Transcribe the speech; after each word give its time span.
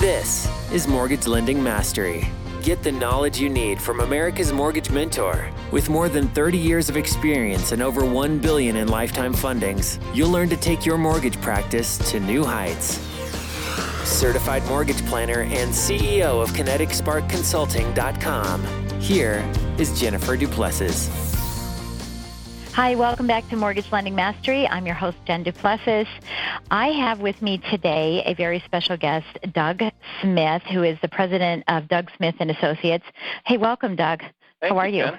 This 0.00 0.48
is 0.72 0.86
Mortgage 0.86 1.26
Lending 1.26 1.60
Mastery. 1.62 2.28
Get 2.62 2.82
the 2.82 2.92
knowledge 2.92 3.40
you 3.40 3.48
need 3.48 3.80
from 3.80 4.00
America's 4.00 4.52
Mortgage 4.52 4.90
Mentor. 4.90 5.50
With 5.70 5.88
more 5.88 6.08
than 6.08 6.28
30 6.28 6.58
years 6.58 6.88
of 6.88 6.96
experience 6.96 7.72
and 7.72 7.82
over 7.82 8.04
1 8.04 8.38
billion 8.38 8.76
in 8.76 8.86
lifetime 8.88 9.34
fundings, 9.34 10.00
you'll 10.14 10.30
learn 10.30 10.48
to 10.50 10.56
take 10.56 10.86
your 10.86 10.98
mortgage 10.98 11.40
practice 11.40 11.98
to 12.10 12.20
new 12.20 12.44
heights. 12.44 12.98
Certified 14.04 14.64
mortgage 14.66 15.04
planner 15.06 15.42
and 15.42 15.72
CEO 15.72 16.42
of 16.42 16.50
KineticSparkConsulting.com. 16.50 19.00
Here 19.00 19.52
is 19.78 20.00
Jennifer 20.00 20.36
Duplessis. 20.36 21.41
Hi, 22.74 22.94
welcome 22.94 23.26
back 23.26 23.46
to 23.50 23.56
Mortgage 23.56 23.84
Lending 23.92 24.14
Mastery. 24.14 24.66
I'm 24.66 24.86
your 24.86 24.94
host, 24.94 25.18
Jen 25.26 25.42
Duplessis. 25.42 26.08
I 26.70 26.86
have 26.86 27.20
with 27.20 27.42
me 27.42 27.58
today 27.70 28.22
a 28.24 28.32
very 28.32 28.62
special 28.64 28.96
guest, 28.96 29.26
Doug 29.52 29.82
Smith, 30.22 30.62
who 30.72 30.82
is 30.82 30.96
the 31.02 31.08
president 31.08 31.64
of 31.68 31.86
Doug 31.88 32.10
Smith 32.16 32.34
and 32.40 32.50
Associates. 32.50 33.04
Hey, 33.44 33.58
welcome, 33.58 33.94
Doug. 33.94 34.20
Thank 34.62 34.72
How 34.72 34.78
are 34.78 34.88
you? 34.88 35.04
Jen. 35.04 35.18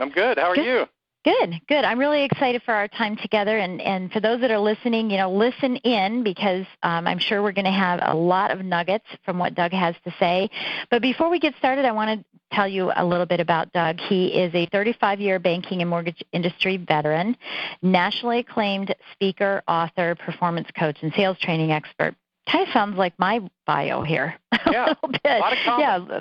I'm 0.00 0.10
good. 0.10 0.38
How 0.38 0.50
are 0.50 0.56
Good. 0.56 0.64
you? 0.64 0.86
Good, 1.24 1.60
good. 1.68 1.84
I'm 1.84 1.98
really 1.98 2.22
excited 2.24 2.62
for 2.64 2.72
our 2.72 2.86
time 2.88 3.16
together. 3.16 3.58
And, 3.58 3.80
and 3.80 4.10
for 4.12 4.20
those 4.20 4.40
that 4.40 4.50
are 4.50 4.58
listening, 4.58 5.10
you 5.10 5.16
know, 5.16 5.30
listen 5.30 5.76
in 5.76 6.22
because 6.22 6.64
um, 6.82 7.06
I'm 7.06 7.18
sure 7.18 7.42
we're 7.42 7.52
going 7.52 7.64
to 7.64 7.70
have 7.70 7.98
a 8.02 8.14
lot 8.14 8.50
of 8.50 8.64
nuggets 8.64 9.04
from 9.24 9.38
what 9.38 9.54
Doug 9.54 9.72
has 9.72 9.96
to 10.04 10.14
say. 10.20 10.48
But 10.90 11.02
before 11.02 11.28
we 11.28 11.40
get 11.40 11.54
started, 11.58 11.84
I 11.84 11.90
want 11.90 12.20
to 12.20 12.24
tell 12.56 12.68
you 12.68 12.92
a 12.94 13.04
little 13.04 13.26
bit 13.26 13.40
about 13.40 13.72
Doug. 13.72 13.98
He 14.00 14.28
is 14.28 14.54
a 14.54 14.66
35 14.66 15.20
year 15.20 15.38
banking 15.38 15.80
and 15.80 15.90
mortgage 15.90 16.22
industry 16.32 16.76
veteran, 16.76 17.36
nationally 17.82 18.38
acclaimed 18.38 18.94
speaker, 19.12 19.62
author, 19.66 20.14
performance 20.14 20.68
coach, 20.78 20.98
and 21.02 21.12
sales 21.14 21.36
training 21.40 21.72
expert. 21.72 22.14
Kind 22.50 22.66
of 22.66 22.72
sounds 22.72 22.96
like 22.96 23.12
my 23.18 23.40
bio 23.66 24.02
here. 24.02 24.34
Yeah, 24.70 24.84
a 24.84 24.88
little 24.88 25.08
bit. 25.08 25.20
a 25.24 25.38
lot 25.38 25.52
of 25.52 25.58
common. 25.64 26.06
Yeah, 26.10 26.20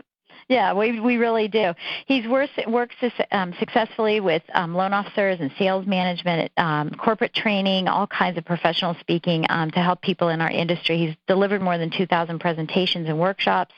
yeah, 0.50 0.72
we 0.72 1.00
we 1.02 1.18
really 1.18 1.50
do. 1.50 1.74
He's 2.06 2.26
works 2.26 2.54
works 2.68 2.96
um, 3.32 3.54
successfully 3.60 4.22
with 4.22 4.42
um, 4.54 4.74
loan 4.74 4.94
officers 4.94 5.40
and 5.42 5.52
sales 5.60 5.86
management, 5.86 6.54
um, 6.56 6.92
corporate 6.92 7.34
training, 7.34 7.90
all 7.90 8.08
kinds 8.08 8.38
of 8.38 8.46
professional 8.46 8.96
speaking 9.02 9.46
um, 9.50 9.72
to 9.72 9.80
help 9.82 10.02
people 10.02 10.30
in 10.30 10.40
our 10.40 10.50
industry. 10.50 10.98
He's 10.98 11.16
delivered 11.28 11.62
more 11.62 11.78
than 11.78 11.90
2,000 11.90 12.40
presentations 12.40 13.10
and 13.10 13.20
workshops 13.20 13.74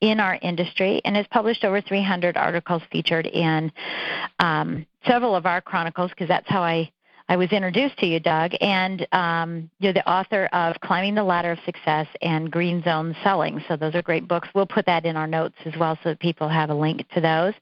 in 0.00 0.20
our 0.20 0.38
industry, 0.40 1.00
and 1.04 1.16
has 1.16 1.26
published 1.32 1.64
over 1.64 1.80
300 1.80 2.36
articles 2.36 2.82
featured 2.92 3.26
in 3.26 3.72
um, 4.38 4.86
several 5.06 5.34
of 5.34 5.46
our 5.46 5.60
chronicles. 5.60 6.10
Because 6.10 6.28
that's 6.28 6.48
how 6.48 6.62
I 6.62 6.92
I 7.26 7.36
was 7.36 7.50
introduced 7.52 7.96
to 7.98 8.06
you, 8.06 8.20
Doug, 8.20 8.52
and 8.60 9.06
um, 9.12 9.70
you're 9.78 9.94
the 9.94 10.06
author 10.08 10.44
of 10.52 10.78
Climbing 10.80 11.14
the 11.14 11.24
Ladder 11.24 11.52
of 11.52 11.58
Success 11.64 12.06
and 12.20 12.50
Green 12.50 12.82
Zone 12.82 13.16
Selling. 13.24 13.64
So 13.66 13.76
those 13.76 13.94
are 13.94 14.02
great 14.02 14.28
books. 14.28 14.48
We'll 14.54 14.66
put 14.66 14.84
that 14.86 15.06
in 15.06 15.16
our 15.16 15.26
notes 15.26 15.56
as 15.64 15.74
well 15.78 15.98
so 16.02 16.10
that 16.10 16.20
people 16.20 16.48
have 16.48 16.68
a 16.68 16.74
link 16.74 17.08
to 17.14 17.22
those. 17.22 17.54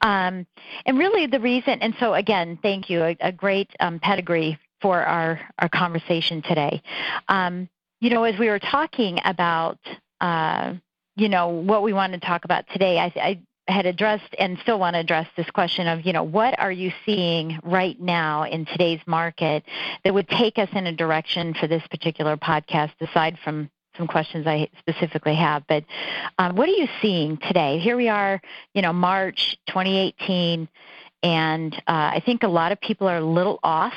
Um, 0.00 0.46
and 0.86 0.98
really 0.98 1.26
the 1.26 1.40
reason, 1.40 1.78
and 1.82 1.94
so 2.00 2.14
again, 2.14 2.58
thank 2.62 2.88
you, 2.88 3.02
a, 3.02 3.16
a 3.20 3.32
great 3.32 3.70
um, 3.80 3.98
pedigree 4.00 4.58
for 4.80 5.02
our, 5.02 5.40
our 5.58 5.68
conversation 5.68 6.40
today. 6.40 6.82
Um, 7.28 7.68
you 8.00 8.08
know, 8.08 8.24
as 8.24 8.38
we 8.38 8.48
were 8.48 8.58
talking 8.58 9.18
about, 9.26 9.78
uh, 10.22 10.72
you 11.16 11.28
know, 11.28 11.48
what 11.48 11.82
we 11.82 11.92
wanted 11.92 12.22
to 12.22 12.26
talk 12.26 12.46
about 12.46 12.64
today, 12.72 12.98
I, 12.98 13.12
I 13.16 13.40
had 13.68 13.86
addressed 13.86 14.34
and 14.38 14.58
still 14.60 14.78
want 14.78 14.94
to 14.94 15.00
address 15.00 15.26
this 15.36 15.50
question 15.50 15.88
of, 15.88 16.06
you 16.06 16.12
know, 16.12 16.22
what 16.22 16.58
are 16.58 16.70
you 16.70 16.92
seeing 17.04 17.58
right 17.64 18.00
now 18.00 18.44
in 18.44 18.64
today's 18.64 19.00
market 19.06 19.64
that 20.04 20.14
would 20.14 20.28
take 20.28 20.58
us 20.58 20.68
in 20.72 20.86
a 20.86 20.92
direction 20.92 21.52
for 21.54 21.66
this 21.66 21.82
particular 21.88 22.36
podcast, 22.36 22.92
aside 23.00 23.38
from 23.42 23.68
some 23.96 24.06
questions 24.06 24.46
I 24.46 24.68
specifically 24.78 25.34
have. 25.34 25.66
But 25.66 25.84
um, 26.38 26.54
what 26.54 26.68
are 26.68 26.72
you 26.72 26.86
seeing 27.02 27.38
today? 27.38 27.78
Here 27.78 27.96
we 27.96 28.08
are, 28.08 28.40
you 28.74 28.82
know, 28.82 28.92
March 28.92 29.56
2018, 29.66 30.68
and 31.22 31.74
uh, 31.74 31.80
I 31.86 32.22
think 32.24 32.42
a 32.42 32.48
lot 32.48 32.72
of 32.72 32.80
people 32.80 33.08
are 33.08 33.16
a 33.16 33.24
little 33.24 33.58
off 33.62 33.94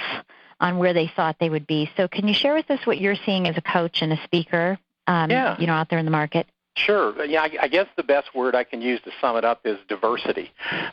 on 0.60 0.78
where 0.78 0.94
they 0.94 1.12
thought 1.16 1.36
they 1.40 1.50
would 1.50 1.68
be. 1.68 1.90
So, 1.96 2.08
can 2.08 2.28
you 2.28 2.34
share 2.34 2.54
with 2.54 2.70
us 2.72 2.86
what 2.86 3.00
you're 3.00 3.16
seeing 3.26 3.48
as 3.48 3.56
a 3.58 3.62
coach 3.62 4.02
and 4.02 4.12
a 4.14 4.22
speaker, 4.24 4.78
um, 5.08 5.30
Yeah. 5.30 5.56
you 5.60 5.68
know, 5.68 5.74
out 5.74 5.90
there 5.90 6.00
in 6.00 6.06
the 6.06 6.12
market? 6.12 6.48
Sure. 6.76 7.26
Yeah, 7.26 7.42
I, 7.42 7.52
I 7.64 7.68
guess 7.68 7.88
the 7.98 8.04
best 8.04 8.34
word 8.34 8.56
I 8.56 8.64
can 8.64 8.82
use 8.82 9.02
to 9.02 9.12
sum 9.20 9.36
it 9.36 9.44
up 9.44 9.62
is 9.66 9.78
diversity. 9.88 10.52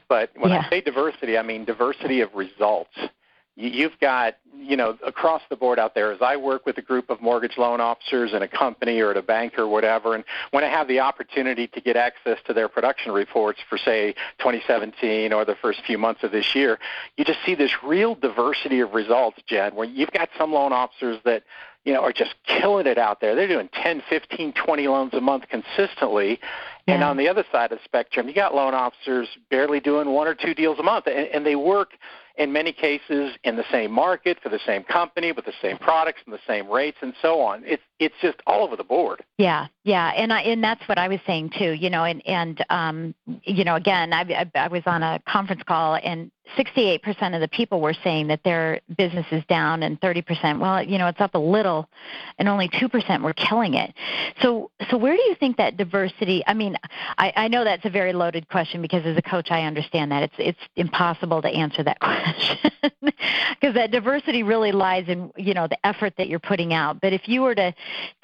But 0.08 0.30
when 0.36 0.50
Yeah. 0.50 0.64
I 0.66 0.70
say 0.70 0.80
diversity, 0.80 1.38
I 1.38 1.42
mean 1.42 1.64
diversity 1.64 2.20
of 2.20 2.34
results. 2.34 2.96
You, 3.54 3.70
you've 3.70 3.98
got, 4.00 4.36
you 4.58 4.76
know, 4.76 4.98
across 5.06 5.42
the 5.48 5.56
board 5.56 5.78
out 5.78 5.94
there, 5.94 6.12
as 6.12 6.20
I 6.20 6.36
work 6.36 6.66
with 6.66 6.76
a 6.78 6.82
group 6.82 7.08
of 7.08 7.22
mortgage 7.22 7.56
loan 7.56 7.80
officers 7.80 8.32
in 8.32 8.42
a 8.42 8.48
company 8.48 9.00
or 9.00 9.10
at 9.12 9.16
a 9.16 9.22
bank 9.22 9.58
or 9.58 9.68
whatever, 9.68 10.14
and 10.14 10.24
when 10.50 10.64
I 10.64 10.68
have 10.68 10.88
the 10.88 11.00
opportunity 11.00 11.66
to 11.68 11.80
get 11.80 11.96
access 11.96 12.38
to 12.46 12.52
their 12.52 12.68
production 12.68 13.12
reports 13.12 13.60
for, 13.68 13.78
say, 13.78 14.12
2017 14.38 15.32
or 15.32 15.44
the 15.44 15.54
first 15.54 15.82
few 15.86 15.98
months 15.98 16.22
of 16.24 16.32
this 16.32 16.54
year, 16.54 16.78
you 17.16 17.24
just 17.24 17.38
see 17.46 17.54
this 17.54 17.72
real 17.82 18.14
diversity 18.14 18.80
of 18.80 18.92
results, 18.92 19.38
Jen, 19.46 19.74
where 19.74 19.86
you've 19.86 20.12
got 20.12 20.28
some 20.36 20.52
loan 20.52 20.72
officers 20.72 21.18
that 21.24 21.44
you 21.86 21.92
know, 21.92 22.00
are 22.00 22.12
just 22.12 22.34
killing 22.46 22.86
it 22.86 22.98
out 22.98 23.20
there. 23.20 23.36
They're 23.36 23.46
doing 23.46 23.70
10, 23.72 24.02
15, 24.10 24.52
20 24.52 24.88
loans 24.88 25.14
a 25.14 25.20
month 25.20 25.44
consistently. 25.48 26.40
And 26.88 27.02
on 27.02 27.16
the 27.16 27.28
other 27.28 27.44
side 27.50 27.72
of 27.72 27.78
the 27.78 27.84
spectrum, 27.84 28.28
you 28.28 28.34
got 28.34 28.54
loan 28.54 28.74
officers 28.74 29.28
barely 29.50 29.80
doing 29.80 30.10
one 30.10 30.26
or 30.28 30.34
two 30.34 30.52
deals 30.52 30.78
a 30.78 30.82
month, 30.82 31.06
and, 31.06 31.28
and 31.28 31.46
they 31.46 31.56
work 31.56 31.90
in 32.38 32.52
many 32.52 32.72
cases 32.72 33.32
in 33.44 33.56
the 33.56 33.64
same 33.70 33.90
market 33.90 34.38
for 34.42 34.48
the 34.48 34.60
same 34.66 34.82
company 34.84 35.32
with 35.32 35.44
the 35.46 35.52
same 35.62 35.78
products 35.78 36.20
and 36.26 36.34
the 36.34 36.40
same 36.46 36.68
rates 36.68 36.98
and 37.00 37.14
so 37.22 37.40
on. 37.40 37.62
It's 37.64 37.82
it's 37.98 38.14
just 38.20 38.36
all 38.46 38.62
over 38.62 38.76
the 38.76 38.84
board. 38.84 39.24
Yeah, 39.38 39.66
yeah, 39.84 40.12
and 40.16 40.32
I, 40.32 40.42
and 40.42 40.62
that's 40.62 40.86
what 40.88 40.98
I 40.98 41.08
was 41.08 41.20
saying 41.26 41.52
too. 41.58 41.72
You 41.72 41.90
know, 41.90 42.04
and 42.04 42.26
and 42.26 42.64
um, 42.70 43.14
you 43.42 43.64
know, 43.64 43.76
again, 43.76 44.12
I, 44.12 44.22
I, 44.22 44.50
I 44.54 44.68
was 44.68 44.82
on 44.86 45.02
a 45.02 45.20
conference 45.26 45.62
call, 45.66 45.96
and 45.96 46.30
68% 46.56 47.34
of 47.34 47.40
the 47.40 47.48
people 47.48 47.80
were 47.80 47.94
saying 48.04 48.28
that 48.28 48.40
their 48.44 48.80
business 48.96 49.26
is 49.32 49.44
down, 49.48 49.82
and 49.82 50.00
30%, 50.00 50.60
well, 50.60 50.82
you 50.82 50.96
know, 50.96 51.08
it's 51.08 51.20
up 51.20 51.34
a 51.34 51.38
little, 51.38 51.88
and 52.38 52.48
only 52.48 52.68
2% 52.68 53.22
were 53.22 53.32
killing 53.32 53.74
it. 53.74 53.92
So, 54.42 54.70
so 54.90 54.96
where 54.96 55.16
do 55.16 55.22
you 55.22 55.34
think 55.34 55.56
that 55.56 55.76
diversity? 55.76 56.42
I 56.46 56.54
mean, 56.54 56.76
I, 57.18 57.32
I 57.36 57.48
know 57.48 57.64
that's 57.64 57.84
a 57.84 57.90
very 57.90 58.12
loaded 58.12 58.48
question 58.48 58.80
because 58.80 59.04
as 59.04 59.16
a 59.16 59.22
coach, 59.22 59.50
I 59.50 59.62
understand 59.64 60.12
that 60.12 60.22
it's 60.22 60.34
it's 60.38 60.58
impossible 60.76 61.42
to 61.42 61.48
answer 61.48 61.82
that 61.82 61.98
question 62.00 62.70
because 63.60 63.74
that 63.74 63.90
diversity 63.90 64.42
really 64.42 64.72
lies 64.72 65.08
in 65.08 65.32
you 65.36 65.54
know 65.54 65.66
the 65.66 65.86
effort 65.86 66.14
that 66.18 66.28
you're 66.28 66.38
putting 66.38 66.72
out. 66.72 67.00
But 67.00 67.12
if 67.12 67.28
you 67.28 67.42
were 67.42 67.54
to 67.54 67.74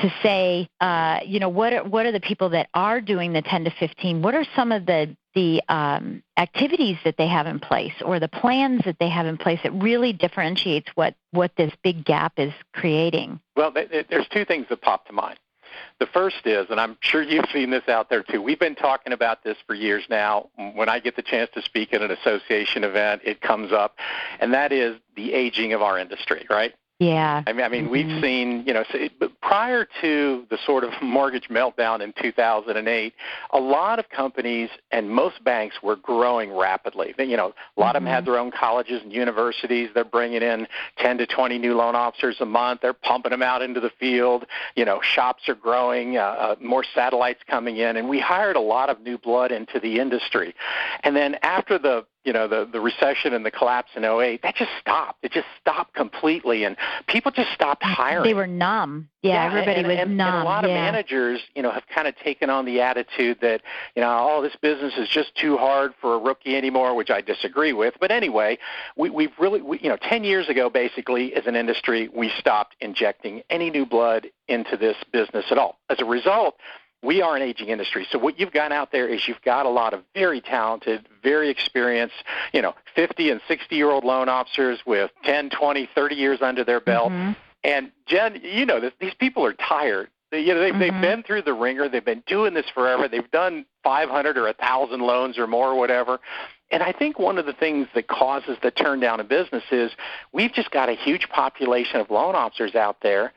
to 0.01 0.13
say, 0.23 0.69
uh, 0.81 1.21
you 1.25 1.41
know, 1.41 1.49
what 1.49 1.73
are, 1.73 1.85
what 1.85 2.07
are 2.07 2.13
the 2.13 2.21
people 2.21 2.51
that 2.51 2.69
are 2.75 3.01
doing 3.01 3.33
the 3.33 3.43
10 3.43 3.65
to 3.65 3.71
15? 3.71 4.23
What 4.23 4.35
are 4.35 4.45
some 4.57 4.73
of 4.73 4.87
the 4.87 5.17
the 5.35 5.63
um, 5.69 6.23
activities 6.37 6.99
that 7.05 7.17
they 7.17 7.27
have 7.27 7.47
in 7.47 7.59
place 7.59 7.95
or 8.05 8.21
the 8.21 8.29
plans 8.29 8.83
that 8.85 8.99
they 8.99 9.09
have 9.09 9.27
in 9.27 9.39
place 9.39 9.59
that 9.63 9.73
really 9.73 10.13
differentiates 10.13 10.89
what 10.95 11.15
what 11.31 11.53
this 11.57 11.73
big 11.83 12.05
gap 12.05 12.35
is 12.37 12.53
creating? 12.75 13.41
Well, 13.57 13.73
th- 13.73 13.91
th- 13.91 14.07
there's 14.11 14.29
two 14.29 14.45
things 14.45 14.67
that 14.69 14.83
pop 14.83 15.07
to 15.07 15.13
mind. 15.13 15.39
The 16.01 16.07
first 16.07 16.47
is, 16.47 16.67
and 16.69 16.81
I'm 16.81 16.99
sure 17.01 17.23
you've 17.23 17.49
seen 17.53 17.71
this 17.71 17.89
out 17.89 18.11
there 18.11 18.23
too, 18.23 18.43
we've 18.43 18.59
been 18.59 18.75
talking 18.75 19.13
about 19.13 19.43
this 19.43 19.57
for 19.67 19.75
years 19.75 20.05
now. 20.11 20.51
When 20.75 20.89
I 20.89 20.99
get 20.99 21.17
the 21.17 21.23
chance 21.23 21.51
to 21.55 21.63
speak 21.63 21.95
at 21.95 22.03
an 22.03 22.11
association 22.11 22.85
event, 22.85 23.23
it 23.25 23.41
comes 23.41 23.73
up, 23.73 23.97
and 24.41 24.53
that 24.53 24.73
is 24.73 24.97
the 25.17 25.33
aging 25.33 25.73
of 25.73 25.81
our 25.81 25.99
industry, 25.99 26.47
right? 26.51 26.75
Yeah. 27.03 27.43
I 27.47 27.53
mean, 27.53 27.65
I 27.65 27.69
mean, 27.69 27.87
Mhm. 27.87 27.91
we've 27.91 28.23
seen, 28.23 28.65
you 28.65 28.73
know, 28.73 28.85
prior 29.41 29.89
to 30.01 30.47
the 30.51 30.59
sort 30.59 30.85
of 30.85 30.91
mortgage 31.03 31.49
meltdown 31.49 32.01
in 32.01 32.13
2008, 32.13 33.13
a 33.51 33.59
lot 33.59 33.99
of 33.99 34.09
companies 34.09 34.71
and 34.93 35.11
most 35.11 35.43
banks 35.43 35.83
were 35.83 35.97
growing 35.97 36.55
rapidly. 36.55 37.13
They- 37.17 37.33
You 37.33 37.39
know, 37.39 37.55
a 37.79 37.81
lot 37.81 37.97
of 37.97 38.03
them 38.03 38.13
had 38.13 38.27
their 38.27 38.39
own 38.39 38.51
colleges 38.51 39.03
and 39.03 39.11
universities. 39.11 39.89
They're 39.95 40.05
bringing 40.05 40.43
in 40.43 40.69
10 40.99 41.17
to 41.17 41.27
20 41.27 41.59
new 41.59 41.75
loan 41.75 41.97
officers 41.97 42.41
a 42.41 42.45
month. 42.45 42.83
They're 42.83 42.93
pumping 42.93 43.31
them 43.31 43.43
out 43.43 43.63
into 43.63 43.81
the 43.81 43.89
field. 43.89 44.45
You 44.77 44.85
know, 44.85 45.01
shops 45.01 45.49
are 45.49 45.55
growing, 45.55 46.19
uh, 46.19 46.21
uh, 46.23 46.55
more 46.61 46.85
satellites 46.85 47.43
coming 47.49 47.79
in, 47.79 47.97
and 47.97 48.09
we 48.09 48.21
hired 48.21 48.57
a 48.57 48.61
lot 48.61 48.91
of 48.91 49.01
new 49.01 49.17
blood 49.17 49.51
into 49.51 49.81
the 49.81 49.99
industry. 49.99 50.55
And 51.05 51.17
then 51.17 51.39
after 51.43 51.79
the 51.79 52.05
you 52.25 52.33
know 52.33 52.49
the 52.49 52.69
the 52.71 52.81
recession 52.81 53.35
and 53.35 53.45
the 53.45 53.51
collapse 53.51 53.91
in 53.97 54.05
08, 54.05 54.43
that 54.43 54.57
just 54.57 54.71
stopped. 54.81 55.19
It 55.23 55.33
just 55.33 55.47
stopped 55.61 55.95
completely, 55.95 56.65
and 56.65 56.77
people 57.07 57.31
just 57.33 57.53
stopped 57.53 57.83
hiring. 57.83 58.25
They 58.25 58.35
were 58.35 58.47
numb. 58.47 59.09
Yeah, 59.23 59.35
yeah 59.35 59.47
everybody 59.47 59.79
and, 59.79 59.87
was 59.87 59.99
and, 59.99 60.17
numb. 60.17 60.35
And 60.35 60.43
a 60.43 60.45
lot 60.45 60.65
yeah. 60.65 60.71
of 60.71 60.75
managers, 60.75 61.41
you 61.55 61.63
know, 61.63 61.71
have 61.71 61.87
kind 61.95 62.09
of 62.09 62.17
taken 62.17 62.51
on 62.51 62.65
the 62.65 62.81
attitude 62.81 63.39
that, 63.41 63.63
you 63.95 64.03
know, 64.03 64.19
oh, 64.21 64.43
this 64.43 64.57
business 64.61 64.95
is 64.97 65.09
just 65.09 65.35
too 65.37 65.57
hard 65.57 65.95
for 66.01 66.15
a 66.15 66.19
rookie 66.19 66.57
anymore, 66.57 66.95
which 66.97 67.11
I 67.11 67.21
disagree 67.21 67.73
with. 67.73 67.95
But 68.01 68.11
anyway, 68.11 68.59
we, 68.97 69.11
we've 69.11 69.33
really, 69.39 69.63
we, 69.63 69.79
you 69.79 69.89
know, 69.89 69.97
10 69.97 70.25
years 70.25 70.49
ago, 70.49 70.69
basically, 70.69 71.35
as 71.35 71.47
an 71.47 71.55
industry, 71.55 72.09
we 72.13 72.33
stopped 72.37 72.75
injecting 72.81 73.43
any 73.49 73.71
new 73.71 73.87
blood 73.87 74.27
into 74.49 74.77
this 74.77 74.97
business 75.13 75.47
at 75.51 75.59
all. 75.59 75.79
As 75.89 76.01
a 76.01 76.05
result, 76.05 76.57
we 77.03 77.21
are 77.21 77.35
an 77.37 77.43
aging 77.43 77.69
industry. 77.69 78.07
So 78.11 78.19
what 78.19 78.39
you've 78.39 78.53
got 78.53 78.73
out 78.73 78.93
there 78.93 79.09
is 79.09 79.27
you've 79.27 79.43
got 79.43 79.67
a 79.67 79.69
lot 79.69 79.93
of 79.93 80.03
very 80.15 80.41
talented, 80.41 81.09
very 81.23 81.51
experienced, 81.51 82.15
you 82.53 82.63
know, 82.63 82.75
50 82.95 83.31
and 83.31 83.41
60 83.49 83.75
year 83.75 83.91
old 83.91 84.05
loan 84.05 84.29
officers 84.29 84.81
with 84.87 85.11
10, 85.25 85.51
20, 85.51 85.89
30 85.95 86.15
years 86.15 86.41
under 86.41 86.65
their 86.65 86.81
belt. 86.81 87.11
Mm-hmm. 87.11 87.33
And 87.65 87.93
Jen, 88.07 88.41
you 88.43 88.67
know 88.67 88.81
this, 88.81 88.93
these 89.01 89.15
people 89.15 89.45
are 89.45 89.53
tired. 89.53 90.09
They, 90.31 90.41
you 90.41 90.55
know, 90.55 90.61
they've, 90.61 90.73
mm-hmm. 90.73 90.81
they've 90.81 91.01
been 91.01 91.23
through 91.23 91.43
the 91.43 91.53
wringer. 91.53 91.89
They've 91.89 92.05
been 92.05 92.23
doing 92.27 92.55
this 92.55 92.67
forever. 92.73 93.09
They've 93.09 93.31
done 93.31 93.67
500 93.83 94.39
or 94.39 94.45
1,000 94.45 95.01
loans 95.01 95.39
or 95.39 95.47
more 95.47 95.69
or 95.69 95.75
whatever. 95.75 96.21
And 96.71 96.83
I 96.83 96.93
think 96.93 97.19
one 97.19 97.37
of 97.37 97.45
the 97.45 97.53
things 97.53 97.89
that 97.95 98.09
causes 98.09 98.57
the 98.63 98.71
turn 98.71 99.01
down 99.01 99.21
of 99.21 99.29
business 99.29 99.65
is 99.71 99.91
we've 100.33 100.53
just 100.53 100.71
got 100.71 100.89
a 100.89 100.95
huge 100.95 101.29
population 101.29 102.01
of 102.01 102.11
loan 102.11 102.35
officers 102.35 102.75
out 102.75 102.97
there 103.03 103.33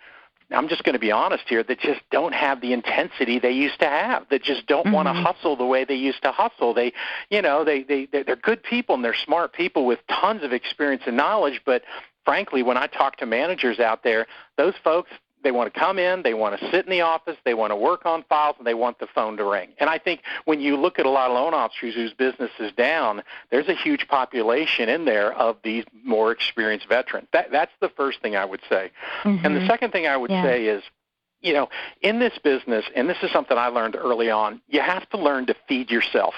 I'm 0.51 0.68
just 0.68 0.83
going 0.83 0.94
to 0.94 1.00
be 1.00 1.12
honest 1.12 1.44
here, 1.47 1.63
that 1.63 1.80
just 1.80 2.01
don't 2.12 2.33
have 2.33 2.62
the 2.62 2.74
intensity 2.74 3.39
they 3.39 3.51
used 3.51 3.80
to 3.80 3.88
have, 3.88 4.27
that 4.30 4.44
just 4.44 4.68
don't 4.68 4.86
mm-hmm. 4.86 4.94
want 4.94 5.07
to 5.07 5.13
hustle 5.13 5.56
the 5.56 5.65
way 5.65 5.86
they 5.86 5.95
used 5.95 6.21
to 6.24 6.31
hustle. 6.31 6.74
They, 6.74 6.94
you 7.30 7.42
know, 7.42 7.63
they, 7.63 7.83
they, 7.83 8.07
they're 8.12 8.36
good 8.36 8.62
people 8.63 8.95
and 8.95 9.03
they're 9.03 9.15
smart 9.15 9.53
people 9.53 9.86
with 9.86 10.00
tons 10.07 10.44
of 10.44 10.53
experience 10.53 11.03
and 11.07 11.18
knowledge, 11.18 11.62
but 11.65 11.83
frankly, 12.25 12.63
when 12.63 12.77
I 12.77 12.88
talk 12.88 13.18
to 13.18 13.25
managers 13.25 13.80
out 13.80 14.03
there, 14.03 14.27
those 14.57 14.74
folks, 14.83 15.12
they 15.45 15.51
want 15.51 15.74
to 15.74 15.80
come 15.80 15.97
in, 15.97 16.24
they 16.24 16.33
want 16.33 16.59
to 16.59 16.71
sit 16.71 16.86
in 16.86 16.92
the 16.92 17.01
office, 17.01 17.38
they 17.45 17.53
want 17.53 17.71
to 17.71 17.75
work 17.75 18.06
on 18.06 18.24
files, 18.24 18.56
and 18.57 18.68
they 18.68 18.74
want 18.74 19.00
the 19.00 19.07
phone 19.07 19.38
to 19.38 19.45
ring. 19.45 19.69
And 19.80 19.89
I 19.89 19.97
think 19.97 20.21
when 20.44 20.59
you 20.59 20.75
look 20.75 21.00
at 21.00 21.06
a 21.06 21.09
lot 21.09 21.30
of 21.30 21.36
loan 21.36 21.53
officers 21.53 21.94
whose 21.94 22.13
business 22.13 22.51
is 22.59 22.74
down, 22.74 23.24
there's 23.51 23.69
a 23.69 23.75
huge 23.75 24.07
population 24.07 24.89
in 24.89 25.06
there 25.06 25.31
of 25.33 25.57
these 25.63 25.86
more 26.03 26.31
experienced 26.31 26.89
veterans. 26.89 27.27
That, 27.31 27.51
that's 27.51 27.71
the 27.80 27.89
first 27.89 28.21
thing 28.21 28.36
I 28.36 28.44
would 28.44 28.62
say. 28.68 28.92
Mm-hmm. 29.24 29.45
And 29.45 29.56
the 29.56 29.68
second 29.68 29.92
thing 29.92 30.07
I 30.07 30.18
would 30.18 30.31
yeah. 30.31 30.44
say 30.44 30.65
is 30.65 30.83
you 31.42 31.54
know, 31.54 31.70
in 32.02 32.20
this 32.20 32.38
business, 32.44 32.86
and 32.96 33.08
this 33.08 33.18
is 33.22 33.32
something 33.32 33.58
I 33.58 33.68
learned 33.68 33.96
early 33.96 34.32
on, 34.32 34.62
you 34.68 34.82
have 34.82 35.08
to 35.12 35.18
learn 35.18 35.46
to 35.46 35.56
feed 35.68 35.92
yourself. 35.92 36.34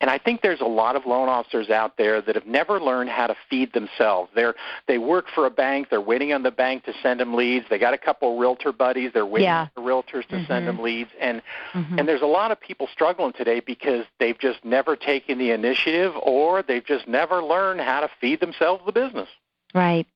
And 0.00 0.10
I 0.10 0.18
think 0.18 0.42
there's 0.42 0.60
a 0.60 0.66
lot 0.66 0.96
of 0.96 1.06
loan 1.06 1.28
officers 1.28 1.70
out 1.70 1.96
there 1.96 2.20
that 2.20 2.34
have 2.34 2.46
never 2.46 2.80
learned 2.80 3.10
how 3.10 3.28
to 3.28 3.36
feed 3.48 3.72
themselves. 3.72 4.30
They're 4.34 4.54
they 4.86 4.98
work 4.98 5.26
for 5.32 5.46
a 5.46 5.50
bank, 5.50 5.88
they're 5.90 6.00
waiting 6.00 6.32
on 6.32 6.42
the 6.42 6.50
bank 6.50 6.84
to 6.84 6.92
send 7.02 7.20
them 7.20 7.34
leads. 7.34 7.66
They 7.70 7.78
got 7.78 7.94
a 7.94 7.98
couple 7.98 8.32
of 8.32 8.38
realtor 8.40 8.72
buddies, 8.72 9.12
they're 9.12 9.26
waiting 9.26 9.46
yeah. 9.46 9.68
for 9.74 9.82
realtors 9.82 10.26
to 10.28 10.36
mm-hmm. 10.36 10.46
send 10.46 10.66
them 10.66 10.80
leads. 10.80 11.10
And 11.20 11.40
mm-hmm. 11.72 11.98
and 11.98 12.08
there's 12.08 12.22
a 12.22 12.26
lot 12.26 12.50
of 12.50 12.60
people 12.60 12.88
struggling 12.92 13.32
today 13.32 13.60
because 13.60 14.06
they've 14.18 14.38
just 14.38 14.64
never 14.64 14.96
taken 14.96 15.38
the 15.38 15.50
initiative 15.52 16.14
or 16.22 16.62
they've 16.62 16.84
just 16.84 17.06
never 17.06 17.42
learned 17.42 17.80
how 17.80 18.00
to 18.00 18.10
feed 18.20 18.40
themselves 18.40 18.82
the 18.86 18.92
business. 18.92 19.28
Right. 19.74 20.06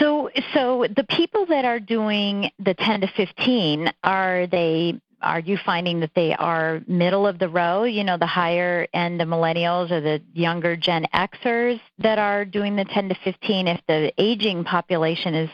So 0.00 0.30
so 0.54 0.86
the 0.96 1.04
people 1.04 1.46
that 1.46 1.64
are 1.64 1.80
doing 1.80 2.50
the 2.58 2.74
10 2.74 3.02
to 3.02 3.06
15 3.06 3.92
are 4.02 4.46
they 4.46 5.00
are 5.20 5.40
you 5.40 5.56
finding 5.64 6.00
that 6.00 6.10
they 6.14 6.34
are 6.34 6.82
middle 6.86 7.26
of 7.26 7.38
the 7.38 7.48
row, 7.48 7.84
you 7.84 8.04
know, 8.04 8.18
the 8.18 8.26
higher 8.26 8.86
end 8.92 9.20
of 9.22 9.28
millennials 9.28 9.90
or 9.90 10.00
the 10.00 10.22
younger 10.34 10.76
Gen 10.76 11.06
Xers 11.14 11.80
that 11.98 12.18
are 12.18 12.44
doing 12.44 12.76
the 12.76 12.84
10 12.84 13.08
to 13.08 13.14
15 13.24 13.68
if 13.68 13.80
the 13.88 14.12
aging 14.18 14.64
population 14.64 15.34
is 15.34 15.50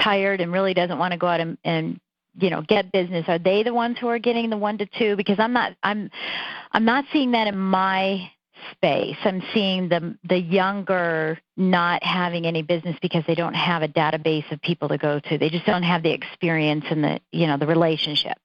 tired 0.00 0.40
and 0.40 0.52
really 0.52 0.74
doesn't 0.74 0.98
want 0.98 1.12
to 1.12 1.18
go 1.18 1.26
out 1.26 1.40
and, 1.40 1.58
and 1.64 2.00
you 2.40 2.50
know 2.50 2.62
get 2.62 2.92
business 2.92 3.24
are 3.28 3.38
they 3.38 3.62
the 3.62 3.74
ones 3.74 3.96
who 3.98 4.08
are 4.08 4.18
getting 4.18 4.50
the 4.50 4.56
1 4.56 4.78
to 4.78 4.86
2 4.86 5.16
because 5.16 5.38
I'm 5.38 5.52
not 5.52 5.74
I'm 5.82 6.10
I'm 6.72 6.84
not 6.84 7.04
seeing 7.12 7.32
that 7.32 7.48
in 7.48 7.58
my 7.58 8.30
space. 8.72 9.16
I'm 9.24 9.42
seeing 9.52 9.88
the 9.88 10.16
the 10.24 10.38
younger 10.38 11.38
not 11.56 12.02
having 12.02 12.46
any 12.46 12.62
business 12.62 12.96
because 13.02 13.24
they 13.26 13.34
don't 13.34 13.54
have 13.54 13.82
a 13.82 13.88
database 13.88 14.50
of 14.52 14.60
people 14.62 14.88
to 14.88 14.98
go 14.98 15.20
to. 15.20 15.38
They 15.38 15.50
just 15.50 15.66
don't 15.66 15.82
have 15.82 16.02
the 16.02 16.10
experience 16.10 16.84
and 16.90 17.02
the 17.02 17.20
you 17.32 17.46
know 17.46 17.56
the 17.56 17.66
relationships. 17.66 18.40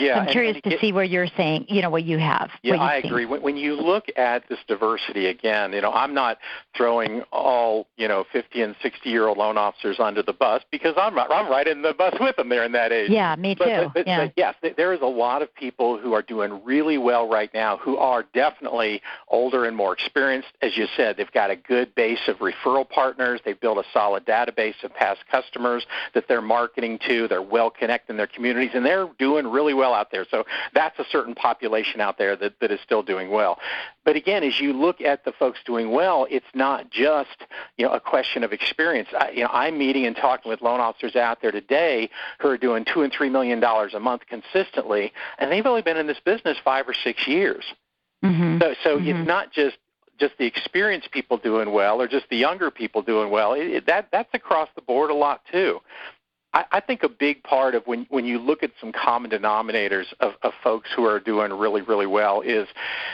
Yeah, 0.00 0.14
I'm 0.14 0.22
and- 0.22 0.30
curious 0.30 0.54
and 0.54 0.64
to 0.64 0.74
it- 0.74 0.80
see 0.80 0.92
where 0.92 1.04
you're 1.04 1.28
saying 1.36 1.66
you 1.68 1.82
know 1.82 1.90
what 1.90 2.04
you 2.04 2.18
have. 2.18 2.50
Yeah, 2.62 2.76
I 2.76 2.96
agree. 2.96 3.26
When, 3.26 3.42
when 3.42 3.56
you 3.56 3.74
look 3.74 4.06
at 4.16 4.48
this 4.48 4.58
diversity 4.66 5.26
again, 5.26 5.72
you 5.72 5.80
know, 5.80 5.92
I'm 5.92 6.14
not 6.14 6.38
throwing 6.76 7.22
all 7.32 7.86
you 7.96 8.08
know 8.08 8.24
50 8.32 8.62
and 8.62 8.76
60 8.82 9.08
year 9.08 9.26
old 9.26 9.38
loan 9.38 9.58
officers 9.58 9.96
under 9.98 10.22
the 10.22 10.32
bus 10.32 10.62
because 10.70 10.94
I'm 10.96 11.18
I'm 11.18 11.50
right 11.50 11.66
in 11.66 11.82
the 11.82 11.94
bus 11.94 12.14
with 12.20 12.36
them. 12.36 12.48
They're 12.48 12.64
in 12.64 12.72
that 12.72 12.92
age. 12.92 13.10
Yeah, 13.10 13.36
me 13.36 13.54
too. 13.54 13.64
But, 13.64 13.84
but, 13.84 13.94
but, 13.94 14.06
yeah. 14.06 14.26
but 14.26 14.32
yes, 14.36 14.54
there 14.76 14.92
is 14.92 15.00
a 15.00 15.06
lot 15.06 15.42
of 15.42 15.54
people 15.54 15.98
who 15.98 16.12
are 16.12 16.22
doing 16.22 16.60
really 16.64 16.98
well 16.98 17.28
right 17.28 17.52
now 17.54 17.76
who 17.76 17.96
are 17.96 18.24
definitely 18.34 19.02
older 19.28 19.64
and 19.64 19.76
more 19.76 19.92
experienced. 19.92 20.48
As 20.62 20.76
you 20.76 20.86
said, 20.96 21.16
they've 21.16 21.30
got 21.32 21.50
a 21.50 21.56
good 21.56 21.94
base 21.94 22.28
of 22.28 22.36
referral 22.38 22.88
partners. 22.88 23.40
They've 23.44 23.60
built 23.60 23.78
a 23.78 23.84
solid 23.92 24.24
database 24.26 24.82
of 24.82 24.94
past 24.94 25.20
customers 25.30 25.86
that 26.14 26.24
they're 26.28 26.42
marketing 26.42 26.98
to. 27.06 27.28
They're 27.28 27.42
well 27.42 27.70
connected 27.70 28.12
in 28.12 28.16
their 28.16 28.26
communities, 28.26 28.70
and 28.74 28.84
they're 28.84 29.08
doing 29.18 29.46
really 29.46 29.67
well 29.74 29.94
out 29.94 30.10
there. 30.10 30.26
So 30.30 30.44
that's 30.74 30.98
a 30.98 31.04
certain 31.10 31.34
population 31.34 32.00
out 32.00 32.18
there 32.18 32.36
that, 32.36 32.58
that 32.60 32.70
is 32.70 32.80
still 32.80 33.02
doing 33.02 33.30
well. 33.30 33.58
But 34.04 34.16
again, 34.16 34.42
as 34.42 34.60
you 34.60 34.72
look 34.72 35.00
at 35.00 35.24
the 35.24 35.32
folks 35.32 35.60
doing 35.64 35.90
well, 35.90 36.26
it's 36.30 36.46
not 36.54 36.90
just 36.90 37.44
you 37.76 37.86
know 37.86 37.92
a 37.92 38.00
question 38.00 38.44
of 38.44 38.52
experience. 38.52 39.08
I, 39.18 39.30
you 39.30 39.42
know, 39.42 39.50
I'm 39.52 39.78
meeting 39.78 40.06
and 40.06 40.16
talking 40.16 40.48
with 40.50 40.62
loan 40.62 40.80
officers 40.80 41.16
out 41.16 41.42
there 41.42 41.52
today 41.52 42.10
who 42.38 42.48
are 42.48 42.58
doing 42.58 42.84
two 42.84 43.02
and 43.02 43.12
three 43.12 43.28
million 43.30 43.60
dollars 43.60 43.94
a 43.94 44.00
month 44.00 44.22
consistently, 44.28 45.12
and 45.38 45.50
they've 45.50 45.66
only 45.66 45.82
been 45.82 45.96
in 45.96 46.06
this 46.06 46.20
business 46.20 46.56
five 46.64 46.88
or 46.88 46.94
six 46.94 47.26
years. 47.26 47.64
Mhm. 48.24 48.60
So, 48.60 48.74
so 48.82 48.98
Mhm. 48.98 49.06
it's 49.08 49.26
not 49.26 49.52
just 49.52 49.76
just 50.18 50.36
the 50.38 50.46
experienced 50.46 51.10
people 51.12 51.36
doing 51.36 51.70
well 51.72 52.02
or 52.02 52.08
just 52.08 52.28
the 52.28 52.36
younger 52.36 52.70
people 52.70 53.02
doing 53.02 53.30
well. 53.30 53.52
It, 53.54 53.68
it, 53.68 53.86
that 53.86 54.08
that's 54.10 54.32
across 54.34 54.68
the 54.74 54.82
board 54.82 55.10
a 55.10 55.14
lot 55.14 55.42
too. 55.50 55.80
I, 56.54 56.64
I 56.72 56.80
think 56.80 57.02
a 57.02 57.08
big 57.08 57.42
part 57.42 57.74
of 57.74 57.86
when 57.86 58.06
when 58.08 58.24
you 58.24 58.38
look 58.38 58.62
at 58.62 58.70
some 58.80 58.92
common 58.92 59.30
denominators 59.30 60.06
of, 60.20 60.34
of 60.42 60.52
folks 60.62 60.88
who 60.94 61.04
are 61.04 61.20
doing 61.20 61.52
really 61.52 61.82
really 61.82 62.06
well 62.06 62.40
is 62.40 62.66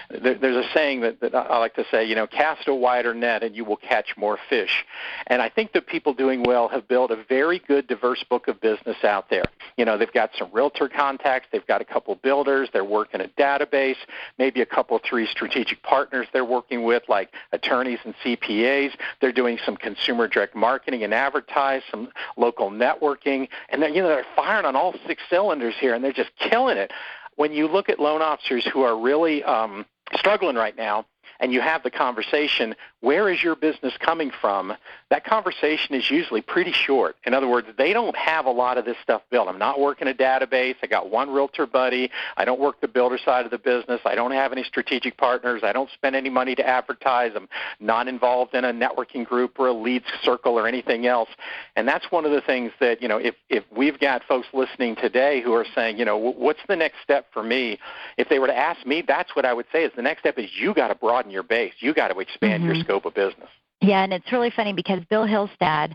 there, 0.08 0.34
there's 0.34 0.64
a 0.64 0.68
saying 0.72 1.00
that, 1.00 1.20
that 1.20 1.34
I 1.34 1.58
like 1.58 1.74
to 1.74 1.84
say, 1.90 2.04
you 2.04 2.14
know, 2.14 2.26
cast 2.26 2.68
a 2.68 2.74
wider 2.74 3.12
net 3.12 3.42
and 3.42 3.56
you 3.56 3.64
will 3.64 3.76
catch 3.76 4.16
more 4.16 4.38
fish. 4.48 4.84
And 5.26 5.42
I 5.42 5.48
think 5.48 5.72
that 5.72 5.86
people 5.86 6.14
doing 6.14 6.44
well 6.44 6.68
have 6.68 6.86
built 6.86 7.10
a 7.10 7.16
very 7.28 7.58
good 7.58 7.88
diverse 7.88 8.22
book 8.22 8.46
of 8.46 8.60
business 8.60 9.02
out 9.02 9.30
there. 9.30 9.44
You 9.76 9.84
know, 9.84 9.98
they've 9.98 10.12
got 10.12 10.30
some 10.38 10.50
realtor 10.52 10.88
contacts, 10.88 11.48
they've 11.50 11.66
got 11.66 11.80
a 11.80 11.84
couple 11.84 12.14
builders, 12.14 12.68
they're 12.72 12.84
working 12.84 13.20
a 13.20 13.28
database, 13.28 13.96
maybe 14.38 14.60
a 14.60 14.66
couple 14.66 15.00
three 15.04 15.26
strategic 15.26 15.82
partners 15.82 16.28
they're 16.32 16.44
working 16.44 16.84
with 16.84 17.02
like 17.08 17.32
attorneys 17.52 17.98
and 18.04 18.14
CPAs. 18.24 18.92
They're 19.20 19.32
doing 19.32 19.58
some 19.66 19.76
consumer 19.76 20.28
direct 20.28 20.54
marketing 20.54 21.02
and 21.02 21.12
advertise, 21.12 21.82
some 21.90 22.10
local 22.36 22.70
networking, 22.70 23.23
and 23.26 23.82
they're 23.82 23.90
you 23.90 24.02
know 24.02 24.08
they're 24.08 24.26
firing 24.36 24.66
on 24.66 24.76
all 24.76 24.94
six 25.06 25.22
cylinders 25.30 25.74
here 25.80 25.94
and 25.94 26.04
they're 26.04 26.12
just 26.12 26.30
killing 26.38 26.76
it. 26.76 26.92
When 27.36 27.52
you 27.52 27.66
look 27.66 27.88
at 27.88 27.98
loan 27.98 28.22
officers 28.22 28.66
who 28.72 28.82
are 28.82 28.98
really 28.98 29.42
um, 29.42 29.84
struggling 30.14 30.56
right 30.56 30.76
now, 30.76 31.04
and 31.40 31.52
you 31.52 31.60
have 31.60 31.82
the 31.82 31.90
conversation, 31.90 32.74
where 33.00 33.28
is 33.28 33.42
your 33.42 33.56
business 33.56 33.94
coming 33.98 34.30
from? 34.40 34.74
That 35.10 35.24
conversation 35.24 35.94
is 35.94 36.10
usually 36.10 36.40
pretty 36.40 36.72
short. 36.72 37.16
In 37.24 37.34
other 37.34 37.48
words, 37.48 37.68
they 37.76 37.92
don't 37.92 38.16
have 38.16 38.46
a 38.46 38.50
lot 38.50 38.78
of 38.78 38.84
this 38.84 38.96
stuff 39.02 39.22
built. 39.30 39.48
I'm 39.48 39.58
not 39.58 39.80
working 39.80 40.08
a 40.08 40.14
database. 40.14 40.76
I 40.82 40.86
got 40.86 41.10
one 41.10 41.30
realtor 41.30 41.66
buddy. 41.66 42.10
I 42.36 42.44
don't 42.44 42.60
work 42.60 42.80
the 42.80 42.88
builder 42.88 43.18
side 43.18 43.44
of 43.44 43.50
the 43.50 43.58
business. 43.58 44.00
I 44.04 44.14
don't 44.14 44.32
have 44.32 44.52
any 44.52 44.64
strategic 44.64 45.16
partners. 45.16 45.62
I 45.62 45.72
don't 45.72 45.90
spend 45.90 46.16
any 46.16 46.30
money 46.30 46.54
to 46.54 46.66
advertise. 46.66 47.32
I'm 47.34 47.48
not 47.80 48.08
involved 48.08 48.54
in 48.54 48.64
a 48.64 48.72
networking 48.72 49.26
group 49.26 49.58
or 49.58 49.68
a 49.68 49.72
leads 49.72 50.06
circle 50.22 50.58
or 50.58 50.66
anything 50.66 51.06
else. 51.06 51.28
And 51.76 51.86
that's 51.86 52.10
one 52.10 52.24
of 52.24 52.32
the 52.32 52.40
things 52.40 52.72
that, 52.80 53.02
you 53.02 53.08
know, 53.08 53.18
if, 53.18 53.34
if 53.50 53.64
we've 53.70 53.98
got 53.98 54.24
folks 54.24 54.48
listening 54.52 54.96
today 54.96 55.42
who 55.42 55.52
are 55.52 55.66
saying, 55.74 55.98
you 55.98 56.04
know, 56.04 56.16
what's 56.16 56.60
the 56.68 56.76
next 56.76 56.96
step 57.02 57.26
for 57.32 57.42
me? 57.42 57.78
If 58.16 58.28
they 58.28 58.38
were 58.38 58.46
to 58.46 58.56
ask 58.56 58.86
me, 58.86 59.02
that's 59.02 59.36
what 59.36 59.44
I 59.44 59.52
would 59.52 59.66
say 59.72 59.84
is 59.84 59.92
the 59.96 60.02
next 60.02 60.20
step 60.20 60.38
is 60.38 60.50
you 60.56 60.74
got 60.74 60.88
to 60.88 60.94
broaden 60.94 61.23
your 61.30 61.42
base. 61.42 61.74
You 61.78 61.94
got 61.94 62.08
to 62.08 62.18
expand 62.20 62.64
your 62.64 62.74
Mhm. 62.74 62.84
scope 62.84 63.04
of 63.06 63.14
business. 63.14 63.48
Yeah, 63.80 64.02
and 64.02 64.14
it's 64.14 64.30
really 64.32 64.50
funny 64.50 64.72
because 64.72 65.04
Bill 65.10 65.26
Hillstad, 65.26 65.94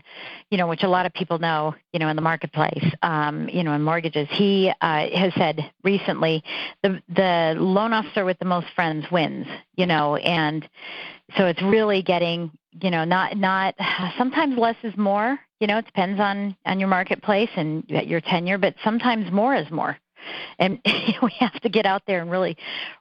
you 0.50 0.58
know, 0.58 0.68
which 0.68 0.84
a 0.84 0.88
lot 0.88 1.06
of 1.06 1.12
people 1.12 1.38
know, 1.38 1.74
you 1.92 1.98
know, 1.98 2.08
in 2.08 2.14
the 2.14 2.22
marketplace, 2.22 2.84
um, 3.02 3.48
you 3.48 3.64
know, 3.64 3.72
in 3.72 3.82
mortgages, 3.82 4.28
he 4.30 4.72
uh, 4.80 5.08
has 5.08 5.34
said 5.34 5.72
recently, 5.82 6.44
the 6.82 7.02
the 7.08 7.54
loan 7.58 7.92
officer 7.92 8.24
with 8.24 8.38
the 8.38 8.44
most 8.44 8.68
friends 8.76 9.10
wins, 9.10 9.46
you 9.76 9.86
know, 9.86 10.16
and 10.16 10.68
so 11.36 11.46
it's 11.46 11.62
really 11.62 12.02
getting, 12.02 12.52
you 12.80 12.90
know, 12.90 13.04
not 13.04 13.36
not 13.36 13.74
sometimes 14.16 14.56
less 14.56 14.76
is 14.84 14.96
more, 14.96 15.38
you 15.58 15.66
know, 15.66 15.78
it 15.78 15.86
depends 15.86 16.20
on 16.20 16.56
on 16.66 16.78
your 16.78 16.88
marketplace 16.88 17.50
and 17.56 17.82
your 17.88 18.20
tenure, 18.20 18.58
but 18.58 18.74
sometimes 18.84 19.32
more 19.32 19.54
is 19.56 19.68
more. 19.70 19.98
And 20.58 20.78
we 21.22 21.32
have 21.38 21.58
to 21.60 21.68
get 21.68 21.86
out 21.86 22.02
there 22.06 22.20
and 22.20 22.30
really, 22.30 22.56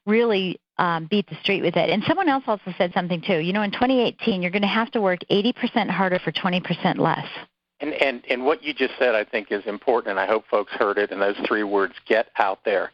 really 0.06 0.60
um, 0.78 1.08
beat 1.10 1.28
the 1.30 1.36
street 1.44 1.62
with 1.62 1.76
it. 1.76 1.90
And 1.90 2.04
someone 2.08 2.30
else 2.30 2.44
also 2.48 2.74
said 2.78 2.94
something 2.94 3.22
too. 3.22 3.38
You 3.38 3.54
know, 3.54 3.62
in 3.62 3.72
2018, 3.72 4.42
you're 4.42 4.52
going 4.52 4.62
to 4.62 4.68
have 4.68 4.92
to 4.92 5.02
work 5.02 5.20
80% 5.30 5.90
harder 5.90 6.20
for 6.20 6.32
20% 6.32 6.98
less. 6.98 7.28
And, 7.82 7.94
and 7.94 8.22
and 8.30 8.46
what 8.46 8.62
you 8.62 8.74
just 8.74 8.94
said, 9.00 9.16
I 9.16 9.24
think, 9.24 9.54
is 9.54 9.66
important, 9.66 10.12
and 10.12 10.20
I 10.20 10.28
hope 10.28 10.44
folks 10.52 10.74
heard 10.74 10.98
it. 10.98 11.12
And 11.12 11.22
those 11.22 11.38
three 11.48 11.64
words: 11.64 11.94
get 12.06 12.28
out 12.38 12.60
there. 12.66 12.92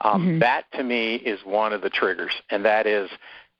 Um, 0.00 0.22
mm-hmm. 0.22 0.38
That 0.38 0.70
to 0.74 0.84
me 0.84 1.16
is 1.16 1.40
one 1.44 1.72
of 1.72 1.82
the 1.82 1.90
triggers, 1.90 2.32
and 2.48 2.64
that 2.64 2.86
is 2.86 3.10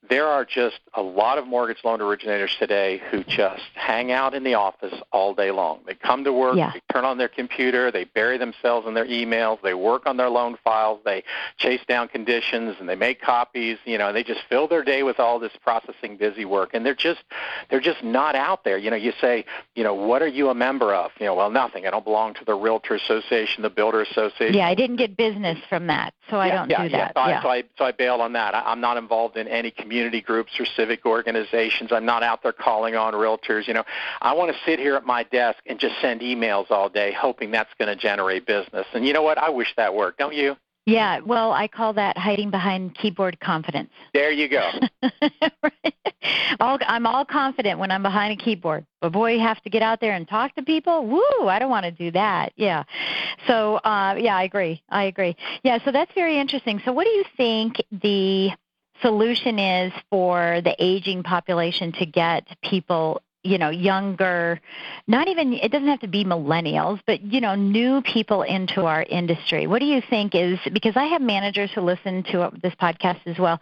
there 0.09 0.27
are 0.27 0.45
just 0.45 0.81
a 0.95 1.03
lot 1.03 1.39
of 1.39 1.47
mortgage 1.47 1.79
loan 1.85 2.01
originators 2.01 2.55
today 2.59 3.01
who 3.11 3.23
just 3.25 3.63
hang 3.75 4.13
out 4.13 4.35
in 4.35 4.45
the 4.45 4.55
office 4.55 4.95
all 5.13 5.35
day 5.35 5.51
long. 5.51 5.81
They 5.87 5.95
come 5.95 6.25
to 6.25 6.33
work, 6.33 6.57
yeah. 6.57 6.73
they 6.73 6.81
turn 6.93 7.05
on 7.05 7.19
their 7.19 7.29
computer, 7.29 7.91
they 7.91 8.05
bury 8.05 8.39
themselves 8.39 8.87
in 8.87 8.95
their 8.95 9.07
emails, 9.07 9.61
they 9.63 9.75
work 9.75 10.07
on 10.07 10.17
their 10.17 10.29
loan 10.29 10.57
files, 10.65 11.01
they 11.05 11.23
chase 11.59 11.81
down 11.89 12.09
conditions 12.09 12.77
and 12.81 12.89
they 12.89 12.95
make 12.95 13.21
copies, 13.21 13.79
you 13.85 13.99
know, 13.99 14.09
and 14.09 14.17
they 14.17 14.23
just 14.25 14.41
fill 14.49 14.67
their 14.69 14.85
day 14.85 15.03
with 15.03 15.21
all 15.21 15.39
this 15.39 15.53
processing 15.63 16.17
busy 16.17 16.45
work 16.45 16.71
and 16.73 16.85
they're 16.85 16.95
just 16.95 17.21
they're 17.71 17.81
just 17.81 18.03
not 18.03 18.35
out 18.35 18.65
there. 18.65 18.79
You 18.79 18.91
know, 18.91 18.97
you 18.97 19.13
say, 19.21 19.45
you 19.75 19.85
know, 19.85 19.95
what 19.95 20.23
are 20.23 20.29
you 20.29 20.49
a 20.49 20.55
member 20.55 20.95
of? 20.95 21.11
You 21.21 21.27
know, 21.27 21.35
well 21.35 21.51
nothing. 21.51 21.87
I 21.87 21.91
don't 21.91 22.05
belong 22.05 22.35
to 22.35 22.45
the 22.45 22.55
Realtor 22.55 22.95
Association, 22.95 23.63
the 23.63 23.71
Builder 23.71 24.03
Association. 24.03 24.55
Yeah, 24.55 24.67
I 24.69 24.75
didn't 24.75 24.97
get 24.97 25.17
business 25.17 25.59
from 25.69 25.87
that, 25.89 26.15
so 26.31 26.37
yeah, 26.37 26.43
I 26.43 26.51
don't 26.51 26.71
yeah, 26.71 26.83
do 26.85 26.91
yeah. 26.91 26.99
that. 26.99 27.13
So, 27.15 27.29
yeah. 27.29 27.39
I, 27.39 27.43
so 27.43 27.49
I 27.49 27.63
so 27.79 27.85
I 27.85 27.93
bail 27.93 28.21
on 28.21 28.33
that. 28.35 28.55
I, 28.55 28.61
I'm 28.61 28.81
not 28.81 28.97
involved 28.97 29.37
in 29.37 29.49
any 29.49 29.71
community 29.71 30.21
groups 30.21 30.53
or 30.59 30.67
civic 30.67 31.07
organizations. 31.07 31.93
I'm 31.93 32.05
not 32.05 32.23
out 32.23 32.43
there 32.43 32.53
calling 32.53 32.95
on 32.97 33.15
realtors. 33.15 33.67
You 33.67 33.75
know, 33.75 33.85
I 34.21 34.35
want 34.35 34.53
to 34.53 34.59
sit 34.65 34.79
here 34.79 34.95
at 34.97 35.05
my 35.05 35.23
desk 35.25 35.59
and 35.67 35.79
just 35.79 35.95
send 36.01 36.21
emails 36.21 36.71
all 36.71 36.89
day, 36.89 37.13
hoping 37.13 37.51
that's 37.51 37.71
going 37.79 37.89
to 37.89 37.97
generate 37.97 38.47
business. 38.47 38.87
And 38.95 39.07
you 39.07 39.13
know 39.13 39.23
what? 39.23 39.39
I 39.39 39.51
wish 39.51 39.69
that 39.77 39.95
worked. 39.95 40.19
Don't 40.19 40.35
you? 40.35 40.57
Yeah, 40.87 41.21
well, 41.21 41.53
I 41.53 41.69
call 41.69 41.93
that 41.95 42.17
hiding 42.17 42.51
behind 42.51 42.95
keyboard 42.95 43.41
confidence. 43.41 43.91
There 44.15 44.33
you 44.33 44.49
go. 44.49 44.71
all, 46.61 46.79
I'm 46.87 47.07
all 47.07 47.25
confident 47.25 47.79
when 47.79 47.91
I'm 47.91 48.03
behind 48.03 48.39
a 48.39 48.43
keyboard, 48.43 48.87
but 49.01 49.13
boy, 49.13 49.35
you 49.35 49.41
have 49.41 49.61
to 49.63 49.71
get 49.71 49.83
out 49.83 50.01
there 50.01 50.15
and 50.15 50.29
talk 50.29 50.55
to 50.57 50.63
people. 50.63 51.07
Woo! 51.07 51.49
I 51.49 51.59
don't 51.59 51.71
want 51.71 51.85
to 51.85 51.91
do 51.91 52.11
that. 52.13 52.53
Yeah. 52.57 52.85
So, 53.47 53.77
uh, 53.77 54.17
yeah, 54.19 54.37
I 54.37 54.43
agree. 54.45 54.83
I 54.89 55.05
agree. 55.05 55.37
Yeah. 55.63 55.79
So 55.85 55.93
that's 55.93 56.13
very 56.15 56.39
interesting. 56.39 56.81
So, 56.85 56.93
what 56.93 57.05
do 57.05 57.11
you 57.11 57.25
think 57.37 57.77
the 57.91 58.51
solution 59.03 59.59
is 59.59 59.93
for 60.11 60.61
the 60.63 60.75
aging 60.79 61.23
population 61.23 61.93
to 61.93 62.07
get 62.07 62.47
people 62.63 63.23
you 63.45 63.57
know 63.57 63.71
younger 63.71 64.61
not 65.07 65.29
even 65.29 65.53
it 65.53 65.71
doesn't 65.71 65.89
have 65.89 66.01
to 66.01 66.09
be 66.09 66.25
millennials 66.25 67.01
but 67.07 67.23
you 67.23 67.41
know 67.41 67.55
new 67.55 68.03
people 68.03 68.43
into 68.43 68.85
our 68.85 69.03
industry. 69.05 69.67
What 69.67 69.79
do 69.79 69.87
you 69.87 70.03
think 70.11 70.35
is 70.35 70.59
because 70.73 70.97
i 70.97 71.05
have 71.05 71.23
managers 71.23 71.71
who 71.73 71.81
listen 71.81 72.23
to 72.25 72.51
this 72.63 72.75
podcast 72.75 73.21
as 73.27 73.39
well 73.39 73.61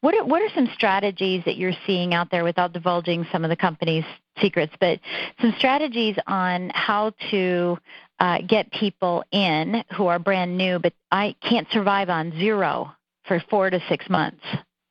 what 0.00 0.14
are 0.14 0.24
what 0.24 0.42
are 0.42 0.50
some 0.54 0.68
strategies 0.74 1.42
that 1.44 1.56
you're 1.56 1.72
seeing 1.86 2.12
out 2.14 2.30
there 2.30 2.44
without 2.44 2.72
divulging 2.72 3.26
some 3.32 3.44
of 3.44 3.50
the 3.50 3.56
company's 3.56 4.04
secrets 4.40 4.72
but 4.78 5.00
some 5.40 5.54
strategies 5.58 6.16
on 6.26 6.70
how 6.74 7.12
to 7.30 7.78
uh, 8.20 8.38
get 8.46 8.70
people 8.72 9.24
in 9.32 9.82
who 9.96 10.06
are 10.06 10.18
brand 10.18 10.56
new 10.56 10.78
but 10.78 10.92
i 11.10 11.34
can't 11.40 11.68
survive 11.70 12.08
on 12.10 12.30
zero 12.38 12.92
for 13.24 13.42
four 13.48 13.70
to 13.70 13.80
six 13.88 14.08
months 14.10 14.44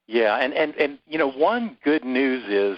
yeah, 0.07 0.37
and, 0.37 0.53
and, 0.53 0.75
and 0.75 0.99
you 1.07 1.17
know, 1.17 1.31
one 1.31 1.77
good 1.83 2.03
news 2.03 2.43
is 2.49 2.77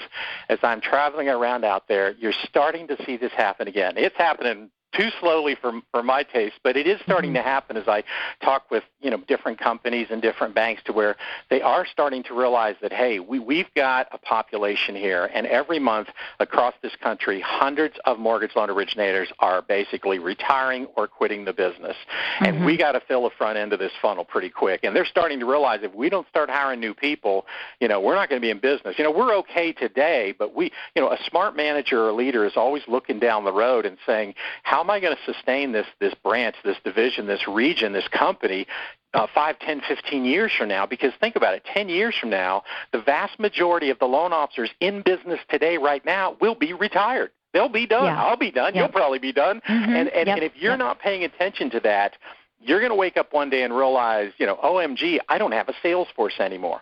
as 0.49 0.59
I'm 0.61 0.79
traveling 0.79 1.27
around 1.27 1.65
out 1.65 1.87
there, 1.87 2.11
you're 2.19 2.33
starting 2.43 2.87
to 2.87 3.03
see 3.05 3.17
this 3.17 3.31
happen 3.31 3.67
again. 3.67 3.93
It's 3.97 4.15
happening 4.17 4.69
too 4.95 5.09
slowly 5.19 5.55
for 5.59 5.81
for 5.91 6.03
my 6.03 6.23
taste, 6.23 6.55
but 6.63 6.77
it 6.77 6.87
is 6.87 6.99
starting 7.03 7.31
mm-hmm. 7.31 7.43
to 7.43 7.49
happen 7.49 7.77
as 7.77 7.87
I 7.87 8.03
talk 8.43 8.69
with 8.71 8.83
you 9.01 9.09
know 9.09 9.17
different 9.27 9.59
companies 9.59 10.07
and 10.09 10.21
different 10.21 10.55
banks 10.55 10.81
to 10.85 10.93
where 10.93 11.15
they 11.49 11.61
are 11.61 11.85
starting 11.85 12.23
to 12.23 12.33
realize 12.33 12.75
that 12.81 12.93
hey, 12.93 13.19
we 13.19 13.39
we've 13.39 13.73
got 13.75 14.07
a 14.11 14.17
population 14.17 14.95
here, 14.95 15.29
and 15.33 15.45
every 15.47 15.79
month 15.79 16.07
across 16.39 16.73
this 16.81 16.95
country, 17.01 17.41
hundreds 17.41 17.95
of 18.05 18.19
mortgage 18.19 18.55
loan 18.55 18.69
originators 18.69 19.29
are 19.39 19.61
basically 19.61 20.19
retiring 20.19 20.87
or 20.95 21.07
quitting 21.07 21.45
the 21.45 21.53
business, 21.53 21.95
mm-hmm. 21.95 22.45
and 22.45 22.65
we 22.65 22.73
mm-hmm. 22.73 22.81
got 22.81 22.91
to 22.93 23.01
fill 23.07 23.23
the 23.23 23.35
front 23.37 23.57
end 23.57 23.73
of 23.73 23.79
this 23.79 23.91
funnel 24.01 24.25
pretty 24.25 24.49
quick. 24.49 24.81
And 24.83 24.95
they're 24.95 25.05
starting 25.05 25.39
to 25.39 25.45
realize 25.45 25.79
if 25.83 25.93
we 25.93 26.09
don't 26.09 26.27
start 26.27 26.49
hiring 26.49 26.79
new 26.79 26.93
people, 26.93 27.45
you 27.79 27.87
know, 27.87 27.99
we're 27.99 28.15
not 28.15 28.29
going 28.29 28.41
to 28.41 28.45
be 28.45 28.51
in 28.51 28.59
business. 28.59 28.95
You 28.97 29.03
know, 29.03 29.11
we're 29.11 29.35
okay 29.37 29.71
today, 29.71 30.33
but 30.37 30.55
we, 30.55 30.71
you 30.95 31.01
know, 31.01 31.09
a 31.11 31.17
smart 31.29 31.55
manager 31.55 32.07
or 32.07 32.13
leader 32.13 32.45
is 32.45 32.53
always 32.55 32.83
looking 32.87 33.19
down 33.19 33.43
the 33.45 33.53
road 33.53 33.85
and 33.85 33.97
saying 34.05 34.33
how 34.63 34.83
am 34.85 34.91
I 34.91 34.99
going 34.99 35.15
to 35.15 35.33
sustain 35.33 35.71
this 35.71 35.87
this 35.99 36.13
branch, 36.23 36.55
this 36.63 36.77
division, 36.83 37.27
this 37.27 37.47
region, 37.47 37.93
this 37.93 38.07
company 38.07 38.67
uh, 39.15 39.27
5, 39.33 39.59
10, 39.59 39.81
15 39.87 40.25
years 40.25 40.51
from 40.57 40.67
now. 40.67 40.85
Because 40.85 41.11
think 41.19 41.35
about 41.35 41.55
it, 41.55 41.63
10 41.73 41.89
years 41.89 42.15
from 42.19 42.29
now, 42.29 42.63
the 42.91 43.01
vast 43.01 43.39
majority 43.39 43.89
of 43.89 43.97
the 43.99 44.05
loan 44.05 44.33
officers 44.33 44.69
in 44.79 45.01
business 45.01 45.39
today, 45.49 45.77
right 45.77 46.05
now, 46.05 46.35
will 46.41 46.55
be 46.55 46.73
retired. 46.73 47.31
They'll 47.53 47.69
be 47.69 47.87
done. 47.87 48.05
Yeah. 48.05 48.21
I'll 48.21 48.37
be 48.37 48.51
done. 48.51 48.75
Yep. 48.75 48.81
You'll 48.81 48.91
probably 48.91 49.19
be 49.19 49.31
done. 49.31 49.61
Mm-hmm. 49.67 49.93
And, 49.93 50.09
and, 50.09 50.27
yep. 50.27 50.37
and 50.37 50.43
if 50.43 50.51
you're 50.57 50.73
yep. 50.73 50.79
not 50.79 50.99
paying 50.99 51.23
attention 51.23 51.69
to 51.71 51.79
that, 51.81 52.13
you're 52.59 52.79
going 52.79 52.91
to 52.91 52.97
wake 52.97 53.15
up 53.15 53.31
one 53.31 53.49
day 53.49 53.63
and 53.63 53.75
realize, 53.75 54.33
you 54.37 54.45
know, 54.45 54.57
OMG, 54.57 55.19
I 55.29 55.37
don't 55.37 55.53
have 55.53 55.69
a 55.69 55.73
sales 55.81 56.07
force 56.15 56.39
anymore. 56.39 56.81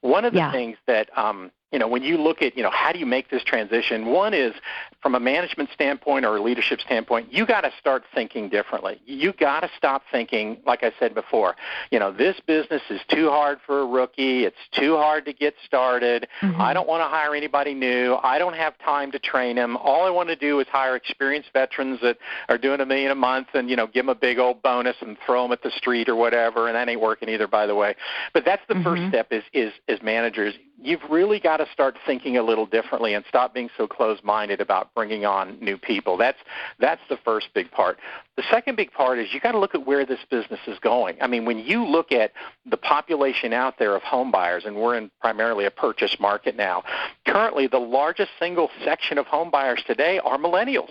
One 0.00 0.24
of 0.24 0.32
the 0.32 0.38
yeah. 0.38 0.52
things 0.52 0.76
that 0.86 1.16
um, 1.18 1.50
you 1.72 1.78
know, 1.78 1.88
when 1.88 2.02
you 2.02 2.18
look 2.18 2.42
at, 2.42 2.56
you 2.56 2.62
know, 2.62 2.70
how 2.70 2.92
do 2.92 2.98
you 2.98 3.06
make 3.06 3.30
this 3.30 3.42
transition? 3.42 4.06
One 4.06 4.34
is 4.34 4.52
from 5.00 5.14
a 5.14 5.20
management 5.20 5.70
standpoint 5.72 6.24
or 6.24 6.36
a 6.36 6.42
leadership 6.42 6.80
standpoint, 6.80 7.32
you 7.32 7.46
got 7.46 7.62
to 7.62 7.72
start 7.78 8.04
thinking 8.14 8.48
differently. 8.48 9.00
You 9.06 9.32
got 9.32 9.60
to 9.60 9.70
stop 9.76 10.02
thinking, 10.12 10.58
like 10.66 10.84
I 10.84 10.92
said 11.00 11.14
before, 11.14 11.56
you 11.90 11.98
know, 11.98 12.12
this 12.12 12.36
business 12.46 12.82
is 12.90 13.00
too 13.08 13.30
hard 13.30 13.58
for 13.66 13.80
a 13.80 13.86
rookie. 13.86 14.44
It's 14.44 14.56
too 14.78 14.96
hard 14.96 15.24
to 15.24 15.32
get 15.32 15.54
started. 15.64 16.28
Mm-hmm. 16.42 16.60
I 16.60 16.74
don't 16.74 16.86
want 16.86 17.00
to 17.00 17.08
hire 17.08 17.34
anybody 17.34 17.74
new. 17.74 18.16
I 18.22 18.38
don't 18.38 18.54
have 18.54 18.78
time 18.78 19.10
to 19.12 19.18
train 19.18 19.56
them. 19.56 19.76
All 19.78 20.04
I 20.04 20.10
want 20.10 20.28
to 20.28 20.36
do 20.36 20.60
is 20.60 20.66
hire 20.68 20.94
experienced 20.94 21.50
veterans 21.52 22.00
that 22.02 22.18
are 22.48 22.58
doing 22.58 22.80
a 22.80 22.86
million 22.86 23.10
a 23.10 23.16
month 23.16 23.48
and, 23.54 23.70
you 23.70 23.76
know, 23.76 23.86
give 23.86 24.04
them 24.04 24.10
a 24.10 24.14
big 24.14 24.38
old 24.38 24.62
bonus 24.62 24.96
and 25.00 25.16
throw 25.24 25.42
them 25.42 25.52
at 25.52 25.62
the 25.62 25.70
street 25.70 26.08
or 26.08 26.16
whatever. 26.16 26.68
And 26.68 26.76
that 26.76 26.88
ain't 26.88 27.00
working 27.00 27.30
either, 27.30 27.48
by 27.48 27.66
the 27.66 27.74
way. 27.74 27.96
But 28.34 28.44
that's 28.44 28.62
the 28.68 28.74
mm-hmm. 28.74 28.84
first 28.84 29.08
step 29.08 29.28
is, 29.32 29.42
is, 29.54 29.72
as 29.88 30.02
managers, 30.02 30.54
you've 30.82 31.02
really 31.08 31.40
got 31.40 31.60
to 31.64 31.70
start 31.72 31.96
thinking 32.06 32.36
a 32.36 32.42
little 32.42 32.66
differently 32.66 33.14
and 33.14 33.24
stop 33.28 33.54
being 33.54 33.70
so 33.76 33.86
closed-minded 33.86 34.60
about 34.60 34.94
bringing 34.94 35.24
on 35.24 35.58
new 35.60 35.76
people. 35.76 36.16
That's 36.16 36.38
that's 36.78 37.00
the 37.08 37.16
first 37.16 37.48
big 37.54 37.70
part. 37.70 37.98
The 38.36 38.42
second 38.50 38.76
big 38.76 38.92
part 38.92 39.18
is 39.18 39.32
you 39.32 39.40
got 39.40 39.52
to 39.52 39.58
look 39.58 39.74
at 39.74 39.86
where 39.86 40.06
this 40.06 40.20
business 40.30 40.60
is 40.66 40.78
going. 40.78 41.16
I 41.20 41.26
mean, 41.26 41.44
when 41.44 41.58
you 41.58 41.84
look 41.84 42.12
at 42.12 42.32
the 42.66 42.76
population 42.76 43.52
out 43.52 43.78
there 43.78 43.94
of 43.94 44.02
home 44.02 44.30
buyers, 44.30 44.64
and 44.64 44.76
we're 44.76 44.96
in 44.96 45.10
primarily 45.20 45.64
a 45.64 45.70
purchase 45.70 46.18
market 46.18 46.56
now, 46.56 46.82
currently 47.26 47.66
the 47.66 47.78
largest 47.78 48.30
single 48.38 48.70
section 48.84 49.18
of 49.18 49.26
home 49.26 49.50
buyers 49.50 49.82
today 49.86 50.18
are 50.18 50.38
millennials. 50.38 50.90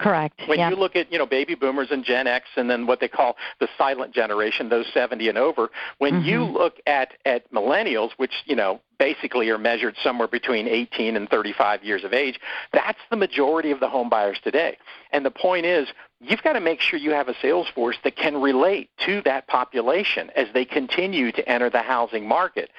Correct. 0.00 0.40
When 0.46 0.58
yeah. 0.58 0.70
you 0.70 0.76
look 0.76 0.96
at 0.96 1.12
you 1.12 1.18
know 1.18 1.26
baby 1.26 1.54
boomers 1.54 1.88
and 1.90 2.04
Gen 2.04 2.26
X, 2.26 2.46
and 2.56 2.70
then 2.70 2.86
what 2.86 3.00
they 3.00 3.08
call 3.08 3.36
the 3.60 3.68
silent 3.76 4.14
generation, 4.14 4.70
those 4.70 4.86
70 4.94 5.28
and 5.28 5.36
over. 5.36 5.70
When 5.98 6.14
mm-hmm. 6.14 6.28
you 6.28 6.44
look 6.44 6.78
at 6.86 7.12
at 7.26 7.50
millennials, 7.52 8.10
which 8.16 8.32
you 8.46 8.56
know 8.56 8.80
basically 9.00 9.48
are 9.48 9.58
measured 9.58 9.96
somewhere 10.02 10.28
between 10.28 10.68
18 10.68 11.16
and 11.16 11.26
35 11.30 11.82
years 11.82 12.04
of 12.04 12.12
age, 12.12 12.38
that's 12.74 12.98
the 13.10 13.16
majority 13.16 13.70
of 13.70 13.80
the 13.80 13.88
home 13.88 14.10
buyers 14.10 14.38
today. 14.44 14.76
And 15.10 15.24
the 15.24 15.30
point 15.30 15.64
is, 15.64 15.88
you've 16.20 16.42
got 16.42 16.52
to 16.52 16.60
make 16.60 16.82
sure 16.82 16.98
you 16.98 17.12
have 17.12 17.28
a 17.28 17.34
sales 17.40 17.66
force 17.74 17.96
that 18.04 18.14
can 18.16 18.42
relate 18.42 18.90
to 19.06 19.22
that 19.22 19.48
population 19.48 20.30
as 20.36 20.48
they 20.52 20.66
continue 20.66 21.32
to 21.32 21.48
enter 21.48 21.70
the 21.70 21.80
housing 21.80 22.28
market. 22.28 22.70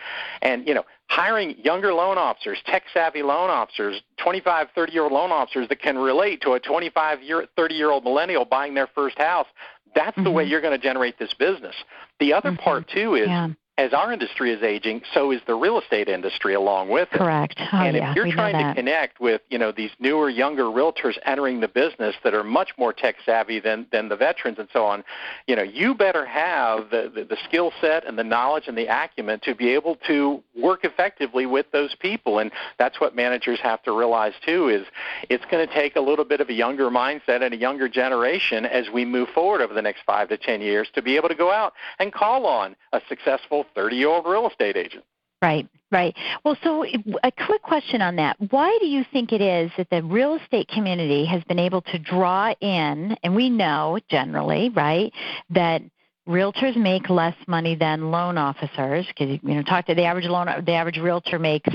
And, 0.44 0.68
you 0.68 0.76
know, 0.76 0.86
hiring 1.10 1.56
younger 1.58 1.92
loan 1.92 2.20
officers, 2.20 2.60
tech 2.68 2.84
savvy 2.94 3.24
loan 3.24 3.50
officers, 3.50 4.00
25, 4.18 4.68
30 4.76 4.92
year 4.94 5.04
old 5.04 5.12
loan 5.12 5.32
officers 5.32 5.68
that 5.70 5.82
can 5.82 5.98
relate 5.98 6.42
to 6.42 6.54
a 6.54 6.60
25 6.60 7.24
year, 7.24 7.48
30 7.58 7.74
year 7.74 7.90
old 7.90 8.04
millennial 8.04 8.46
buying 8.46 8.76
their 8.76 8.88
first 8.94 9.18
house. 9.18 9.48
That's 9.96 10.12
mm-hmm. 10.12 10.24
the 10.24 10.32
way 10.32 10.44
mm-hmm. 10.44 10.52
you're 10.52 10.62
going 10.62 10.80
to 10.80 10.84
generate 10.84 11.18
this 11.18 11.34
business. 11.34 11.76
The 12.20 12.32
other 12.34 12.52
mm-hmm. 12.52 12.64
part 12.64 12.88
too 12.90 13.16
is 13.16 13.28
yeah 13.28 13.50
as 13.82 13.94
our 13.94 14.14
industry 14.14 14.52
is 14.52 14.62
aging, 14.62 15.02
so 15.12 15.32
is 15.32 15.42
the 15.48 15.56
real 15.56 15.80
estate 15.80 16.08
industry 16.08 16.54
along 16.54 16.90
with 16.90 17.10
it. 17.12 17.18
Correct. 17.18 17.56
Oh, 17.74 17.78
and 17.78 17.98
yeah, 17.98 18.12
if 18.12 18.16
you're 18.16 18.32
trying 18.32 18.54
to 18.54 18.76
connect 18.76 19.20
with, 19.20 19.42
you 19.50 19.58
know, 19.58 19.72
these 19.72 19.90
newer, 20.00 20.30
younger 20.30 20.66
realtors 20.66 21.18
entering 21.26 21.62
the 21.62 21.68
business 21.68 22.16
that 22.24 22.36
are 22.36 22.44
much 22.44 22.70
more 22.78 22.94
tech 22.94 23.16
savvy 23.26 23.60
than, 23.60 23.88
than 23.92 24.08
the 24.08 24.16
veterans 24.16 24.60
and 24.60 24.68
so 24.72 24.86
on, 24.86 25.04
you 25.48 25.56
know, 25.56 25.64
you 25.64 25.96
better 25.96 26.26
have 26.28 26.92
the, 26.92 27.12
the, 27.14 27.24
the 27.24 27.38
skill 27.48 27.72
set 27.82 28.06
and 28.06 28.20
the 28.20 28.24
knowledge 28.24 28.66
and 28.68 28.78
the 28.78 28.86
acumen 28.86 29.40
to 29.44 29.56
be 29.56 29.70
able 29.70 29.96
to 30.08 30.44
work 30.56 30.84
effectively 30.84 31.48
with 31.48 31.66
those 31.72 31.96
people. 31.96 32.38
And 32.38 32.52
that's 32.78 33.02
what 33.02 33.16
managers 33.16 33.60
have 33.62 33.82
to 33.84 33.98
realize 33.98 34.34
too 34.46 34.70
is 34.70 34.86
it's 35.30 35.46
going 35.50 35.68
to 35.68 35.74
take 35.74 35.96
a 35.96 36.02
little 36.02 36.26
bit 36.26 36.40
of 36.40 36.50
a 36.50 36.54
younger 36.54 36.92
mindset 36.92 37.42
and 37.42 37.52
a 37.52 37.58
younger 37.58 37.90
generation 37.90 38.66
as 38.66 38.86
we 38.94 39.06
move 39.06 39.30
forward 39.30 39.60
over 39.62 39.74
the 39.74 39.82
next 39.82 40.02
five 40.06 40.30
to 40.30 40.38
ten 40.38 40.62
years 40.62 40.88
to 40.94 41.02
be 41.02 41.16
able 41.16 41.30
to 41.30 41.36
go 41.36 41.52
out 41.52 41.74
and 41.98 42.14
call 42.14 42.46
on 42.46 42.76
a 42.94 43.02
successful 43.10 43.66
30 43.76 43.96
year 43.96 44.10
old 44.10 44.26
real 44.26 44.48
estate 44.48 44.78
agent. 44.78 45.04
Right, 45.42 45.68
right. 45.92 46.16
Well, 46.46 46.56
so 46.64 46.86
a 47.24 47.32
quick 47.32 47.64
question 47.64 48.02
on 48.02 48.16
that. 48.18 48.38
Why 48.52 48.78
do 48.80 48.86
you 48.86 49.04
think 49.12 49.32
it 49.32 49.42
is 49.42 49.72
that 49.78 49.90
the 49.90 50.04
real 50.04 50.36
estate 50.36 50.68
community 50.68 51.26
has 51.26 51.44
been 51.46 51.58
able 51.58 51.82
to 51.82 51.98
draw 51.98 52.54
in, 52.62 53.18
and 53.24 53.36
we 53.36 53.50
know 53.50 53.98
generally, 54.08 54.70
right, 54.70 55.12
that 55.50 55.82
realtors 56.28 56.76
make 56.76 57.10
less 57.10 57.36
money 57.48 57.76
than 57.76 58.12
loan 58.12 58.38
officers 58.38 59.08
because 59.08 59.40
you 59.42 59.56
know 59.56 59.64
talk 59.64 59.88
to 59.88 59.96
the 59.96 60.04
average 60.04 60.26
loan 60.26 60.48
the 60.66 60.74
average 60.74 60.98
realtor 60.98 61.40
makes 61.40 61.74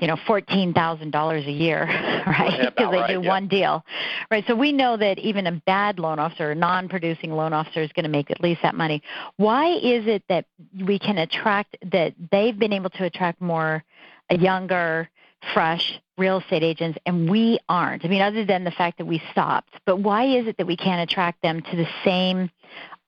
you 0.00 0.06
know 0.06 0.16
fourteen 0.26 0.72
thousand 0.72 1.10
dollars 1.10 1.46
a 1.46 1.50
year 1.50 1.84
right 2.26 2.72
because 2.74 2.90
they 2.90 2.98
right, 2.98 3.08
do 3.08 3.22
yeah. 3.22 3.28
one 3.28 3.48
deal 3.48 3.84
right 4.30 4.44
so 4.46 4.54
we 4.54 4.72
know 4.72 4.96
that 4.96 5.18
even 5.18 5.46
a 5.46 5.52
bad 5.66 5.98
loan 5.98 6.18
officer 6.18 6.50
a 6.50 6.54
non-producing 6.54 7.32
loan 7.32 7.52
officer 7.52 7.82
is 7.82 7.90
going 7.92 8.04
to 8.04 8.10
make 8.10 8.30
at 8.30 8.40
least 8.40 8.60
that 8.62 8.74
money 8.74 9.02
why 9.36 9.68
is 9.76 10.06
it 10.06 10.22
that 10.28 10.44
we 10.84 10.98
can 10.98 11.18
attract 11.18 11.76
that 11.90 12.14
they've 12.30 12.58
been 12.58 12.72
able 12.72 12.90
to 12.90 13.04
attract 13.04 13.40
more 13.40 13.84
a 14.30 14.38
younger 14.38 15.08
fresh 15.54 16.00
real 16.16 16.38
estate 16.38 16.62
agents 16.62 16.98
and 17.06 17.30
we 17.30 17.58
aren't 17.68 18.04
i 18.04 18.08
mean 18.08 18.22
other 18.22 18.44
than 18.44 18.64
the 18.64 18.70
fact 18.72 18.98
that 18.98 19.06
we 19.06 19.22
stopped 19.30 19.74
but 19.86 20.00
why 20.00 20.24
is 20.24 20.46
it 20.46 20.56
that 20.58 20.66
we 20.66 20.76
can't 20.76 21.08
attract 21.08 21.40
them 21.42 21.62
to 21.62 21.76
the 21.76 21.86
same 22.04 22.50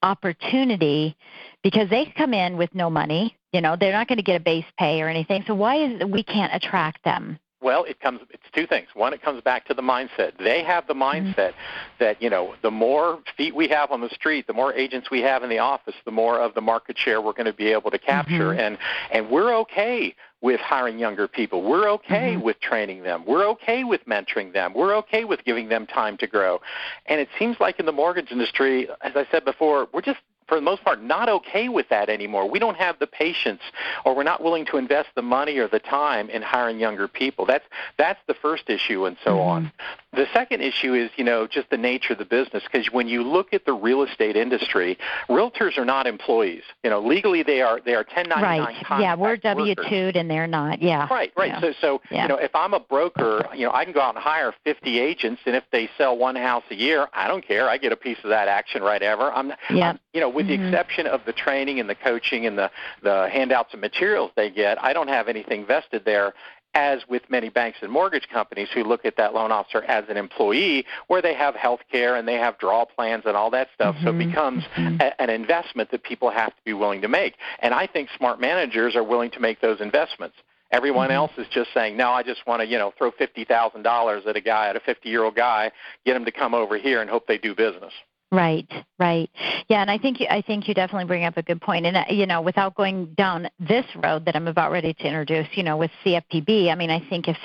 opportunity 0.02 1.16
because 1.62 1.88
they 1.90 2.12
come 2.16 2.32
in 2.32 2.56
with 2.56 2.74
no 2.74 2.90
money. 2.90 3.36
You 3.52 3.60
know, 3.60 3.76
they're 3.78 3.92
not 3.92 4.08
going 4.08 4.18
to 4.18 4.24
get 4.24 4.36
a 4.36 4.44
base 4.44 4.64
pay 4.78 5.02
or 5.02 5.08
anything. 5.08 5.44
So 5.46 5.54
why 5.54 5.76
is 5.76 6.00
it 6.00 6.10
we 6.10 6.22
can't 6.22 6.54
attract 6.54 7.04
them? 7.04 7.38
Well, 7.62 7.84
it 7.84 8.00
comes. 8.00 8.20
It's 8.30 8.42
two 8.54 8.66
things. 8.66 8.88
One, 8.94 9.12
it 9.12 9.20
comes 9.20 9.42
back 9.42 9.66
to 9.66 9.74
the 9.74 9.82
mindset. 9.82 10.38
They 10.38 10.64
have 10.64 10.86
the 10.86 10.94
mindset 10.94 11.34
mm-hmm. 11.34 11.98
that 11.98 12.22
you 12.22 12.30
know, 12.30 12.54
the 12.62 12.70
more 12.70 13.18
feet 13.36 13.54
we 13.54 13.68
have 13.68 13.90
on 13.90 14.00
the 14.00 14.08
street, 14.08 14.46
the 14.46 14.54
more 14.54 14.72
agents 14.72 15.10
we 15.10 15.20
have 15.20 15.42
in 15.42 15.50
the 15.50 15.58
office, 15.58 15.94
the 16.06 16.10
more 16.10 16.40
of 16.40 16.54
the 16.54 16.62
market 16.62 16.96
share 16.96 17.20
we're 17.20 17.34
going 17.34 17.46
to 17.46 17.52
be 17.52 17.68
able 17.68 17.90
to 17.90 17.98
capture. 17.98 18.52
Mm-hmm. 18.52 18.60
And 18.60 18.78
and 19.12 19.30
we're 19.30 19.54
okay 19.56 20.14
with 20.40 20.58
hiring 20.60 20.98
younger 20.98 21.28
people. 21.28 21.62
We're 21.62 21.90
okay 21.90 22.34
mm-hmm. 22.34 22.42
with 22.42 22.58
training 22.60 23.02
them. 23.02 23.24
We're 23.26 23.46
okay 23.50 23.84
with 23.84 24.06
mentoring 24.06 24.54
them. 24.54 24.72
We're 24.74 24.96
okay 24.96 25.24
with 25.24 25.44
giving 25.44 25.68
them 25.68 25.86
time 25.86 26.16
to 26.16 26.26
grow. 26.26 26.60
And 27.06 27.20
it 27.20 27.28
seems 27.38 27.58
like 27.60 27.78
in 27.78 27.84
the 27.84 27.92
mortgage 27.92 28.30
industry, 28.30 28.88
as 29.02 29.12
I 29.14 29.26
said 29.30 29.44
before, 29.44 29.86
we're 29.92 30.00
just 30.00 30.20
for 30.50 30.56
the 30.56 30.60
most 30.60 30.82
part, 30.84 31.00
not 31.00 31.28
okay 31.28 31.68
with 31.68 31.88
that 31.90 32.10
anymore. 32.10 32.50
We 32.50 32.58
don't 32.58 32.76
have 32.76 32.98
the 32.98 33.06
patience, 33.06 33.62
or 34.04 34.16
we're 34.16 34.24
not 34.24 34.42
willing 34.42 34.66
to 34.66 34.76
invest 34.78 35.08
the 35.14 35.22
money 35.22 35.58
or 35.58 35.68
the 35.68 35.78
time 35.78 36.28
in 36.28 36.42
hiring 36.42 36.80
younger 36.80 37.06
people. 37.06 37.46
That's 37.46 37.64
that's 37.96 38.18
the 38.26 38.34
first 38.34 38.68
issue, 38.68 39.06
and 39.06 39.16
so 39.24 39.36
mm-hmm. 39.36 39.48
on. 39.48 39.72
The 40.12 40.26
second 40.34 40.60
issue 40.60 40.92
is, 40.92 41.08
you 41.16 41.22
know, 41.22 41.46
just 41.46 41.70
the 41.70 41.76
nature 41.76 42.14
of 42.14 42.18
the 42.18 42.24
business. 42.24 42.64
Because 42.64 42.90
when 42.90 43.06
you 43.06 43.22
look 43.22 43.54
at 43.54 43.64
the 43.64 43.72
real 43.72 44.02
estate 44.02 44.34
industry, 44.34 44.98
realtors 45.28 45.78
are 45.78 45.84
not 45.84 46.08
employees. 46.08 46.64
You 46.82 46.90
know, 46.90 47.00
legally 47.00 47.44
they 47.44 47.62
are 47.62 47.80
they 47.80 47.94
are 47.94 48.04
1099 48.12 48.60
right. 48.90 49.00
Yeah, 49.00 49.14
we're 49.14 49.36
W 49.36 49.74
two 49.76 50.10
and 50.16 50.28
they're 50.28 50.48
not. 50.48 50.82
Yeah. 50.82 51.06
Right. 51.08 51.32
Right. 51.36 51.52
Yeah. 51.52 51.60
So 51.60 51.72
so 51.80 52.02
yeah. 52.10 52.22
you 52.22 52.28
know, 52.28 52.36
if 52.36 52.52
I'm 52.56 52.74
a 52.74 52.80
broker, 52.80 53.46
you 53.54 53.64
know, 53.64 53.72
I 53.72 53.84
can 53.84 53.92
go 53.92 54.00
out 54.00 54.16
and 54.16 54.22
hire 54.22 54.52
50 54.64 54.98
agents, 54.98 55.42
and 55.46 55.54
if 55.54 55.62
they 55.70 55.88
sell 55.96 56.18
one 56.18 56.34
house 56.34 56.64
a 56.70 56.74
year, 56.74 57.06
I 57.12 57.28
don't 57.28 57.46
care. 57.46 57.68
I 57.68 57.78
get 57.78 57.92
a 57.92 57.96
piece 57.96 58.18
of 58.24 58.30
that 58.30 58.48
action 58.48 58.82
right 58.82 59.02
ever. 59.02 59.30
I'm, 59.32 59.52
yeah. 59.70 59.90
I'm 59.90 60.00
you 60.12 60.20
know, 60.20 60.28
with 60.40 60.50
mm-hmm. 60.50 60.62
the 60.62 60.68
exception 60.68 61.06
of 61.06 61.20
the 61.26 61.32
training 61.32 61.80
and 61.80 61.88
the 61.88 61.94
coaching 61.94 62.46
and 62.46 62.56
the 62.56 62.70
the 63.02 63.28
handouts 63.30 63.72
and 63.72 63.80
materials 63.80 64.30
they 64.36 64.50
get, 64.50 64.82
I 64.82 64.92
don't 64.92 65.08
have 65.08 65.28
anything 65.28 65.66
vested 65.66 66.04
there 66.04 66.34
as 66.74 67.00
with 67.08 67.22
many 67.28 67.48
banks 67.48 67.78
and 67.82 67.90
mortgage 67.90 68.28
companies 68.28 68.68
who 68.72 68.84
look 68.84 69.04
at 69.04 69.16
that 69.16 69.34
loan 69.34 69.50
officer 69.50 69.82
as 69.84 70.04
an 70.08 70.16
employee, 70.16 70.86
where 71.08 71.20
they 71.20 71.34
have 71.34 71.56
health 71.56 71.80
care 71.90 72.14
and 72.14 72.28
they 72.28 72.34
have 72.34 72.56
draw 72.58 72.84
plans 72.84 73.24
and 73.26 73.36
all 73.36 73.50
that 73.50 73.68
stuff. 73.74 73.96
Mm-hmm. 73.96 74.04
So 74.04 74.10
it 74.10 74.14
mm-hmm. 74.14 74.28
becomes 74.28 74.64
mm-hmm. 74.76 75.00
a, 75.00 75.20
an 75.20 75.30
investment 75.30 75.90
that 75.90 76.04
people 76.04 76.30
have 76.30 76.50
to 76.50 76.62
be 76.64 76.72
willing 76.72 77.00
to 77.02 77.08
make. 77.08 77.34
And 77.58 77.74
I 77.74 77.88
think 77.88 78.08
smart 78.16 78.40
managers 78.40 78.94
are 78.94 79.02
willing 79.02 79.32
to 79.32 79.40
make 79.40 79.60
those 79.60 79.80
investments. 79.80 80.36
Everyone 80.70 81.08
mm-hmm. 81.08 81.16
else 81.16 81.32
is 81.38 81.48
just 81.50 81.70
saying, 81.74 81.96
no, 81.96 82.10
I 82.10 82.22
just 82.22 82.46
want 82.46 82.60
to, 82.62 82.66
you 82.68 82.78
know, 82.78 82.92
throw 82.96 83.10
fifty 83.10 83.44
thousand 83.44 83.82
dollars 83.82 84.22
at 84.28 84.36
a 84.36 84.40
guy, 84.40 84.68
at 84.68 84.76
a 84.76 84.80
fifty-year-old 84.80 85.34
guy, 85.34 85.72
get 86.06 86.14
him 86.14 86.24
to 86.24 86.30
come 86.30 86.54
over 86.54 86.78
here 86.78 87.00
and 87.00 87.10
hope 87.10 87.26
they 87.26 87.38
do 87.38 87.52
business. 87.52 87.92
Right, 88.32 88.68
right. 89.00 89.28
Yeah, 89.68 89.80
and 89.82 89.90
I 89.90 89.98
think 89.98 90.20
you, 90.20 90.26
I 90.30 90.40
think 90.40 90.68
you 90.68 90.74
definitely 90.74 91.06
bring 91.06 91.24
up 91.24 91.36
a 91.36 91.42
good 91.42 91.60
point. 91.60 91.84
And 91.84 91.96
uh, 91.96 92.04
you 92.10 92.26
know, 92.26 92.40
without 92.40 92.76
going 92.76 93.06
down 93.14 93.48
this 93.58 93.84
road 94.04 94.24
that 94.26 94.36
I'm 94.36 94.46
about 94.46 94.70
ready 94.70 94.94
to 94.94 95.04
introduce, 95.04 95.48
you 95.54 95.64
know, 95.64 95.76
with 95.76 95.90
CFPB, 96.04 96.70
I 96.70 96.76
mean, 96.76 96.90
I 96.90 97.00
think 97.08 97.26
if 97.26 97.36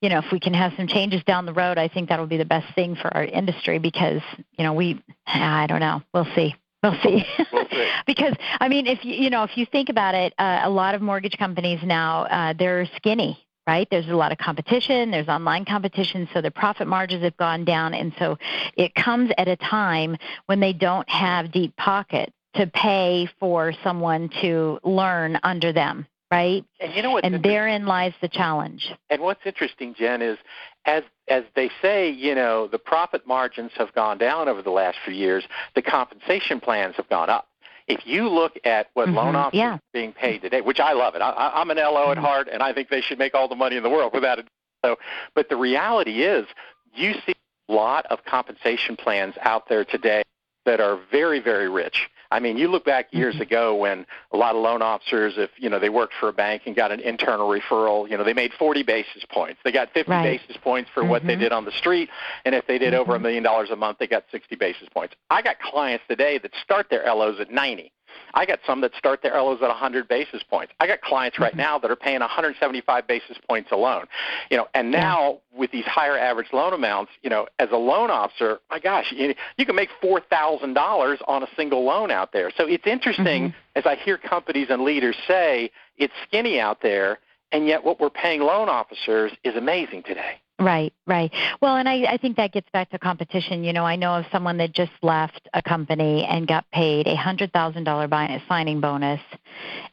you 0.00 0.08
know 0.08 0.18
if 0.20 0.32
we 0.32 0.40
can 0.40 0.54
have 0.54 0.72
some 0.78 0.86
changes 0.88 1.22
down 1.24 1.44
the 1.44 1.52
road, 1.52 1.76
I 1.76 1.88
think 1.88 2.08
that'll 2.08 2.26
be 2.26 2.38
the 2.38 2.46
best 2.46 2.74
thing 2.74 2.96
for 2.96 3.14
our 3.14 3.24
industry 3.24 3.78
because 3.78 4.22
you 4.56 4.64
know 4.64 4.72
we, 4.72 5.02
I 5.26 5.66
don't 5.66 5.80
know, 5.80 6.00
we'll 6.14 6.28
see. 6.34 6.54
We'll 6.82 6.96
see. 7.02 7.22
We'll 7.52 7.68
see. 7.68 7.90
because 8.06 8.34
I 8.58 8.68
mean, 8.68 8.86
if 8.86 9.04
you 9.04 9.12
you 9.14 9.28
know 9.28 9.42
if 9.42 9.54
you 9.56 9.66
think 9.66 9.90
about 9.90 10.14
it, 10.14 10.32
uh, 10.38 10.60
a 10.64 10.70
lot 10.70 10.94
of 10.94 11.02
mortgage 11.02 11.36
companies 11.36 11.80
now 11.84 12.22
uh, 12.24 12.54
they're 12.58 12.86
skinny 12.96 13.45
right? 13.66 13.88
There's 13.90 14.08
a 14.08 14.16
lot 14.16 14.32
of 14.32 14.38
competition, 14.38 15.10
there's 15.10 15.28
online 15.28 15.64
competition, 15.64 16.28
so 16.32 16.40
the 16.40 16.50
profit 16.50 16.86
margins 16.86 17.22
have 17.24 17.36
gone 17.36 17.64
down. 17.64 17.94
And 17.94 18.12
so 18.18 18.38
it 18.76 18.94
comes 18.94 19.30
at 19.36 19.48
a 19.48 19.56
time 19.56 20.16
when 20.46 20.60
they 20.60 20.72
don't 20.72 21.08
have 21.08 21.52
deep 21.52 21.76
pockets 21.76 22.32
to 22.54 22.66
pay 22.66 23.28
for 23.38 23.74
someone 23.84 24.30
to 24.40 24.78
learn 24.82 25.38
under 25.42 25.72
them, 25.72 26.06
right? 26.30 26.64
And 26.80 26.94
you 26.94 27.02
know 27.02 27.10
what? 27.10 27.24
And 27.24 27.42
therein 27.42 27.86
lies 27.86 28.14
the 28.20 28.28
challenge. 28.28 28.92
And 29.10 29.20
what's 29.20 29.44
interesting, 29.44 29.94
Jen, 29.94 30.22
is 30.22 30.38
as 30.86 31.02
as 31.28 31.42
they 31.54 31.70
say, 31.82 32.08
you 32.10 32.34
know, 32.34 32.68
the 32.68 32.78
profit 32.78 33.26
margins 33.26 33.72
have 33.76 33.92
gone 33.94 34.16
down 34.16 34.48
over 34.48 34.62
the 34.62 34.70
last 34.70 34.96
few 35.04 35.12
years. 35.12 35.44
The 35.74 35.82
compensation 35.82 36.60
plans 36.60 36.94
have 36.96 37.08
gone 37.08 37.28
up. 37.28 37.48
If 37.88 38.06
you 38.06 38.28
look 38.28 38.58
at 38.64 38.88
what 38.94 39.06
mm-hmm. 39.06 39.16
loan 39.16 39.36
officers 39.36 39.58
yeah. 39.58 39.74
are 39.74 39.80
being 39.92 40.12
paid 40.12 40.42
today, 40.42 40.60
which 40.60 40.80
I 40.80 40.92
love 40.92 41.14
it, 41.14 41.22
I, 41.22 41.52
I'm 41.54 41.70
an 41.70 41.76
LO 41.76 42.10
at 42.10 42.16
mm-hmm. 42.16 42.24
heart, 42.24 42.48
and 42.50 42.62
I 42.62 42.72
think 42.72 42.88
they 42.88 43.00
should 43.00 43.18
make 43.18 43.34
all 43.34 43.48
the 43.48 43.54
money 43.54 43.76
in 43.76 43.82
the 43.82 43.90
world 43.90 44.12
without 44.12 44.38
it. 44.38 44.48
So, 44.84 44.96
but 45.34 45.48
the 45.48 45.56
reality 45.56 46.22
is, 46.22 46.46
you 46.94 47.14
see 47.26 47.34
a 47.68 47.72
lot 47.72 48.06
of 48.06 48.24
compensation 48.24 48.96
plans 48.96 49.34
out 49.40 49.68
there 49.68 49.84
today 49.84 50.22
that 50.64 50.80
are 50.80 50.98
very, 51.10 51.40
very 51.40 51.68
rich. 51.68 52.08
I 52.30 52.40
mean, 52.40 52.56
you 52.56 52.68
look 52.68 52.84
back 52.84 53.12
years 53.12 53.34
mm-hmm. 53.34 53.42
ago 53.42 53.76
when 53.76 54.06
a 54.32 54.36
lot 54.36 54.54
of 54.54 54.62
loan 54.62 54.82
officers, 54.82 55.34
if 55.36 55.50
you 55.56 55.68
know 55.68 55.78
they 55.78 55.88
worked 55.88 56.14
for 56.18 56.28
a 56.28 56.32
bank 56.32 56.62
and 56.66 56.74
got 56.74 56.92
an 56.92 57.00
internal 57.00 57.48
referral, 57.48 58.08
you 58.08 58.16
know 58.16 58.24
they 58.24 58.34
made 58.34 58.52
40 58.58 58.82
basis 58.82 59.24
points. 59.30 59.60
They 59.64 59.72
got 59.72 59.92
50 59.92 60.10
right. 60.10 60.40
basis 60.40 60.56
points 60.62 60.90
for 60.92 61.00
mm-hmm. 61.00 61.10
what 61.10 61.26
they 61.26 61.36
did 61.36 61.52
on 61.52 61.64
the 61.64 61.72
street, 61.72 62.08
and 62.44 62.54
if 62.54 62.66
they 62.66 62.78
did 62.78 62.92
mm-hmm. 62.92 63.00
over 63.02 63.16
a 63.16 63.20
million 63.20 63.42
dollars 63.42 63.70
a 63.70 63.76
month, 63.76 63.98
they 63.98 64.06
got 64.06 64.24
60 64.30 64.56
basis 64.56 64.88
points. 64.92 65.14
I 65.30 65.42
got 65.42 65.58
clients 65.60 66.04
today 66.08 66.38
that 66.38 66.50
start 66.62 66.86
their 66.90 67.04
LOs 67.06 67.40
at 67.40 67.50
90. 67.50 67.92
I 68.34 68.46
got 68.46 68.60
some 68.66 68.80
that 68.82 68.92
start 68.98 69.22
their 69.22 69.40
LOs 69.40 69.60
at 69.62 69.68
100 69.68 70.08
basis 70.08 70.42
points. 70.42 70.72
I 70.80 70.86
got 70.86 71.00
clients 71.00 71.38
right 71.38 71.52
mm-hmm. 71.52 71.60
now 71.60 71.78
that 71.78 71.90
are 71.90 71.96
paying 71.96 72.20
175 72.20 73.06
basis 73.06 73.36
points 73.48 73.70
alone. 73.72 74.04
You 74.50 74.58
know, 74.58 74.68
and 74.74 74.90
now 74.90 75.40
with 75.54 75.70
these 75.70 75.84
higher 75.84 76.18
average 76.18 76.48
loan 76.52 76.72
amounts, 76.72 77.12
you 77.22 77.30
know, 77.30 77.46
as 77.58 77.68
a 77.72 77.76
loan 77.76 78.10
officer, 78.10 78.60
my 78.70 78.78
gosh, 78.78 79.12
you, 79.16 79.34
you 79.56 79.66
can 79.66 79.76
make 79.76 79.88
four 80.00 80.20
thousand 80.20 80.74
dollars 80.74 81.18
on 81.26 81.42
a 81.42 81.48
single 81.56 81.84
loan 81.84 82.10
out 82.10 82.32
there. 82.32 82.50
So 82.56 82.66
it's 82.66 82.86
interesting 82.86 83.48
mm-hmm. 83.48 83.58
as 83.78 83.86
I 83.86 83.96
hear 83.96 84.18
companies 84.18 84.68
and 84.70 84.82
leaders 84.82 85.16
say 85.26 85.70
it's 85.96 86.14
skinny 86.26 86.60
out 86.60 86.82
there, 86.82 87.18
and 87.52 87.66
yet 87.66 87.84
what 87.84 88.00
we're 88.00 88.10
paying 88.10 88.40
loan 88.40 88.68
officers 88.68 89.32
is 89.44 89.56
amazing 89.56 90.02
today. 90.02 90.40
Right, 90.58 90.94
right. 91.06 91.30
Well, 91.60 91.76
and 91.76 91.86
I, 91.86 92.04
I 92.04 92.16
think 92.16 92.38
that 92.38 92.50
gets 92.50 92.68
back 92.70 92.88
to 92.90 92.98
competition. 92.98 93.62
You 93.62 93.74
know, 93.74 93.84
I 93.84 93.96
know 93.96 94.14
of 94.14 94.24
someone 94.32 94.56
that 94.56 94.72
just 94.72 94.92
left 95.02 95.46
a 95.52 95.60
company 95.60 96.24
and 96.24 96.48
got 96.48 96.70
paid 96.70 97.06
a 97.06 97.14
hundred 97.14 97.52
thousand 97.52 97.84
dollar 97.84 98.08
signing 98.48 98.80
bonus, 98.80 99.20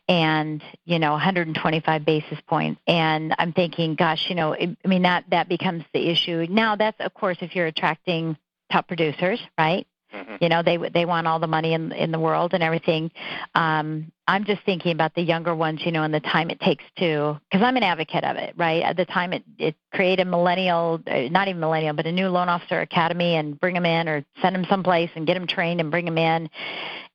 and 0.08 0.64
you 0.86 1.00
know, 1.00 1.12
125 1.12 2.06
basis 2.06 2.40
points. 2.48 2.80
And 2.88 3.36
I'm 3.38 3.52
thinking, 3.52 3.96
gosh, 3.96 4.30
you 4.30 4.36
know, 4.36 4.56
I 4.56 4.76
mean 4.86 5.02
that 5.02 5.26
that 5.32 5.50
becomes 5.50 5.84
the 5.94 6.10
issue. 6.10 6.48
Now, 6.50 6.78
that's 6.78 6.98
of 7.02 7.14
course 7.14 7.38
if 7.42 7.56
you're 7.58 7.68
attracting 7.68 8.38
top 8.72 8.88
producers, 8.88 9.42
right? 9.58 9.86
Mm-hmm. 10.14 10.36
You 10.42 10.50
know, 10.50 10.62
they 10.62 10.78
they 10.78 11.06
want 11.06 11.26
all 11.26 11.40
the 11.40 11.48
money 11.48 11.74
in 11.74 11.92
in 11.92 12.12
the 12.12 12.20
world 12.20 12.54
and 12.54 12.62
everything. 12.62 13.12
Um, 13.56 14.12
I'm 14.28 14.46
just 14.46 14.62
thinking 14.64 14.92
about 14.92 15.16
the 15.16 15.22
younger 15.22 15.56
ones, 15.56 15.82
you 15.84 15.92
know, 15.92 16.04
and 16.04 16.14
the 16.14 16.20
time 16.20 16.50
it 16.50 16.60
takes 16.60 16.84
to, 17.00 17.42
because 17.50 17.66
I'm 17.66 17.76
an 17.76 17.84
advocate 17.84 18.24
of 18.24 18.38
it, 18.38 18.54
right? 18.56 18.84
At 18.84 18.96
the 18.96 19.06
time 19.06 19.34
it 19.34 19.44
it 19.58 19.76
create 19.92 20.20
a 20.20 20.26
millennial, 20.26 21.02
uh, 21.08 21.22
not 21.32 21.48
even 21.48 21.60
millennial, 21.60 21.96
but 21.96 22.06
a 22.06 22.12
new 22.12 22.30
loan 22.30 22.48
officer 22.48 22.80
academy 22.80 23.36
and 23.36 23.60
bring 23.60 23.74
them 23.74 23.88
in, 23.88 24.08
or 24.08 24.24
send 24.40 24.56
them 24.56 24.66
someplace 24.70 25.10
and 25.16 25.26
get 25.26 25.34
them 25.34 25.48
trained 25.48 25.82
and 25.82 25.90
bring 25.90 26.06
them 26.06 26.20
in, 26.20 26.48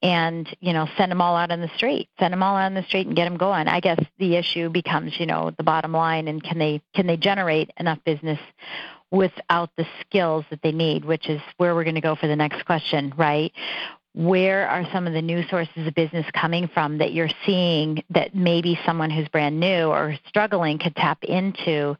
and 0.02 0.48
you 0.58 0.72
know, 0.72 0.88
send 0.96 1.12
them 1.12 1.20
all 1.20 1.37
out 1.37 1.52
on 1.52 1.61
the 1.61 1.70
street, 1.76 2.08
send 2.18 2.32
them 2.32 2.42
all 2.42 2.56
out 2.56 2.66
on 2.66 2.74
the 2.74 2.82
street 2.82 3.06
and 3.06 3.14
get 3.14 3.24
them 3.24 3.37
going. 3.37 3.68
I 3.68 3.78
guess 3.78 4.00
the 4.18 4.34
issue 4.34 4.70
becomes, 4.70 5.20
you 5.20 5.26
know, 5.26 5.52
the 5.56 5.62
bottom 5.62 5.92
line, 5.92 6.26
and 6.26 6.42
can 6.42 6.58
they 6.58 6.82
can 6.96 7.06
they 7.06 7.16
generate 7.16 7.70
enough 7.78 8.00
business 8.04 8.40
without 9.10 9.70
the 9.76 9.86
skills 10.00 10.44
that 10.50 10.60
they 10.62 10.72
need, 10.72 11.04
which 11.04 11.28
is 11.28 11.40
where 11.56 11.74
we're 11.74 11.84
going 11.84 11.94
to 11.94 12.00
go 12.00 12.14
for 12.14 12.26
the 12.26 12.36
next 12.36 12.64
question, 12.64 13.12
right? 13.16 13.52
Where 14.14 14.68
are 14.68 14.84
some 14.92 15.06
of 15.06 15.12
the 15.12 15.22
new 15.22 15.42
sources 15.48 15.86
of 15.86 15.94
business 15.94 16.26
coming 16.34 16.68
from 16.72 16.98
that 16.98 17.12
you're 17.12 17.30
seeing 17.46 18.02
that 18.10 18.34
maybe 18.34 18.78
someone 18.84 19.10
who's 19.10 19.28
brand 19.28 19.60
new 19.60 19.86
or 19.88 20.16
struggling 20.26 20.78
could 20.78 20.96
tap 20.96 21.22
into 21.22 21.96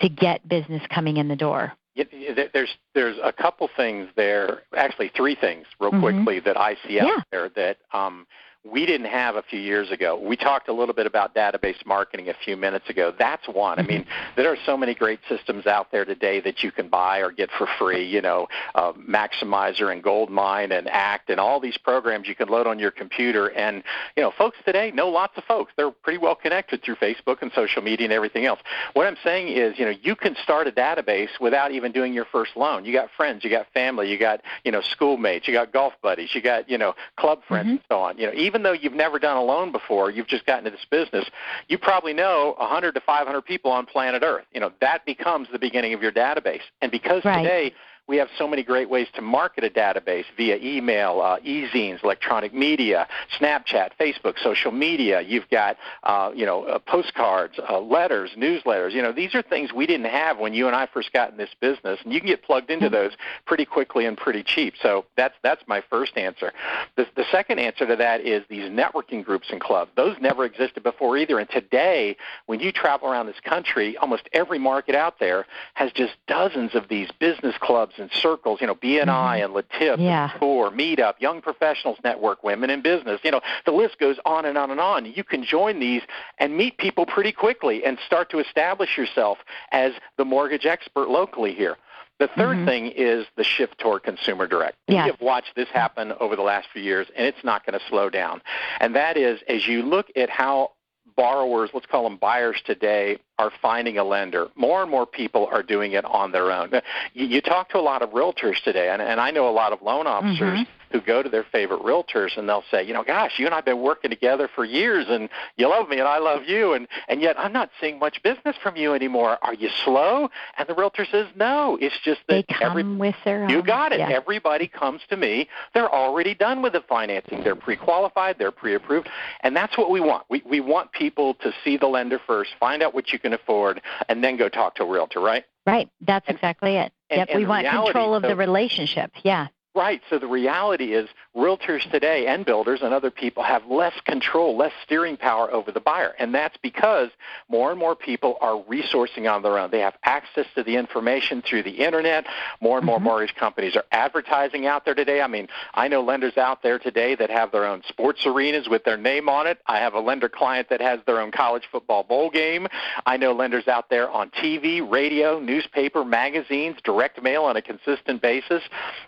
to 0.00 0.08
get 0.08 0.46
business 0.48 0.82
coming 0.92 1.16
in 1.16 1.28
the 1.28 1.36
door? 1.36 1.72
There's 1.94 2.74
there's 2.94 3.16
a 3.22 3.32
couple 3.32 3.68
things 3.76 4.08
there, 4.16 4.62
actually 4.76 5.10
three 5.14 5.34
things, 5.34 5.66
real 5.78 5.92
mm-hmm. 5.92 6.00
quickly 6.24 6.40
that 6.40 6.56
I 6.56 6.76
see 6.86 6.98
out 6.98 7.06
yeah. 7.06 7.22
there 7.30 7.48
that 7.50 7.78
um, 7.92 8.26
we 8.64 8.86
didn't 8.86 9.08
have 9.08 9.34
a 9.34 9.42
few 9.42 9.58
years 9.58 9.90
ago. 9.90 10.16
We 10.16 10.36
talked 10.36 10.68
a 10.68 10.72
little 10.72 10.94
bit 10.94 11.04
about 11.04 11.34
database 11.34 11.84
marketing 11.84 12.28
a 12.28 12.34
few 12.44 12.56
minutes 12.56 12.88
ago. 12.88 13.12
That's 13.18 13.46
one. 13.48 13.80
I 13.80 13.82
mean, 13.82 14.06
there 14.36 14.52
are 14.52 14.56
so 14.64 14.76
many 14.76 14.94
great 14.94 15.18
systems 15.28 15.66
out 15.66 15.90
there 15.90 16.04
today 16.04 16.40
that 16.40 16.62
you 16.62 16.70
can 16.70 16.88
buy 16.88 17.18
or 17.18 17.32
get 17.32 17.50
for 17.58 17.66
free. 17.78 18.06
You 18.06 18.20
know, 18.20 18.46
uh, 18.76 18.92
Maximizer 18.92 19.92
and 19.92 20.00
Goldmine 20.00 20.70
and 20.70 20.88
Act 20.88 21.28
and 21.28 21.40
all 21.40 21.58
these 21.58 21.76
programs 21.76 22.28
you 22.28 22.36
can 22.36 22.48
load 22.48 22.68
on 22.68 22.78
your 22.78 22.92
computer. 22.92 23.48
And 23.48 23.82
you 24.16 24.22
know, 24.22 24.30
folks 24.38 24.58
today 24.64 24.92
know 24.92 25.08
lots 25.08 25.36
of 25.36 25.42
folks. 25.44 25.72
They're 25.76 25.90
pretty 25.90 26.18
well 26.18 26.36
connected 26.36 26.84
through 26.84 26.96
Facebook 26.96 27.42
and 27.42 27.50
social 27.56 27.82
media 27.82 28.06
and 28.06 28.12
everything 28.12 28.46
else. 28.46 28.60
What 28.92 29.08
I'm 29.08 29.16
saying 29.24 29.48
is, 29.48 29.76
you 29.76 29.86
know, 29.86 29.94
you 30.02 30.14
can 30.14 30.36
start 30.40 30.68
a 30.68 30.72
database 30.72 31.40
without 31.40 31.72
even 31.72 31.90
doing 31.90 32.12
your 32.12 32.26
first 32.26 32.56
loan. 32.56 32.84
You 32.84 32.92
got 32.92 33.08
friends, 33.16 33.42
you 33.42 33.50
got 33.50 33.66
family, 33.74 34.08
you 34.08 34.18
got 34.18 34.40
you 34.64 34.70
know 34.70 34.82
schoolmates, 34.82 35.48
you 35.48 35.52
got 35.52 35.72
golf 35.72 35.94
buddies, 36.00 36.32
you 36.32 36.40
got 36.40 36.70
you 36.70 36.78
know 36.78 36.94
club 37.16 37.40
friends 37.48 37.66
mm-hmm. 37.66 37.72
and 37.72 37.84
so 37.88 37.98
on. 37.98 38.18
You 38.18 38.26
know, 38.28 38.32
even 38.34 38.51
though 38.60 38.72
you've 38.72 38.92
never 38.92 39.18
done 39.18 39.36
a 39.36 39.42
loan 39.42 39.72
before, 39.72 40.10
you've 40.10 40.26
just 40.26 40.44
gotten 40.44 40.66
into 40.66 40.76
this 40.76 40.86
business. 40.90 41.24
You 41.68 41.78
probably 41.78 42.12
know 42.12 42.54
100 42.58 42.92
to 42.92 43.00
500 43.00 43.40
people 43.42 43.70
on 43.70 43.86
planet 43.86 44.22
Earth. 44.22 44.44
You 44.52 44.60
know, 44.60 44.72
that 44.80 45.06
becomes 45.06 45.48
the 45.50 45.58
beginning 45.58 45.94
of 45.94 46.02
your 46.02 46.12
database. 46.12 46.60
And 46.82 46.92
because 46.92 47.24
right. 47.24 47.42
today 47.42 47.74
we 48.12 48.18
have 48.18 48.28
so 48.36 48.46
many 48.46 48.62
great 48.62 48.90
ways 48.90 49.08
to 49.14 49.22
market 49.22 49.64
a 49.64 49.70
database 49.70 50.26
via 50.36 50.56
email, 50.56 51.22
uh, 51.22 51.38
e-zines, 51.42 52.04
electronic 52.04 52.52
media, 52.52 53.08
Snapchat, 53.40 53.92
Facebook, 53.98 54.38
social 54.38 54.70
media. 54.70 55.22
You've 55.22 55.48
got, 55.48 55.78
uh, 56.02 56.30
you 56.34 56.44
know, 56.44 56.64
uh, 56.64 56.78
postcards, 56.78 57.58
uh, 57.58 57.80
letters, 57.80 58.32
newsletters. 58.36 58.92
You 58.92 59.00
know, 59.00 59.12
these 59.12 59.34
are 59.34 59.40
things 59.40 59.72
we 59.72 59.86
didn't 59.86 60.10
have 60.10 60.38
when 60.38 60.52
you 60.52 60.66
and 60.66 60.76
I 60.76 60.88
first 60.92 61.10
got 61.14 61.30
in 61.30 61.38
this 61.38 61.54
business, 61.58 62.00
and 62.04 62.12
you 62.12 62.20
can 62.20 62.28
get 62.28 62.42
plugged 62.42 62.70
into 62.70 62.90
those 62.90 63.12
pretty 63.46 63.64
quickly 63.64 64.04
and 64.04 64.14
pretty 64.14 64.42
cheap. 64.42 64.74
So 64.82 65.06
that's 65.16 65.34
that's 65.42 65.62
my 65.66 65.82
first 65.88 66.18
answer. 66.18 66.52
The, 66.96 67.06
the 67.16 67.24
second 67.32 67.60
answer 67.60 67.86
to 67.86 67.96
that 67.96 68.20
is 68.20 68.44
these 68.50 68.68
networking 68.70 69.24
groups 69.24 69.48
and 69.50 69.58
clubs. 69.58 69.90
Those 69.96 70.16
never 70.20 70.44
existed 70.44 70.82
before 70.82 71.16
either. 71.16 71.38
And 71.38 71.48
today, 71.48 72.18
when 72.44 72.60
you 72.60 72.72
travel 72.72 73.08
around 73.08 73.24
this 73.24 73.40
country, 73.42 73.96
almost 73.96 74.28
every 74.34 74.58
market 74.58 74.94
out 74.94 75.18
there 75.18 75.46
has 75.72 75.90
just 75.92 76.12
dozens 76.26 76.74
of 76.74 76.88
these 76.88 77.10
business 77.18 77.54
clubs 77.58 77.72
clubs 77.72 78.01
and 78.02 78.10
circles, 78.12 78.60
you 78.60 78.66
know, 78.66 78.74
BNI 78.74 79.06
mm-hmm. 79.06 79.44
and 79.44 79.54
LeTip, 79.54 79.98
yeah. 79.98 80.30
and 80.30 80.40
Tour, 80.40 80.70
Meetup, 80.70 81.14
Young 81.20 81.40
Professionals 81.40 81.98
Network, 82.04 82.44
Women 82.44 82.68
in 82.68 82.82
Business. 82.82 83.20
You 83.24 83.30
know, 83.30 83.40
the 83.64 83.72
list 83.72 83.98
goes 83.98 84.18
on 84.26 84.44
and 84.44 84.58
on 84.58 84.70
and 84.70 84.80
on. 84.80 85.06
You 85.06 85.24
can 85.24 85.42
join 85.44 85.80
these 85.80 86.02
and 86.38 86.56
meet 86.56 86.76
people 86.78 87.06
pretty 87.06 87.32
quickly 87.32 87.84
and 87.84 87.98
start 88.04 88.30
to 88.30 88.38
establish 88.38 88.98
yourself 88.98 89.38
as 89.70 89.92
the 90.18 90.24
mortgage 90.24 90.66
expert 90.66 91.08
locally 91.08 91.54
here. 91.54 91.78
The 92.18 92.28
3rd 92.28 92.36
mm-hmm. 92.36 92.66
thing 92.66 92.86
is 92.88 93.26
the 93.36 93.42
shift 93.42 93.78
toward 93.78 94.04
consumer 94.04 94.46
direct. 94.46 94.76
Yes. 94.86 95.06
We 95.06 95.10
have 95.10 95.20
watched 95.20 95.56
this 95.56 95.68
happen 95.70 96.12
over 96.20 96.36
the 96.36 96.42
last 96.42 96.68
few 96.72 96.82
years, 96.82 97.08
and 97.16 97.26
it's 97.26 97.42
not 97.42 97.66
going 97.66 97.78
to 97.78 97.84
slow 97.88 98.10
down. 98.10 98.42
And 98.78 98.94
that 98.94 99.16
is, 99.16 99.40
as 99.48 99.66
you 99.66 99.82
look 99.82 100.06
at 100.14 100.30
how 100.30 100.72
borrowers, 101.16 101.70
let's 101.74 101.86
call 101.86 102.04
them 102.04 102.16
buyers 102.16 102.62
today, 102.64 103.18
are 103.42 103.52
finding 103.60 103.98
a 103.98 104.04
lender. 104.04 104.48
More 104.54 104.82
and 104.82 104.90
more 104.90 105.06
people 105.06 105.48
are 105.50 105.64
doing 105.74 105.92
it 105.92 106.04
on 106.04 106.30
their 106.30 106.52
own. 106.52 106.70
You, 107.12 107.26
you 107.26 107.40
talk 107.40 107.68
to 107.70 107.78
a 107.78 107.86
lot 107.92 108.02
of 108.02 108.10
realtors 108.10 108.62
today, 108.62 108.88
and, 108.90 109.02
and 109.02 109.20
I 109.20 109.30
know 109.30 109.48
a 109.48 109.56
lot 109.62 109.72
of 109.72 109.82
loan 109.82 110.06
officers 110.06 110.60
mm-hmm. 110.60 110.92
who 110.92 111.00
go 111.00 111.22
to 111.22 111.28
their 111.28 111.46
favorite 111.50 111.82
realtors 111.82 112.36
and 112.36 112.48
they'll 112.48 112.68
say, 112.70 112.86
you 112.86 112.94
know, 112.94 113.02
gosh, 113.02 113.32
you 113.38 113.46
and 113.46 113.54
I've 113.54 113.64
been 113.64 113.80
working 113.80 114.10
together 114.10 114.48
for 114.54 114.64
years, 114.64 115.06
and 115.08 115.28
you 115.56 115.68
love 115.68 115.88
me 115.88 115.98
and 115.98 116.06
I 116.06 116.18
love 116.18 116.42
you, 116.46 116.74
and 116.74 116.86
and 117.08 117.20
yet 117.20 117.34
I'm 117.38 117.52
not 117.52 117.70
seeing 117.80 117.98
much 117.98 118.22
business 118.22 118.54
from 118.62 118.76
you 118.76 118.94
anymore. 118.94 119.38
Are 119.42 119.54
you 119.54 119.70
slow? 119.84 120.28
And 120.56 120.68
the 120.68 120.74
realtor 120.74 121.06
says, 121.10 121.26
no, 121.34 121.78
it's 121.80 121.98
just 122.04 122.20
that 122.28 122.44
they 122.48 122.54
come 122.54 122.78
every, 122.78 122.84
with 122.84 123.16
their 123.24 123.44
own. 123.44 123.50
You 123.50 123.62
got 123.62 123.92
it. 123.92 123.98
Yeah. 123.98 124.10
Everybody 124.10 124.68
comes 124.68 125.00
to 125.10 125.16
me. 125.16 125.48
They're 125.74 125.92
already 125.92 126.34
done 126.34 126.62
with 126.62 126.74
the 126.74 126.84
financing. 126.88 127.42
They're 127.42 127.56
pre-qualified. 127.56 128.36
They're 128.38 128.52
pre-approved, 128.62 129.08
and 129.40 129.56
that's 129.56 129.76
what 129.76 129.90
we 129.90 130.00
want. 130.00 130.24
We 130.28 130.42
we 130.54 130.60
want 130.60 130.92
people 130.92 131.34
to 131.44 131.52
see 131.64 131.76
the 131.76 131.88
lender 131.88 132.20
first, 132.26 132.50
find 132.60 132.82
out 132.82 132.94
what 132.94 133.12
you 133.12 133.18
can 133.18 133.31
afford, 133.34 133.80
and 134.08 134.22
then 134.22 134.36
go 134.36 134.48
talk 134.48 134.74
to 134.76 134.82
a 134.82 134.86
realtor, 134.86 135.20
right? 135.20 135.44
Right. 135.66 135.88
That's 136.00 136.26
and, 136.28 136.36
exactly 136.36 136.76
it. 136.76 136.92
And, 137.10 137.18
yep. 137.18 137.28
And 137.30 137.38
we 137.38 137.46
want 137.46 137.64
reality, 137.64 137.92
control 137.92 138.14
of 138.14 138.22
so, 138.22 138.28
the 138.28 138.36
relationship. 138.36 139.12
Yeah. 139.22 139.48
Right. 139.74 140.02
So 140.10 140.18
the 140.18 140.26
reality 140.26 140.92
is 140.92 141.08
realtors 141.34 141.90
today 141.90 142.26
and 142.26 142.44
builders 142.44 142.80
and 142.82 142.92
other 142.92 143.10
people 143.10 143.42
have 143.42 143.64
less 143.66 143.98
control, 144.04 144.54
less 144.54 144.72
steering 144.84 145.16
power 145.16 145.50
over 145.50 145.72
the 145.72 145.80
buyer. 145.80 146.14
And 146.18 146.34
that's 146.34 146.58
because 146.58 147.08
more 147.48 147.70
and 147.70 147.80
more 147.80 147.96
people 147.96 148.36
are 148.42 148.62
resourcing 148.64 149.32
on 149.32 149.40
their 149.42 149.58
own. 149.58 149.70
They 149.70 149.80
have 149.80 149.96
access 150.04 150.44
to 150.56 150.62
the 150.62 150.76
information 150.76 151.40
through 151.40 151.62
the 151.62 151.70
internet. 151.70 152.26
More 152.60 152.76
and 152.76 152.84
more 152.84 152.96
mm-hmm. 152.96 153.04
mortgage 153.04 153.34
companies 153.34 153.74
are 153.74 153.84
advertising 153.92 154.66
out 154.66 154.84
there 154.84 154.94
today. 154.94 155.22
I 155.22 155.26
mean, 155.26 155.48
I 155.72 155.88
know 155.88 156.02
lenders 156.02 156.36
out 156.36 156.62
there 156.62 156.78
today 156.78 157.14
that 157.14 157.30
have 157.30 157.50
their 157.50 157.64
own 157.64 157.82
sports 157.88 158.26
arenas 158.26 158.68
with 158.68 158.84
their 158.84 158.98
name 158.98 159.26
on 159.30 159.46
it. 159.46 159.58
I 159.66 159.78
have 159.78 159.94
a 159.94 160.00
lender 160.00 160.28
client 160.28 160.68
that 160.68 160.82
has 160.82 161.00
their 161.06 161.18
own 161.18 161.30
college 161.30 161.64
football 161.72 162.02
bowl 162.02 162.28
game. 162.28 162.68
I 163.06 163.16
know 163.16 163.32
lenders 163.32 163.68
out 163.68 163.88
there 163.88 164.10
on 164.10 164.28
TV, 164.30 164.86
radio, 164.86 165.40
newspaper, 165.40 166.04
magazines, 166.04 166.76
direct 166.84 167.22
mail 167.22 167.44
on 167.44 167.56
a 167.56 167.62
consistent 167.62 168.20
basis. 168.20 168.62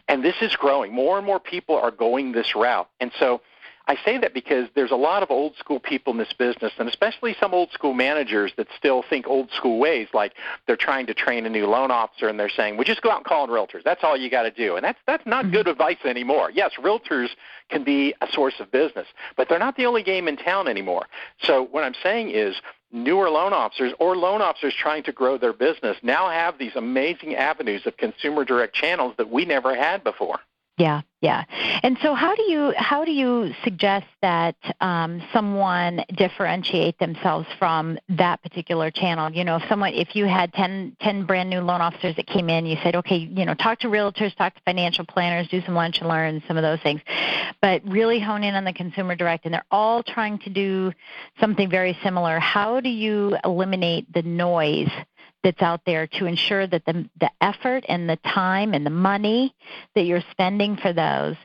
And 0.09 0.25
this 0.25 0.37
is 0.41 0.54
growing. 0.57 0.93
More 0.93 1.19
and 1.19 1.27
more 1.27 1.41
people 1.41 1.77
are 1.77 1.91
going 1.91 2.33
this 2.33 2.55
route. 2.55 2.89
And 3.01 3.13
so 3.19 3.41
I 3.87 3.97
say 4.03 4.17
that 4.19 4.33
because 4.33 4.69
there's 4.75 4.93
a 4.93 4.97
lot 4.97 5.23
of 5.23 5.31
old 5.31 5.57
school 5.57 5.79
people 5.79 6.13
in 6.13 6.19
this 6.19 6.33
business, 6.33 6.73
and 6.79 6.89
especially 6.89 7.37
some 7.39 7.53
old 7.53 7.71
school 7.71 7.93
managers 7.93 8.53
that 8.57 8.67
still 8.79 9.05
think 9.11 9.27
old 9.27 9.51
school 9.51 9.79
ways, 9.79 10.09
like 10.15 10.33
they're 10.67 10.77
trying 10.77 11.07
to 11.07 11.15
train 11.15 11.45
a 11.45 11.51
new 11.51 11.67
loan 11.67 11.91
officer 11.91 12.29
and 12.29 12.41
they're 12.41 12.49
saying, 12.49 12.77
well, 12.77 12.85
just 12.85 13.03
go 13.03 13.11
out 13.11 13.19
and 13.19 13.27
call 13.27 13.43
on 13.43 13.51
realtors. 13.51 13.85
That's 13.85 14.03
all 14.03 14.17
you 14.17 14.31
got 14.31 14.45
to 14.45 14.51
do. 14.51 14.77
And 14.77 14.85
that's, 14.85 14.99
that's 15.07 15.27
not 15.27 15.45
mm-hmm. 15.45 15.55
good 15.55 15.69
advice 15.69 15.99
anymore. 16.05 16.51
Yes, 16.51 16.73
realtors 16.83 17.29
can 17.69 17.85
be 17.85 18.15
a 18.23 18.29
source 18.33 18.55
of 18.59 18.71
business, 18.71 19.07
but 19.37 19.51
they're 19.51 19.59
not 19.59 19.77
the 19.77 19.85
only 19.85 20.03
game 20.03 20.29
in 20.29 20.39
town 20.39 20.67
anymore. 20.67 21.05
So 21.43 21.65
what 21.71 21.85
I'm 21.85 21.95
saying 22.03 22.31
is 22.31 22.57
newer 22.95 23.29
loan 23.29 23.53
officers 23.53 23.93
or 23.99 24.17
loan 24.17 24.41
officers 24.41 24.73
trying 24.73 25.03
to 25.03 25.13
grow 25.13 25.37
their 25.37 25.53
business 25.53 25.97
now 26.03 26.31
have 26.31 26.57
these 26.59 26.77
amazing 26.77 27.35
avenues 27.35 27.85
of 27.87 27.97
consumer 27.97 28.45
direct 28.45 28.75
channels 28.75 29.15
that 29.19 29.31
we 29.31 29.45
never 29.45 29.75
had 29.75 30.05
before. 30.05 30.39
Yeah, 30.77 31.03
yeah. 31.21 31.45
And 31.85 31.97
so, 32.03 32.15
how 32.15 32.35
do 32.35 32.43
you 32.43 32.73
how 32.77 33.05
do 33.05 33.13
you 33.13 33.53
suggest 33.63 34.07
that 34.23 34.57
um, 34.81 35.23
someone 35.33 36.05
differentiate 36.17 36.99
themselves 36.99 37.47
from 37.61 37.97
that 38.09 38.43
particular 38.43 38.91
channel? 38.91 39.31
You 39.31 39.45
know, 39.45 39.57
if 39.57 39.63
someone 39.69 39.95
if 39.95 40.17
you 40.17 40.25
had 40.25 40.53
10, 40.53 40.97
10 41.01 41.27
brand 41.27 41.49
new 41.49 41.61
loan 41.61 41.81
officers 41.81 42.17
that 42.17 42.27
came 42.27 42.51
in, 42.51 42.67
you 42.67 42.77
said, 42.83 42.97
okay, 42.97 43.19
you 43.19 43.45
know, 43.45 43.55
talk 43.55 43.79
to 43.81 43.87
realtors, 43.87 44.35
talk 44.35 44.53
to 44.57 44.61
financial 44.65 45.07
planners, 45.07 45.47
do 45.47 45.63
some 45.65 45.77
lunch 45.77 45.99
and 46.01 46.09
learn, 46.09 46.43
some 46.49 46.57
of 46.57 46.65
those 46.65 46.81
things, 46.81 47.01
but 47.63 47.81
really 47.87 48.19
hone 48.19 48.43
in 48.43 48.57
on 48.57 48.65
the 48.65 48.73
consumer 48.73 49.15
direct, 49.15 49.45
and 49.45 49.55
they're 49.55 49.65
all 49.71 50.03
trying 50.03 50.41
to 50.41 50.51
do 50.51 50.93
something 51.39 51.71
very 51.71 51.97
similar. 52.03 52.41
How 52.41 52.81
do 52.81 52.89
you 52.89 53.37
eliminate 53.45 54.13
the 54.13 54.23
noise? 54.23 54.91
That's 55.45 55.63
out 55.63 55.83
there 55.87 56.09
to 56.09 56.27
ensure 56.27 56.67
that 56.67 56.85
the, 56.87 57.09
the 57.21 57.31
effort 57.41 57.85
and 57.89 58.11
the 58.11 58.17
time 58.17 58.75
and 58.75 58.85
the 58.85 58.91
money 58.91 59.55
that 59.95 60.03
you're 60.03 60.25
spending 60.33 60.77
for 60.77 60.93
those 60.93 61.37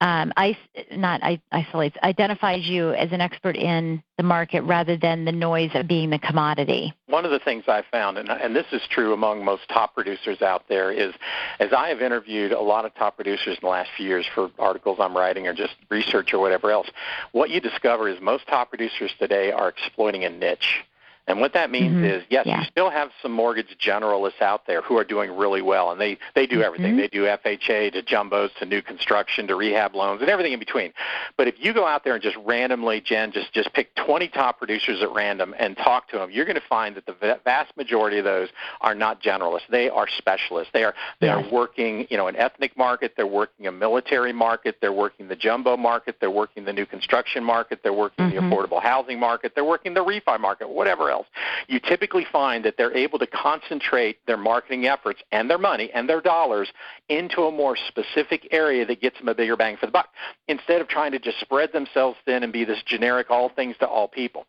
um, 0.00 0.32
I, 0.36 0.58
not 0.92 1.22
isolates, 1.50 1.96
identifies 2.02 2.66
you 2.66 2.90
as 2.90 3.12
an 3.12 3.22
expert 3.22 3.56
in 3.56 4.02
the 4.18 4.22
market 4.22 4.60
rather 4.62 4.96
than 4.96 5.24
the 5.24 5.32
noise 5.32 5.70
of 5.74 5.88
being 5.88 6.10
the 6.10 6.18
commodity. 6.18 6.92
One 7.06 7.24
of 7.24 7.30
the 7.30 7.38
things 7.38 7.64
I 7.66 7.82
found, 7.90 8.18
and, 8.18 8.28
and 8.28 8.54
this 8.54 8.66
is 8.72 8.82
true 8.90 9.14
among 9.14 9.42
most 9.42 9.68
top 9.70 9.94
producers 9.94 10.42
out 10.42 10.64
there, 10.68 10.92
is 10.92 11.14
as 11.60 11.72
I 11.72 11.88
have 11.88 12.02
interviewed 12.02 12.52
a 12.52 12.60
lot 12.60 12.84
of 12.84 12.94
top 12.94 13.16
producers 13.16 13.56
in 13.56 13.60
the 13.62 13.68
last 13.68 13.90
few 13.96 14.06
years 14.06 14.26
for 14.34 14.50
articles 14.58 14.98
I'm 15.00 15.16
writing 15.16 15.46
or 15.46 15.54
just 15.54 15.74
research 15.88 16.34
or 16.34 16.40
whatever 16.40 16.70
else, 16.70 16.88
what 17.32 17.48
you 17.48 17.60
discover 17.60 18.08
is 18.08 18.20
most 18.20 18.46
top 18.48 18.68
producers 18.68 19.14
today 19.18 19.50
are 19.50 19.68
exploiting 19.68 20.24
a 20.24 20.28
niche. 20.28 20.84
And 21.28 21.40
what 21.40 21.54
that 21.54 21.70
means 21.70 21.96
mm-hmm. 21.96 22.04
is, 22.04 22.24
yes, 22.30 22.46
yeah. 22.46 22.60
you 22.60 22.66
still 22.70 22.88
have 22.88 23.10
some 23.20 23.32
mortgage 23.32 23.76
generalists 23.84 24.40
out 24.40 24.66
there 24.66 24.80
who 24.80 24.96
are 24.96 25.04
doing 25.04 25.36
really 25.36 25.60
well, 25.60 25.90
and 25.90 26.00
they 26.00 26.18
they 26.36 26.46
do 26.46 26.62
everything. 26.62 26.92
Mm-hmm. 26.92 27.00
They 27.00 27.08
do 27.08 27.24
FHA 27.24 27.92
to 27.94 28.02
jumbos 28.02 28.54
to 28.58 28.64
new 28.64 28.80
construction 28.80 29.48
to 29.48 29.56
rehab 29.56 29.96
loans 29.96 30.20
and 30.20 30.30
everything 30.30 30.52
in 30.52 30.60
between. 30.60 30.92
But 31.36 31.48
if 31.48 31.56
you 31.58 31.74
go 31.74 31.84
out 31.84 32.04
there 32.04 32.14
and 32.14 32.22
just 32.22 32.36
randomly, 32.44 33.00
Jen, 33.00 33.32
just 33.32 33.52
just 33.52 33.72
pick 33.72 33.92
20 33.96 34.28
top 34.28 34.58
producers 34.58 35.02
at 35.02 35.12
random 35.12 35.52
and 35.58 35.76
talk 35.76 36.08
to 36.10 36.18
them, 36.18 36.30
you're 36.30 36.44
going 36.44 36.54
to 36.54 36.68
find 36.68 36.94
that 36.94 37.06
the 37.06 37.40
vast 37.44 37.76
majority 37.76 38.18
of 38.18 38.24
those 38.24 38.48
are 38.80 38.94
not 38.94 39.20
generalists. 39.20 39.66
They 39.68 39.88
are 39.88 40.06
specialists. 40.18 40.70
They 40.72 40.84
are 40.84 40.94
they 41.20 41.26
yes. 41.26 41.44
are 41.44 41.52
working, 41.52 42.06
you 42.08 42.16
know, 42.16 42.28
an 42.28 42.36
ethnic 42.36 42.76
market. 42.78 43.14
They're 43.16 43.26
working 43.26 43.66
a 43.66 43.72
military 43.72 44.32
market. 44.32 44.76
They're 44.80 44.92
working 44.92 45.26
the 45.26 45.36
jumbo 45.36 45.76
market. 45.76 46.18
They're 46.20 46.30
working 46.30 46.64
the 46.64 46.72
new 46.72 46.86
construction 46.86 47.42
market. 47.42 47.80
They're 47.82 47.92
working 47.92 48.26
mm-hmm. 48.26 48.48
the 48.48 48.54
affordable 48.54 48.80
housing 48.80 49.18
market. 49.18 49.56
They're 49.56 49.64
working 49.64 49.92
the 49.92 50.04
refi 50.04 50.38
market. 50.38 50.68
Whatever 50.68 51.10
else 51.10 51.15
else, 51.16 51.26
you 51.68 51.80
typically 51.80 52.26
find 52.30 52.64
that 52.64 52.76
they're 52.76 52.96
able 52.96 53.18
to 53.18 53.26
concentrate 53.26 54.18
their 54.26 54.36
marketing 54.36 54.86
efforts 54.86 55.20
and 55.32 55.48
their 55.48 55.58
money 55.58 55.90
and 55.94 56.08
their 56.08 56.20
dollars 56.20 56.70
into 57.08 57.42
a 57.42 57.52
more 57.52 57.76
specific 57.88 58.48
area 58.50 58.84
that 58.86 59.00
gets 59.00 59.18
them 59.18 59.28
a 59.28 59.34
bigger 59.34 59.56
bang 59.56 59.76
for 59.76 59.86
the 59.86 59.92
buck 59.92 60.08
instead 60.48 60.80
of 60.80 60.88
trying 60.88 61.12
to 61.12 61.18
just 61.18 61.40
spread 61.40 61.72
themselves 61.72 62.16
thin 62.24 62.42
and 62.42 62.52
be 62.52 62.64
this 62.64 62.82
generic 62.86 63.30
all 63.30 63.48
things 63.48 63.76
to 63.78 63.86
all 63.86 64.08
people. 64.08 64.46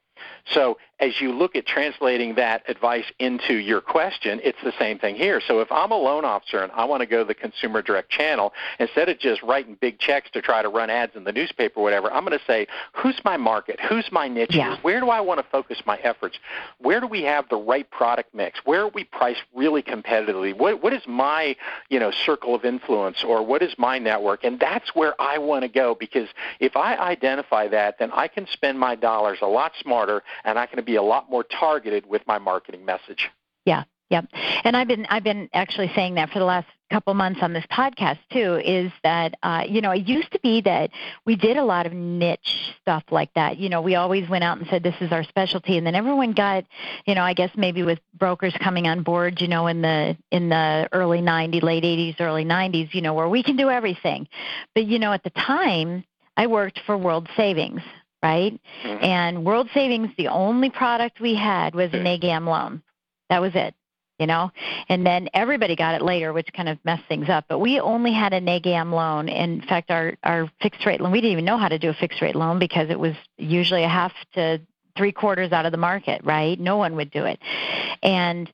So 0.54 0.78
as 1.00 1.22
you 1.22 1.32
look 1.32 1.56
at 1.56 1.66
translating 1.66 2.36
that 2.36 2.64
advice 2.68 3.06
into 3.20 3.56
your 3.56 3.82
question, 3.82 4.40
it's 4.44 4.58
the 4.64 4.74
same 4.80 4.98
thing 4.98 5.16
here. 5.16 5.40
So 5.46 5.60
if 5.60 5.72
I'm 5.72 5.92
a 5.92 5.98
loan 5.98 6.26
officer 6.26 6.64
and 6.64 6.72
I 6.72 6.86
want 6.86 7.02
to 7.02 7.06
go 7.06 7.24
the 7.24 7.36
consumer 7.36 7.84
direct 7.84 8.10
channel, 8.10 8.52
instead 8.80 9.08
of 9.08 9.20
just 9.20 9.44
writing 9.44 9.78
big 9.80 10.00
checks 10.00 10.30
to 10.32 10.42
try 10.42 10.64
to 10.64 10.70
run 10.70 10.90
ads 10.90 11.16
in 11.16 11.24
the 11.24 11.32
newspaper 11.32 11.80
or 11.80 11.84
whatever, 11.84 12.12
I'm 12.12 12.26
going 12.26 12.38
to 12.38 12.46
say, 12.46 12.66
who's 12.94 13.20
my 13.24 13.38
market? 13.38 13.80
Who's 13.80 14.08
my 14.12 14.28
niche? 14.28 14.56
Yeah. 14.56 14.78
Where 14.82 15.00
do 15.00 15.10
I 15.10 15.22
want 15.22 15.40
to 15.40 15.46
focus 15.52 15.82
my 15.86 15.98
efforts? 15.98 16.40
Where 16.80 17.00
do 17.00 17.08
we 17.08 17.22
have 17.24 17.48
the 17.50 17.58
right 17.58 17.90
product 17.92 18.34
mix? 18.34 18.60
Where 18.66 18.82
are 18.82 18.90
we 18.90 19.04
priced 19.04 19.44
really 19.54 19.84
competitively? 19.84 20.58
What, 20.58 20.82
what 20.82 20.94
is 20.94 21.04
my, 21.06 21.56
you 21.90 22.00
know, 22.00 22.12
circle 22.12 22.56
of 22.56 22.66
influence 22.66 23.24
or 23.24 23.46
what 23.46 23.62
is 23.62 23.76
my 23.78 24.00
network? 24.00 24.44
And 24.44 24.60
that's 24.60 24.96
where 24.96 25.20
I 25.22 25.38
want 25.38 25.62
to 25.62 25.70
go 25.70 25.94
because 25.94 26.30
if 26.60 26.76
I 26.76 26.96
identify 26.96 27.68
that, 27.68 28.00
then 28.00 28.12
I 28.14 28.28
can 28.28 28.48
spend 28.52 28.80
my 28.80 28.96
dollars 28.96 29.40
a 29.42 29.48
lot 29.48 29.74
smarter 29.80 30.07
and 30.44 30.58
I 30.58 30.66
can 30.66 30.84
be 30.84 30.96
a 30.96 31.04
lot 31.04 31.30
more 31.30 31.44
targeted 31.44 32.06
with 32.06 32.22
my 32.28 32.38
marketing 32.38 32.86
message. 32.86 33.30
Yeah, 33.66 33.84
yeah. 34.10 34.22
And 34.64 34.76
I've 34.78 34.88
been 34.88 35.06
I've 35.10 35.24
been 35.24 35.50
actually 35.54 35.92
saying 35.96 36.16
that 36.16 36.30
for 36.30 36.40
the 36.40 36.46
last 36.46 36.68
couple 36.90 37.14
months 37.14 37.40
on 37.42 37.52
this 37.52 37.66
podcast 37.72 38.20
too 38.32 38.62
is 38.64 38.92
that 39.04 39.36
uh, 39.44 39.64
you 39.68 39.82
know 39.82 39.92
it 39.92 40.08
used 40.08 40.32
to 40.32 40.40
be 40.40 40.62
that 40.62 40.90
we 41.26 41.36
did 41.36 41.58
a 41.58 41.64
lot 41.64 41.86
of 41.86 41.94
niche 41.94 42.74
stuff 42.82 43.04
like 43.12 43.34
that 43.34 43.58
you 43.58 43.68
know 43.68 43.82
we 43.82 43.96
always 43.96 44.28
went 44.30 44.44
out 44.44 44.58
and 44.58 44.68
said 44.70 44.84
this 44.84 44.96
is 45.02 45.12
our 45.12 45.24
specialty 45.24 45.78
and 45.78 45.86
then 45.86 45.96
everyone 45.96 46.32
got 46.32 46.64
you 47.06 47.14
know 47.14 47.24
i 47.24 47.34
guess 47.34 47.52
maybe 47.58 47.84
with 47.84 48.00
brokers 48.18 48.56
coming 48.64 48.88
on 48.88 49.04
board 49.04 49.42
you 49.42 49.48
know 49.48 49.68
in 49.68 49.82
the 49.82 50.16
in 50.32 50.48
the 50.48 50.88
early 50.94 51.20
90s 51.20 51.62
late 51.62 51.84
80s 51.84 52.22
early 52.22 52.46
90s 52.46 52.94
you 52.94 53.02
know 53.02 53.14
where 53.14 53.28
we 53.28 53.44
can 53.44 53.58
do 53.58 53.70
everything 53.70 54.28
but 54.74 54.86
you 54.86 54.98
know 54.98 55.12
at 55.12 55.24
the 55.24 55.32
time 55.32 56.06
i 56.38 56.48
worked 56.48 56.80
for 56.86 56.98
world 56.98 57.28
savings 57.36 57.82
right? 58.28 58.60
Mm-hmm. 58.84 59.04
And 59.04 59.46
World 59.46 59.70
Savings, 59.74 60.10
the 60.18 60.28
only 60.28 60.70
product 60.70 61.20
we 61.20 61.36
had 61.36 61.74
was 61.76 61.94
a 61.94 61.98
neg 61.98 62.26
am 62.26 62.46
loan. 62.46 62.82
That 63.30 63.42
was 63.42 63.54
it, 63.56 63.74
you 64.20 64.28
know? 64.28 64.52
And 64.90 65.06
then 65.06 65.30
everybody 65.34 65.76
got 65.76 65.96
it 65.96 66.02
later, 66.02 66.34
which 66.34 66.50
kind 66.54 66.68
of 66.68 66.78
messed 66.84 67.08
things 67.08 67.30
up. 67.30 67.46
But 67.48 67.60
we 67.60 67.80
only 67.80 68.12
had 68.12 68.34
a 68.34 68.42
neg 68.42 68.68
am 68.68 68.92
loan. 68.92 69.30
In 69.30 69.62
fact, 69.62 69.92
our, 69.92 70.16
our 70.24 70.52
fixed 70.62 70.86
rate 70.86 71.00
loan, 71.00 71.12
we 71.12 71.22
didn't 71.22 71.34
even 71.34 71.46
know 71.46 71.58
how 71.58 71.70
to 71.70 71.80
do 71.80 71.90
a 71.90 71.94
fixed 71.94 72.22
rate 72.22 72.36
loan 72.36 72.60
because 72.60 72.90
it 72.90 73.00
was 73.00 73.16
usually 73.38 73.84
a 73.84 73.90
half 73.90 74.14
to 74.34 74.60
three 74.98 75.12
quarters 75.12 75.52
out 75.52 75.66
of 75.66 75.72
the 75.72 75.78
market, 75.78 76.22
right? 76.24 76.60
No 76.60 76.76
one 76.78 76.96
would 76.96 77.12
do 77.12 77.26
it. 77.26 77.40
And 78.04 78.52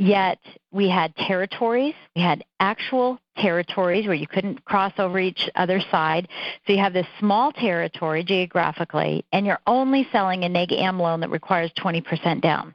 Yet 0.00 0.38
we 0.72 0.88
had 0.88 1.14
territories, 1.14 1.94
we 2.16 2.22
had 2.22 2.42
actual 2.58 3.18
territories 3.36 4.06
where 4.06 4.14
you 4.14 4.26
couldn't 4.26 4.64
cross 4.64 4.94
over 4.96 5.18
each 5.18 5.46
other 5.54 5.78
side. 5.90 6.26
So 6.66 6.72
you 6.72 6.78
have 6.78 6.94
this 6.94 7.06
small 7.18 7.52
territory 7.52 8.24
geographically, 8.24 9.26
and 9.30 9.44
you're 9.44 9.60
only 9.66 10.08
selling 10.10 10.44
a 10.44 10.48
neg 10.48 10.72
am 10.72 10.98
loan 10.98 11.20
that 11.20 11.28
requires 11.28 11.70
20% 11.72 12.40
down, 12.40 12.74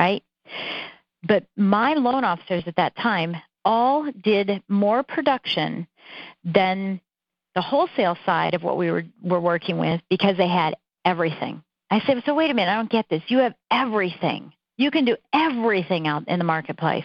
right? 0.00 0.24
But 1.22 1.44
my 1.56 1.94
loan 1.94 2.24
officers 2.24 2.64
at 2.66 2.74
that 2.74 2.96
time 2.96 3.36
all 3.64 4.10
did 4.24 4.60
more 4.68 5.04
production 5.04 5.86
than 6.42 7.00
the 7.54 7.62
wholesale 7.62 8.18
side 8.26 8.54
of 8.54 8.64
what 8.64 8.76
we 8.76 8.90
were, 8.90 9.04
were 9.22 9.40
working 9.40 9.78
with 9.78 10.00
because 10.10 10.36
they 10.36 10.48
had 10.48 10.74
everything. 11.04 11.62
I 11.88 12.00
said, 12.00 12.20
so 12.26 12.34
wait 12.34 12.50
a 12.50 12.54
minute, 12.54 12.72
I 12.72 12.74
don't 12.74 12.90
get 12.90 13.08
this. 13.08 13.22
You 13.28 13.38
have 13.38 13.54
everything. 13.70 14.52
You 14.78 14.90
can 14.90 15.04
do 15.04 15.16
everything 15.34 16.06
out 16.06 16.26
in 16.26 16.38
the 16.38 16.44
marketplace. 16.44 17.04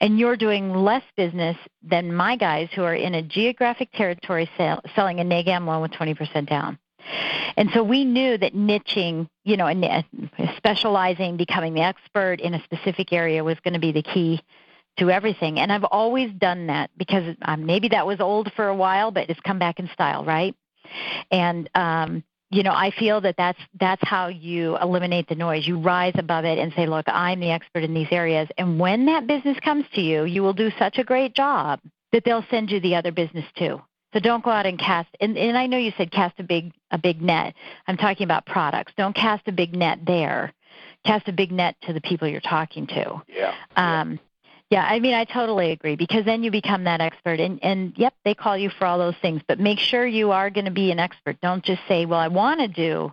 And 0.00 0.18
you're 0.18 0.36
doing 0.36 0.72
less 0.72 1.02
business 1.16 1.56
than 1.82 2.14
my 2.14 2.36
guys 2.36 2.68
who 2.74 2.82
are 2.82 2.94
in 2.94 3.14
a 3.14 3.22
geographic 3.22 3.90
territory 3.92 4.48
selling 4.94 5.20
a 5.20 5.24
neg 5.24 5.48
am 5.48 5.66
loan 5.66 5.82
with 5.82 5.92
20% 5.92 6.48
down. 6.48 6.78
And 7.56 7.70
so 7.72 7.82
we 7.82 8.04
knew 8.04 8.38
that 8.38 8.54
niching, 8.54 9.28
you 9.44 9.56
know, 9.56 9.66
and 9.66 10.04
specializing, 10.56 11.36
becoming 11.36 11.74
the 11.74 11.82
expert 11.82 12.40
in 12.40 12.54
a 12.54 12.62
specific 12.64 13.12
area 13.12 13.44
was 13.44 13.58
going 13.62 13.74
to 13.74 13.80
be 13.80 13.92
the 13.92 14.02
key 14.02 14.40
to 14.98 15.10
everything. 15.10 15.58
And 15.58 15.72
I've 15.72 15.84
always 15.84 16.32
done 16.32 16.68
that 16.68 16.90
because 16.96 17.36
um, 17.42 17.66
maybe 17.66 17.88
that 17.88 18.06
was 18.06 18.20
old 18.20 18.52
for 18.54 18.68
a 18.68 18.74
while, 18.74 19.10
but 19.10 19.28
it's 19.28 19.40
come 19.40 19.58
back 19.58 19.78
in 19.78 19.88
style, 19.92 20.24
right? 20.24 20.54
And 21.30 21.68
um, 21.74 22.24
you 22.50 22.62
know, 22.62 22.72
I 22.72 22.90
feel 22.98 23.20
that 23.22 23.36
that's 23.36 23.58
that's 23.80 24.02
how 24.06 24.28
you 24.28 24.76
eliminate 24.78 25.28
the 25.28 25.34
noise. 25.34 25.66
You 25.66 25.78
rise 25.78 26.14
above 26.16 26.44
it 26.44 26.58
and 26.58 26.72
say, 26.74 26.86
"Look, 26.86 27.06
I'm 27.08 27.40
the 27.40 27.50
expert 27.50 27.82
in 27.82 27.94
these 27.94 28.08
areas." 28.10 28.48
And 28.58 28.78
when 28.78 29.06
that 29.06 29.26
business 29.26 29.58
comes 29.60 29.84
to 29.94 30.00
you, 30.00 30.24
you 30.24 30.42
will 30.42 30.52
do 30.52 30.70
such 30.78 30.98
a 30.98 31.04
great 31.04 31.34
job 31.34 31.80
that 32.12 32.24
they'll 32.24 32.44
send 32.50 32.70
you 32.70 32.80
the 32.80 32.94
other 32.94 33.10
business 33.10 33.44
too. 33.56 33.80
So 34.12 34.20
don't 34.20 34.44
go 34.44 34.50
out 34.50 34.66
and 34.66 34.78
cast. 34.78 35.08
And, 35.20 35.36
and 35.36 35.58
I 35.58 35.66
know 35.66 35.76
you 35.76 35.92
said 35.98 36.12
cast 36.12 36.38
a 36.38 36.44
big 36.44 36.72
a 36.92 36.98
big 36.98 37.20
net. 37.20 37.54
I'm 37.88 37.96
talking 37.96 38.24
about 38.24 38.46
products. 38.46 38.92
Don't 38.96 39.14
cast 39.14 39.48
a 39.48 39.52
big 39.52 39.74
net 39.74 39.98
there. 40.06 40.52
Cast 41.04 41.28
a 41.28 41.32
big 41.32 41.50
net 41.50 41.74
to 41.82 41.92
the 41.92 42.00
people 42.00 42.28
you're 42.28 42.40
talking 42.40 42.86
to. 42.86 43.22
Yeah. 43.28 43.54
Um, 43.76 44.12
yeah, 44.12 44.18
I 44.82 44.98
mean, 44.98 45.14
I 45.14 45.24
totally 45.24 45.70
agree 45.70 45.96
because 45.96 46.24
then 46.24 46.42
you 46.42 46.50
become 46.50 46.84
that 46.84 47.00
expert. 47.00 47.40
And, 47.40 47.58
and 47.62 47.92
yep, 47.96 48.14
they 48.24 48.34
call 48.34 48.56
you 48.56 48.70
for 48.70 48.86
all 48.86 48.98
those 48.98 49.16
things, 49.22 49.42
but 49.46 49.60
make 49.60 49.78
sure 49.78 50.06
you 50.06 50.32
are 50.32 50.50
going 50.50 50.64
to 50.64 50.70
be 50.70 50.90
an 50.90 50.98
expert. 50.98 51.40
Don't 51.40 51.62
just 51.62 51.82
say, 51.86 52.06
well, 52.06 52.20
I 52.20 52.28
want 52.28 52.60
to 52.60 52.68
do 52.68 53.12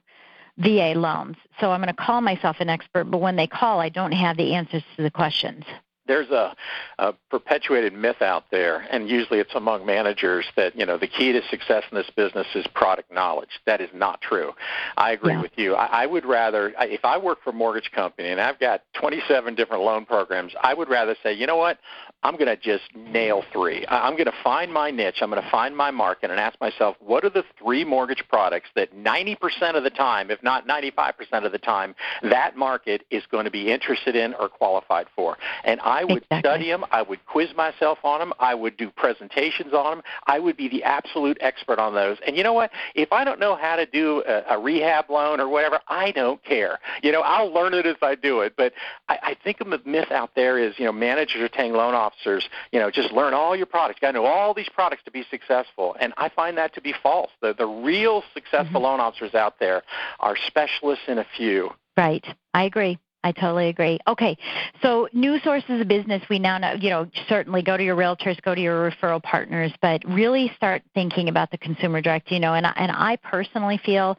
VA 0.58 0.93
loans, 0.95 1.38
so 1.60 1.71
I'm 1.71 1.82
going 1.82 1.93
to 1.93 2.02
call 2.02 2.21
myself 2.21 2.58
an 2.60 2.69
expert, 2.69 3.06
but 3.06 3.19
when 3.19 3.36
they 3.36 3.47
call, 3.47 3.80
I 3.80 3.89
don't 3.89 4.12
have 4.12 4.38
the 4.38 4.54
answers 4.54 4.84
to 4.95 5.04
the 5.04 5.12
questions 5.12 5.63
there's 6.12 6.30
a, 6.30 6.54
a 7.00 7.13
perpetuated 7.30 7.93
myth 7.93 8.21
out 8.21 8.43
there, 8.52 8.86
and 8.91 9.10
usually 9.10 9.39
it's 9.39 9.56
among 9.56 9.86
managers 9.86 10.45
that 10.58 10.78
you 10.78 10.86
know 10.86 10.97
the 10.97 11.08
key 11.08 11.32
to 11.32 11.41
success 11.50 11.84
in 11.89 11.95
this 11.95 12.10
business 12.17 12.47
is 12.54 12.67
product 12.74 13.12
knowledge. 13.13 13.62
That 13.65 13.80
is 13.80 13.89
not 13.93 14.19
true. 14.21 14.52
I 14.97 15.12
agree 15.12 15.34
yeah. 15.34 15.41
with 15.41 15.52
you. 15.56 15.76
I, 15.76 16.04
I 16.04 16.06
would 16.06 16.26
rather, 16.26 16.74
if 16.82 17.06
I 17.06 17.17
work 17.17 17.39
for 17.43 17.52
a 17.52 17.54
mortgage 17.54 17.91
company 17.91 18.30
and 18.30 18.41
I've 18.41 18.60
got 18.60 18.82
27 18.93 19.56
different 19.56 19.84
loan 19.84 20.06
programs, 20.06 20.54
I 20.62 20.74
would 20.74 20.89
rather 20.89 21.15
say, 21.24 21.34
you 21.34 21.47
know 21.47 21.56
what, 21.56 21.78
I'm 22.24 22.36
going 22.36 22.47
to 22.47 22.58
just 22.58 22.84
nail 22.95 23.43
three. 23.52 23.86
I'm 23.88 24.13
going 24.13 24.26
to 24.26 24.43
find 24.43 24.71
my 24.71 24.91
niche. 24.91 25.17
I'm 25.21 25.32
going 25.32 25.41
to 25.41 25.50
find 25.50 25.76
my 25.76 25.89
market 25.89 26.30
and 26.30 26.39
ask 26.39 26.60
myself, 26.62 26.95
what 27.00 27.26
are 27.26 27.32
the 27.32 27.43
three 27.58 27.84
mortgage 27.84 28.24
products 28.30 28.69
that 28.76 28.95
90% 28.95 29.76
of 29.76 29.84
the 29.84 29.89
time, 29.89 30.30
if 30.30 30.43
not 30.43 30.67
95% 30.67 31.13
of 31.45 31.52
the 31.52 31.58
time, 31.58 31.95
that 32.21 32.56
market 32.56 33.04
is 33.10 33.24
going 33.32 33.45
to 33.45 33.52
be 33.52 33.71
interested 33.71 34.15
in 34.15 34.36
or 34.36 34.50
qualified 34.50 35.08
for? 35.15 35.38
And 35.63 35.80
I 35.82 36.01
would 36.04 36.24
exactly. 36.24 36.40
study 36.40 36.70
them. 36.70 36.86
I 36.92 37.02
would 37.02 37.26
quiz 37.26 37.50
myself 37.56 38.00
on 38.04 38.20
them. 38.20 38.34
I 38.40 38.54
would 38.54 38.78
do 38.78 38.90
presentations 38.90 39.74
on 39.74 39.98
them. 39.98 40.04
I 40.28 40.40
would 40.40 40.58
be 40.58 40.70
the 40.70 40.84
absolute 40.84 41.38
expert 41.42 41.80
on 41.80 41.94
those. 41.94 42.18
And 42.26 42.38
you 42.38 42.44
know 42.44 42.54
what? 42.54 42.72
If 42.96 43.12
I 43.12 43.24
don't 43.24 43.40
know 43.40 43.56
how 43.56 43.76
to 43.76 43.86
do 43.86 44.24
a, 44.28 44.56
a 44.56 44.60
rehab 44.60 45.10
loan 45.10 45.40
or 45.40 45.50
whatever, 45.50 45.80
I 45.88 46.12
don't 46.12 46.44
care. 46.44 46.80
You 47.04 47.12
know, 47.12 47.22
I'll 47.22 47.52
learn 47.52 47.74
it 47.74 47.86
as 47.86 47.98
I 48.02 48.16
do 48.16 48.42
it. 48.42 48.54
But 48.56 48.74
I, 49.10 49.20
I 49.24 49.38
think 49.44 49.60
the 49.60 49.82
myth 49.86 50.12
out 50.12 50.32
there 50.36 50.58
is, 50.58 50.78
you 50.78 50.86
know, 50.86 50.92
managers 50.92 51.42
are 51.42 51.50
telling 51.50 51.74
loan 51.74 51.94
officers 51.94 52.12
officers, 52.12 52.50
you 52.72 52.80
know, 52.80 52.92
just 52.92 53.12
learn 53.12 53.34
all 53.34 53.56
your 53.56 53.66
products. 53.66 54.00
You 54.02 54.08
got 54.08 54.12
to 54.12 54.20
know 54.20 54.26
all 54.26 54.54
these 54.54 54.70
products 54.70 55.04
to 55.06 55.12
be 55.12 55.24
successful. 55.30 55.96
And 56.00 56.14
I 56.18 56.30
find 56.30 56.58
that 56.58 56.74
to 56.76 56.82
be 56.82 56.94
false. 57.04 57.32
The 57.42 57.54
the 57.54 57.68
real 57.68 58.24
successful 58.34 58.82
mm-hmm. 58.82 58.84
loan 58.84 59.00
officers 59.00 59.34
out 59.34 59.60
there 59.60 59.84
are 60.20 60.36
specialists 60.48 61.06
in 61.08 61.18
a 61.18 61.26
few. 61.38 61.72
Right. 61.98 62.26
I 62.54 62.64
agree. 62.64 62.98
I 63.23 63.31
totally 63.31 63.67
agree. 63.67 63.99
Okay, 64.07 64.36
so 64.81 65.07
new 65.13 65.39
sources 65.41 65.79
of 65.79 65.88
business, 65.88 66.23
we 66.29 66.39
now 66.39 66.57
know, 66.57 66.73
you 66.73 66.89
know, 66.89 67.07
certainly 67.29 67.62
go 67.62 67.77
to 67.77 67.84
your 67.84 67.95
realtors, 67.95 68.41
go 68.41 68.55
to 68.55 68.62
your 68.62 68.89
referral 68.89 69.21
partners, 69.21 69.71
but 69.81 70.03
really 70.07 70.51
start 70.55 70.81
thinking 70.95 71.29
about 71.29 71.51
the 71.51 71.57
consumer 71.60 72.01
direct, 72.01 72.31
you 72.31 72.39
know, 72.39 72.55
and, 72.55 72.65
and 72.65 72.91
I 72.91 73.17
personally 73.17 73.79
feel 73.86 74.17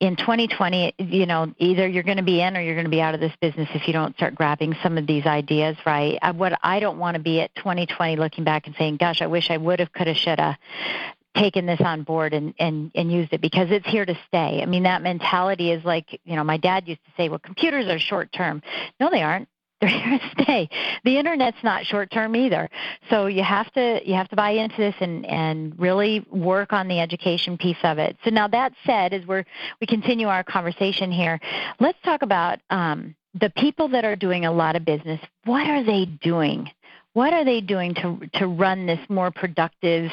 in 0.00 0.14
2020, 0.14 0.94
you 0.98 1.26
know, 1.26 1.52
either 1.58 1.88
you're 1.88 2.04
going 2.04 2.18
to 2.18 2.22
be 2.22 2.40
in 2.40 2.56
or 2.56 2.60
you're 2.60 2.76
going 2.76 2.84
to 2.84 2.90
be 2.90 3.00
out 3.00 3.14
of 3.14 3.20
this 3.20 3.32
business 3.40 3.68
if 3.74 3.88
you 3.88 3.92
don't 3.92 4.14
start 4.14 4.36
grabbing 4.36 4.76
some 4.82 4.96
of 4.96 5.08
these 5.08 5.26
ideas 5.26 5.76
right. 5.84 6.18
Uh, 6.22 6.32
what 6.32 6.56
I 6.62 6.78
don't 6.78 6.98
want 6.98 7.16
to 7.16 7.20
be 7.20 7.40
at 7.40 7.52
2020 7.56 8.14
looking 8.16 8.44
back 8.44 8.68
and 8.68 8.76
saying, 8.76 8.98
"Gosh, 8.98 9.20
I 9.20 9.26
wish 9.26 9.50
I 9.50 9.56
would 9.56 9.80
have, 9.80 9.92
could 9.92 10.06
have, 10.06 10.16
should 10.16 10.38
have." 10.38 10.56
Taken 11.36 11.66
this 11.66 11.80
on 11.80 12.02
board 12.02 12.34
and, 12.34 12.54
and, 12.58 12.90
and 12.94 13.12
used 13.12 13.32
it 13.32 13.40
because 13.40 13.68
it's 13.70 13.86
here 13.86 14.04
to 14.04 14.18
stay. 14.26 14.60
I 14.62 14.66
mean, 14.66 14.82
that 14.84 15.02
mentality 15.02 15.70
is 15.70 15.84
like, 15.84 16.20
you 16.24 16.36
know, 16.36 16.44
my 16.44 16.56
dad 16.56 16.88
used 16.88 17.04
to 17.04 17.10
say, 17.16 17.28
well, 17.28 17.38
computers 17.38 17.86
are 17.86 17.98
short 17.98 18.32
term. 18.32 18.62
No, 18.98 19.10
they 19.10 19.22
aren't. 19.22 19.48
They're 19.80 19.90
here 19.90 20.18
to 20.18 20.42
stay. 20.42 20.68
The 21.04 21.18
internet's 21.18 21.62
not 21.62 21.86
short 21.86 22.10
term 22.10 22.34
either. 22.34 22.68
So 23.10 23.26
you 23.26 23.44
have 23.44 23.72
to 23.74 24.00
you 24.04 24.14
have 24.14 24.28
to 24.30 24.34
buy 24.34 24.50
into 24.50 24.76
this 24.76 24.96
and, 24.98 25.24
and 25.24 25.78
really 25.78 26.26
work 26.32 26.72
on 26.72 26.88
the 26.88 26.98
education 26.98 27.56
piece 27.56 27.76
of 27.84 27.98
it. 27.98 28.16
So 28.24 28.30
now 28.30 28.48
that 28.48 28.72
said, 28.84 29.14
as 29.14 29.24
we're 29.24 29.44
we 29.80 29.86
continue 29.86 30.26
our 30.26 30.42
conversation 30.42 31.12
here, 31.12 31.38
let's 31.78 31.98
talk 32.02 32.22
about 32.22 32.58
um, 32.70 33.14
the 33.40 33.50
people 33.50 33.86
that 33.90 34.04
are 34.04 34.16
doing 34.16 34.46
a 34.46 34.52
lot 34.52 34.74
of 34.74 34.84
business. 34.84 35.20
What 35.44 35.68
are 35.68 35.84
they 35.84 36.06
doing? 36.06 36.68
What 37.12 37.32
are 37.32 37.44
they 37.44 37.60
doing 37.60 37.94
to 37.94 38.18
to 38.34 38.48
run 38.48 38.86
this 38.86 39.00
more 39.08 39.30
productive? 39.30 40.10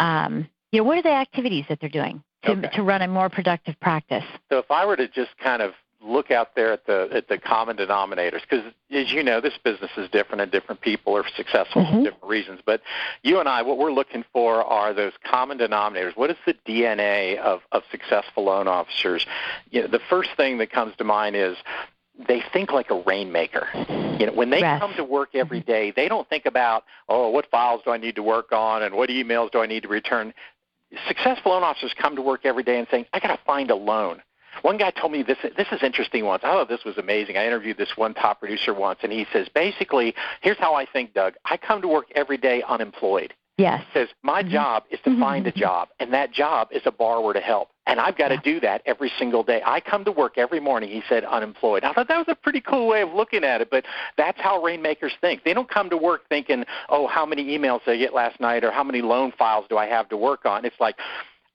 Um, 0.00 0.48
you 0.72 0.80
know, 0.80 0.84
what 0.84 0.98
are 0.98 1.02
the 1.02 1.10
activities 1.10 1.66
that 1.68 1.80
they're 1.80 1.88
doing 1.88 2.22
to 2.44 2.52
okay. 2.52 2.70
to 2.74 2.82
run 2.82 3.02
a 3.02 3.08
more 3.08 3.28
productive 3.28 3.78
practice? 3.80 4.24
So 4.50 4.58
if 4.58 4.70
I 4.70 4.86
were 4.86 4.96
to 4.96 5.08
just 5.08 5.36
kind 5.38 5.62
of 5.62 5.74
look 6.02 6.30
out 6.30 6.54
there 6.54 6.72
at 6.72 6.86
the 6.86 7.08
at 7.12 7.28
the 7.28 7.36
common 7.36 7.76
denominators 7.76 8.40
because 8.40 8.64
as 8.90 9.12
you 9.12 9.22
know 9.22 9.40
this 9.40 9.58
business 9.62 9.90
is 9.98 10.08
different 10.08 10.40
and 10.40 10.50
different 10.50 10.80
people 10.80 11.14
are 11.14 11.24
successful 11.36 11.82
mm-hmm. 11.82 11.98
for 11.98 12.04
different 12.04 12.24
reasons 12.24 12.60
but 12.64 12.80
you 13.22 13.38
and 13.38 13.48
I 13.48 13.60
what 13.60 13.76
we're 13.76 13.92
looking 13.92 14.24
for 14.32 14.64
are 14.64 14.94
those 14.94 15.12
common 15.24 15.58
denominators 15.58 16.16
what 16.16 16.30
is 16.30 16.36
the 16.46 16.54
DNA 16.66 17.36
of 17.36 17.60
of 17.70 17.82
successful 17.90 18.44
loan 18.44 18.66
officers 18.66 19.26
you 19.70 19.82
know 19.82 19.88
the 19.88 20.00
first 20.08 20.30
thing 20.38 20.56
that 20.58 20.70
comes 20.70 20.96
to 20.96 21.04
mind 21.04 21.36
is 21.36 21.56
they 22.26 22.42
think 22.52 22.72
like 22.72 22.90
a 22.90 23.02
rainmaker. 23.06 23.68
You 24.18 24.26
know, 24.26 24.32
when 24.32 24.50
they 24.50 24.60
yes. 24.60 24.80
come 24.80 24.94
to 24.96 25.04
work 25.04 25.34
every 25.34 25.62
mm-hmm. 25.62 25.90
they 25.96 26.08
don't 26.08 26.28
think 26.28 26.46
about, 26.46 26.84
oh, 27.08 27.30
what 27.30 27.50
files 27.50 27.82
do 27.84 27.90
I 27.90 27.96
need 27.96 28.16
to 28.16 28.22
work 28.22 28.52
on 28.52 28.82
and 28.82 28.94
what 28.94 29.08
emails 29.08 29.50
do 29.50 29.60
I 29.60 29.66
need 29.66 29.82
to 29.84 29.88
return. 29.88 30.34
Successful 31.06 31.52
loan 31.52 31.62
officers 31.62 31.94
come 32.00 32.16
to 32.16 32.22
work 32.22 32.40
every 32.44 32.62
day 32.62 32.78
and 32.78 32.86
saying, 32.90 33.06
I 33.12 33.20
got 33.20 33.28
to 33.28 33.38
find 33.46 33.70
a 33.70 33.76
loan. 33.76 34.22
One 34.62 34.76
guy 34.76 34.90
told 34.90 35.12
me 35.12 35.22
this. 35.22 35.38
This 35.56 35.68
is 35.72 35.82
interesting. 35.82 36.24
Once 36.24 36.42
I 36.44 36.48
thought 36.48 36.68
this 36.68 36.84
was 36.84 36.98
amazing. 36.98 37.36
I 37.36 37.46
interviewed 37.46 37.78
this 37.78 37.92
one 37.96 38.14
top 38.14 38.40
producer 38.40 38.74
once, 38.74 38.98
and 39.02 39.12
he 39.12 39.26
says 39.32 39.48
basically, 39.54 40.14
here's 40.42 40.58
how 40.58 40.74
I 40.74 40.86
think, 40.86 41.14
Doug. 41.14 41.34
I 41.44 41.56
come 41.56 41.80
to 41.82 41.88
work 41.88 42.06
every 42.14 42.36
day 42.36 42.62
unemployed. 42.68 43.32
Yes. 43.58 43.84
Says 43.94 44.08
my 44.22 44.42
mm-hmm. 44.42 44.52
job 44.52 44.84
is 44.90 44.98
to 45.04 45.10
mm-hmm. 45.10 45.20
find 45.20 45.46
a 45.46 45.52
job, 45.52 45.88
and 46.00 46.12
that 46.12 46.32
job 46.32 46.68
is 46.72 46.82
a 46.84 46.90
borrower 46.90 47.32
to 47.32 47.40
help. 47.40 47.70
And 47.90 47.98
I've 47.98 48.16
got 48.16 48.28
to 48.28 48.36
do 48.36 48.60
that 48.60 48.82
every 48.86 49.10
single 49.18 49.42
day. 49.42 49.60
I 49.66 49.80
come 49.80 50.04
to 50.04 50.12
work 50.12 50.38
every 50.38 50.60
morning, 50.60 50.90
he 50.90 51.02
said, 51.08 51.24
unemployed. 51.24 51.82
I 51.82 51.92
thought 51.92 52.06
that 52.06 52.18
was 52.18 52.28
a 52.28 52.36
pretty 52.36 52.60
cool 52.60 52.86
way 52.86 53.02
of 53.02 53.12
looking 53.12 53.42
at 53.42 53.60
it, 53.60 53.68
but 53.68 53.84
that's 54.16 54.40
how 54.40 54.62
rainmakers 54.62 55.12
think. 55.20 55.42
They 55.42 55.52
don't 55.52 55.68
come 55.68 55.90
to 55.90 55.96
work 55.96 56.28
thinking, 56.28 56.64
oh, 56.88 57.08
how 57.08 57.26
many 57.26 57.46
emails 57.46 57.84
did 57.84 57.94
I 57.94 57.96
get 57.96 58.14
last 58.14 58.38
night 58.38 58.62
or 58.62 58.70
how 58.70 58.84
many 58.84 59.02
loan 59.02 59.32
files 59.36 59.64
do 59.68 59.76
I 59.76 59.86
have 59.86 60.08
to 60.10 60.16
work 60.16 60.46
on? 60.46 60.64
It's 60.64 60.78
like, 60.78 60.94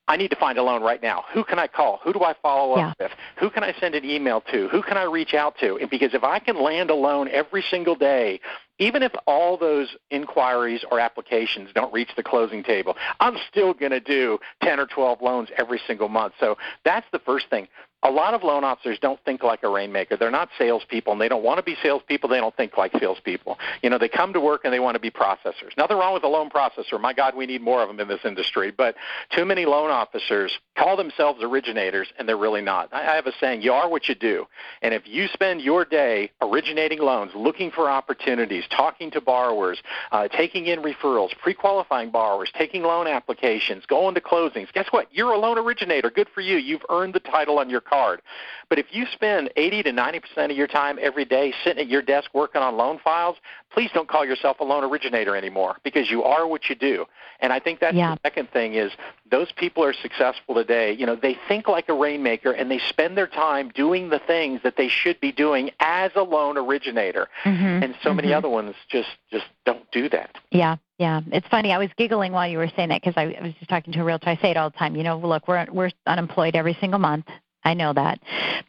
I 0.09 0.17
need 0.17 0.29
to 0.31 0.35
find 0.35 0.57
a 0.57 0.61
loan 0.61 0.83
right 0.83 1.01
now. 1.01 1.23
Who 1.33 1.45
can 1.45 1.57
I 1.57 1.67
call? 1.67 2.01
Who 2.03 2.11
do 2.11 2.23
I 2.23 2.35
follow 2.41 2.77
yeah. 2.77 2.89
up 2.89 2.97
with? 2.99 3.11
Who 3.39 3.49
can 3.49 3.63
I 3.63 3.73
send 3.79 3.95
an 3.95 4.03
email 4.03 4.41
to? 4.51 4.67
Who 4.67 4.83
can 4.83 4.97
I 4.97 5.03
reach 5.03 5.33
out 5.33 5.55
to? 5.61 5.77
And 5.77 5.89
because 5.89 6.13
if 6.13 6.25
I 6.25 6.39
can 6.39 6.61
land 6.61 6.89
a 6.89 6.95
loan 6.95 7.29
every 7.29 7.63
single 7.71 7.95
day, 7.95 8.41
even 8.79 9.03
if 9.03 9.13
all 9.25 9.57
those 9.57 9.95
inquiries 10.11 10.83
or 10.91 10.99
applications 10.99 11.69
don't 11.73 11.93
reach 11.93 12.09
the 12.15 12.23
closing 12.23 12.63
table, 12.63 12.95
I'm 13.19 13.37
still 13.49 13.73
going 13.73 13.91
to 13.91 13.99
do 13.99 14.39
10 14.63 14.79
or 14.79 14.85
12 14.85 15.21
loans 15.21 15.49
every 15.57 15.79
single 15.87 16.09
month. 16.09 16.33
So 16.39 16.57
that's 16.83 17.05
the 17.11 17.19
first 17.19 17.49
thing 17.49 17.67
a 18.05 18.11
lot 18.11 18.35
of 18.35 18.43
loan 18.43 18.63
officers 18.63 18.99
don't 19.01 19.19
think 19.25 19.41
like 19.41 19.63
a 19.63 19.67
rainmaker. 19.67 20.15
They're 20.15 20.29
not 20.29 20.49
salespeople, 20.59 21.11
and 21.11 21.19
they 21.19 21.27
don't 21.27 21.43
want 21.43 21.57
to 21.57 21.63
be 21.63 21.75
salespeople. 21.81 22.29
They 22.29 22.37
don't 22.37 22.55
think 22.55 22.77
like 22.77 22.91
salespeople. 22.99 23.57
You 23.81 23.89
know, 23.89 23.97
they 23.97 24.07
come 24.07 24.31
to 24.33 24.39
work 24.39 24.61
and 24.63 24.71
they 24.71 24.79
want 24.79 24.93
to 24.93 24.99
be 24.99 25.09
processors. 25.09 25.75
Nothing 25.75 25.97
wrong 25.97 26.13
with 26.13 26.23
a 26.23 26.27
loan 26.27 26.51
processor. 26.51 27.01
My 27.01 27.13
God, 27.13 27.35
we 27.35 27.47
need 27.47 27.61
more 27.63 27.81
of 27.81 27.87
them 27.87 27.99
in 27.99 28.07
this 28.07 28.19
industry. 28.23 28.69
But 28.69 28.95
too 29.35 29.43
many 29.43 29.65
loan 29.65 29.89
officers 29.89 30.59
call 30.77 30.95
themselves 30.95 31.41
originators, 31.41 32.07
and 32.19 32.29
they're 32.29 32.37
really 32.37 32.61
not. 32.61 32.93
I 32.93 33.15
have 33.15 33.25
a 33.25 33.31
saying: 33.39 33.63
you 33.63 33.73
are 33.73 33.89
what 33.89 34.07
you 34.07 34.13
do. 34.13 34.45
And 34.83 34.93
if 34.93 35.07
you 35.07 35.27
spend 35.29 35.61
your 35.61 35.83
day 35.83 36.31
originating 36.43 36.99
loans, 36.99 37.31
looking 37.33 37.71
for 37.71 37.89
opportunities, 37.89 38.65
talking 38.69 39.09
to 39.11 39.21
borrowers, 39.21 39.81
uh, 40.11 40.27
taking 40.27 40.67
in 40.67 40.83
referrals, 40.83 41.35
pre-qualifying 41.39 42.11
borrowers, 42.11 42.51
taking 42.55 42.83
loan 42.83 43.07
applications, 43.07 43.83
going 43.87 44.13
to 44.13 44.21
closings, 44.21 44.71
guess 44.73 44.87
what? 44.91 45.07
You're 45.11 45.31
a 45.31 45.39
loan 45.39 45.57
originator. 45.57 46.11
Good 46.11 46.27
for 46.35 46.41
you. 46.41 46.57
You've 46.57 46.85
earned 46.89 47.15
the 47.15 47.19
title 47.19 47.57
on 47.57 47.67
your 47.67 47.81
car 47.81 47.94
hard. 47.95 48.21
But 48.69 48.79
if 48.79 48.87
you 48.91 49.05
spend 49.13 49.51
80 49.55 49.83
to 49.83 49.91
90 49.91 50.19
percent 50.19 50.51
of 50.51 50.57
your 50.57 50.67
time 50.67 50.97
every 51.01 51.25
day 51.25 51.53
sitting 51.63 51.81
at 51.81 51.87
your 51.87 52.01
desk 52.01 52.29
working 52.33 52.61
on 52.61 52.75
loan 52.77 52.99
files, 53.03 53.37
please 53.71 53.89
don't 53.93 54.07
call 54.07 54.25
yourself 54.25 54.59
a 54.59 54.63
loan 54.63 54.83
originator 54.83 55.35
anymore 55.35 55.77
because 55.83 56.09
you 56.09 56.23
are 56.23 56.47
what 56.47 56.69
you 56.69 56.75
do. 56.75 57.05
And 57.39 57.53
I 57.53 57.59
think 57.59 57.79
that's 57.79 57.95
yeah. 57.95 58.15
the 58.15 58.19
second 58.23 58.49
thing 58.51 58.73
is 58.73 58.91
those 59.29 59.51
people 59.51 59.83
are 59.83 59.93
successful 59.93 60.55
today. 60.55 60.93
You 60.93 61.05
know, 61.05 61.15
they 61.15 61.37
think 61.47 61.67
like 61.67 61.89
a 61.89 61.93
rainmaker 61.93 62.51
and 62.51 62.71
they 62.71 62.79
spend 62.89 63.17
their 63.17 63.27
time 63.27 63.69
doing 63.69 64.09
the 64.09 64.19
things 64.19 64.61
that 64.63 64.75
they 64.77 64.87
should 64.87 65.19
be 65.19 65.31
doing 65.31 65.69
as 65.79 66.11
a 66.15 66.23
loan 66.23 66.57
originator. 66.57 67.27
Mm-hmm. 67.43 67.83
And 67.83 67.95
so 68.01 68.09
mm-hmm. 68.09 68.17
many 68.17 68.33
other 68.33 68.49
ones 68.49 68.75
just 68.89 69.09
just 69.31 69.45
don't 69.65 69.89
do 69.91 70.09
that. 70.09 70.35
Yeah. 70.51 70.77
Yeah, 70.97 71.19
it's 71.33 71.47
funny. 71.49 71.73
I 71.73 71.77
was 71.77 71.89
giggling 71.97 72.31
while 72.31 72.47
you 72.47 72.57
were 72.57 72.69
saying 72.73 72.87
that 72.87 73.01
because 73.01 73.15
I, 73.17 73.35
I 73.37 73.43
was 73.43 73.53
just 73.55 73.69
talking 73.69 73.91
to 73.91 73.99
a 73.99 74.03
realtor. 74.05 74.29
I 74.29 74.37
say 74.37 74.51
it 74.51 74.55
all 74.55 74.69
the 74.69 74.77
time. 74.77 74.95
You 74.95 75.03
know, 75.03 75.17
look, 75.17 75.45
we're 75.45 75.67
we're 75.69 75.91
unemployed 76.07 76.55
every 76.55 76.77
single 76.79 76.99
month. 76.99 77.25
I 77.65 77.73
know 77.73 77.91
that. 77.93 78.19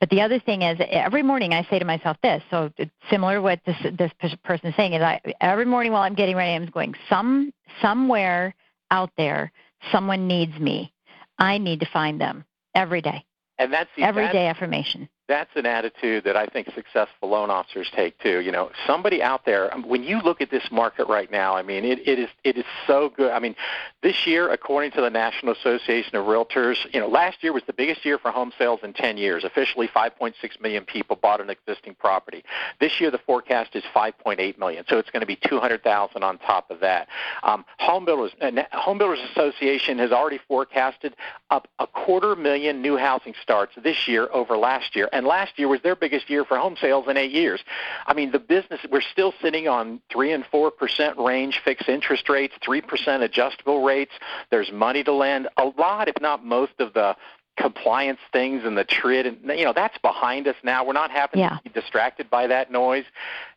But 0.00 0.10
the 0.10 0.22
other 0.22 0.40
thing 0.40 0.62
is, 0.62 0.80
every 0.90 1.22
morning 1.22 1.52
I 1.52 1.64
say 1.70 1.78
to 1.78 1.84
myself 1.84 2.16
this. 2.22 2.42
So 2.50 2.72
it's 2.78 2.90
similar 3.10 3.36
to 3.36 3.42
what 3.42 3.60
this 3.66 3.76
this 3.98 4.34
person 4.42 4.70
is 4.70 4.76
saying 4.76 4.94
is, 4.94 5.02
I 5.02 5.20
every 5.40 5.66
morning 5.66 5.92
while 5.92 6.02
I'm 6.02 6.14
getting 6.14 6.34
ready, 6.34 6.52
I'm 6.52 6.66
going 6.66 6.94
some 7.08 7.52
somewhere 7.80 8.54
out 8.90 9.10
there, 9.16 9.52
someone 9.92 10.26
needs 10.26 10.58
me. 10.58 10.92
I 11.38 11.58
need 11.58 11.80
to 11.80 11.86
find 11.92 12.20
them 12.20 12.44
every 12.74 13.02
day. 13.02 13.24
And 13.58 13.72
that's 13.72 13.90
the, 13.96 14.02
everyday 14.02 14.48
affirmation 14.48 15.08
that's 15.28 15.50
an 15.56 15.66
attitude 15.66 16.24
that 16.24 16.36
I 16.36 16.46
think 16.46 16.68
successful 16.74 17.28
loan 17.28 17.50
officers 17.50 17.90
take 17.94 18.18
too. 18.20 18.40
You 18.40 18.52
know, 18.52 18.70
somebody 18.86 19.22
out 19.22 19.44
there, 19.44 19.72
um, 19.74 19.82
when 19.88 20.04
you 20.04 20.20
look 20.20 20.40
at 20.40 20.50
this 20.50 20.70
market 20.70 21.08
right 21.08 21.30
now, 21.30 21.56
I 21.56 21.62
mean, 21.62 21.84
it, 21.84 22.06
it 22.06 22.18
is 22.18 22.28
it 22.44 22.56
is 22.56 22.64
so 22.86 23.08
good. 23.08 23.32
I 23.32 23.40
mean, 23.40 23.56
this 24.02 24.26
year, 24.26 24.50
according 24.50 24.92
to 24.92 25.00
the 25.00 25.10
National 25.10 25.52
Association 25.52 26.14
of 26.16 26.26
Realtors, 26.26 26.76
you 26.94 27.00
know, 27.00 27.08
last 27.08 27.42
year 27.42 27.52
was 27.52 27.64
the 27.66 27.72
biggest 27.72 28.04
year 28.04 28.18
for 28.18 28.30
home 28.30 28.52
sales 28.56 28.80
in 28.82 28.92
10 28.92 29.16
years. 29.16 29.42
Officially, 29.42 29.88
5.6 29.88 30.34
million 30.60 30.84
people 30.84 31.16
bought 31.16 31.40
an 31.40 31.50
existing 31.50 31.96
property. 31.96 32.44
This 32.78 33.00
year, 33.00 33.10
the 33.10 33.18
forecast 33.18 33.74
is 33.74 33.82
5.8 33.94 34.58
million, 34.58 34.84
so 34.88 34.98
it's 34.98 35.10
going 35.10 35.20
to 35.22 35.26
be 35.26 35.36
200,000 35.36 36.22
on 36.22 36.38
top 36.38 36.70
of 36.70 36.80
that. 36.80 37.08
Um, 37.42 37.64
home 37.78 38.04
Builders 38.04 38.32
uh, 38.40 38.50
Home 38.72 38.98
Builders 38.98 39.20
Association 39.32 39.98
has 39.98 40.12
already 40.12 40.38
forecasted 40.46 41.16
up 41.50 41.66
a 41.78 41.86
quarter 41.86 42.36
million 42.36 42.80
new 42.80 42.96
housing 42.96 43.34
starts 43.42 43.72
this 43.82 44.06
year 44.06 44.28
over 44.32 44.56
last 44.56 44.94
year 44.94 45.08
and 45.16 45.26
last 45.26 45.58
year 45.58 45.68
was 45.68 45.80
their 45.82 45.96
biggest 45.96 46.28
year 46.28 46.44
for 46.44 46.58
home 46.58 46.76
sales 46.80 47.06
in 47.08 47.16
eight 47.16 47.32
years. 47.32 47.64
I 48.06 48.14
mean, 48.14 48.30
the 48.30 48.38
business 48.38 48.80
we're 48.90 49.00
still 49.00 49.32
sitting 49.40 49.66
on 49.66 50.00
three 50.12 50.32
and 50.32 50.44
four 50.46 50.70
percent 50.70 51.18
range 51.18 51.60
fixed 51.64 51.88
interest 51.88 52.28
rates, 52.28 52.54
three 52.62 52.82
percent 52.82 53.22
adjustable 53.22 53.82
rates. 53.82 54.12
There's 54.50 54.70
money 54.70 55.02
to 55.04 55.12
lend. 55.12 55.48
A 55.56 55.64
lot, 55.64 56.08
if 56.08 56.20
not 56.20 56.44
most, 56.44 56.72
of 56.78 56.92
the 56.94 57.16
compliance 57.56 58.20
things 58.32 58.64
and 58.64 58.76
the 58.76 58.84
TRID 58.84 59.26
and 59.26 59.58
you 59.58 59.64
know 59.64 59.72
that's 59.72 59.96
behind 59.98 60.46
us 60.46 60.56
now. 60.62 60.84
We're 60.84 60.92
not 60.92 61.10
having 61.10 61.40
yeah. 61.40 61.56
to 61.56 61.62
be 61.64 61.70
distracted 61.70 62.28
by 62.28 62.46
that 62.48 62.70
noise. 62.70 63.04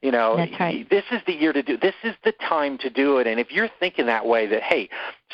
You 0.02 0.12
know, 0.12 0.38
right. 0.38 0.90
this 0.90 1.04
is 1.12 1.22
the 1.28 1.34
year 1.34 1.52
to 1.52 1.62
do. 1.62 1.76
This 1.76 1.96
is 2.06 2.16
the 2.24 2.32
time 2.48 2.78
to 2.78 2.90
do 2.90 3.18
it. 3.18 3.28
And 3.28 3.38
if 3.38 3.52
you're 3.52 3.70
thinking 3.82 4.06
that 4.06 4.26
way, 4.26 4.48
that 4.48 4.64
hey, 4.64 4.88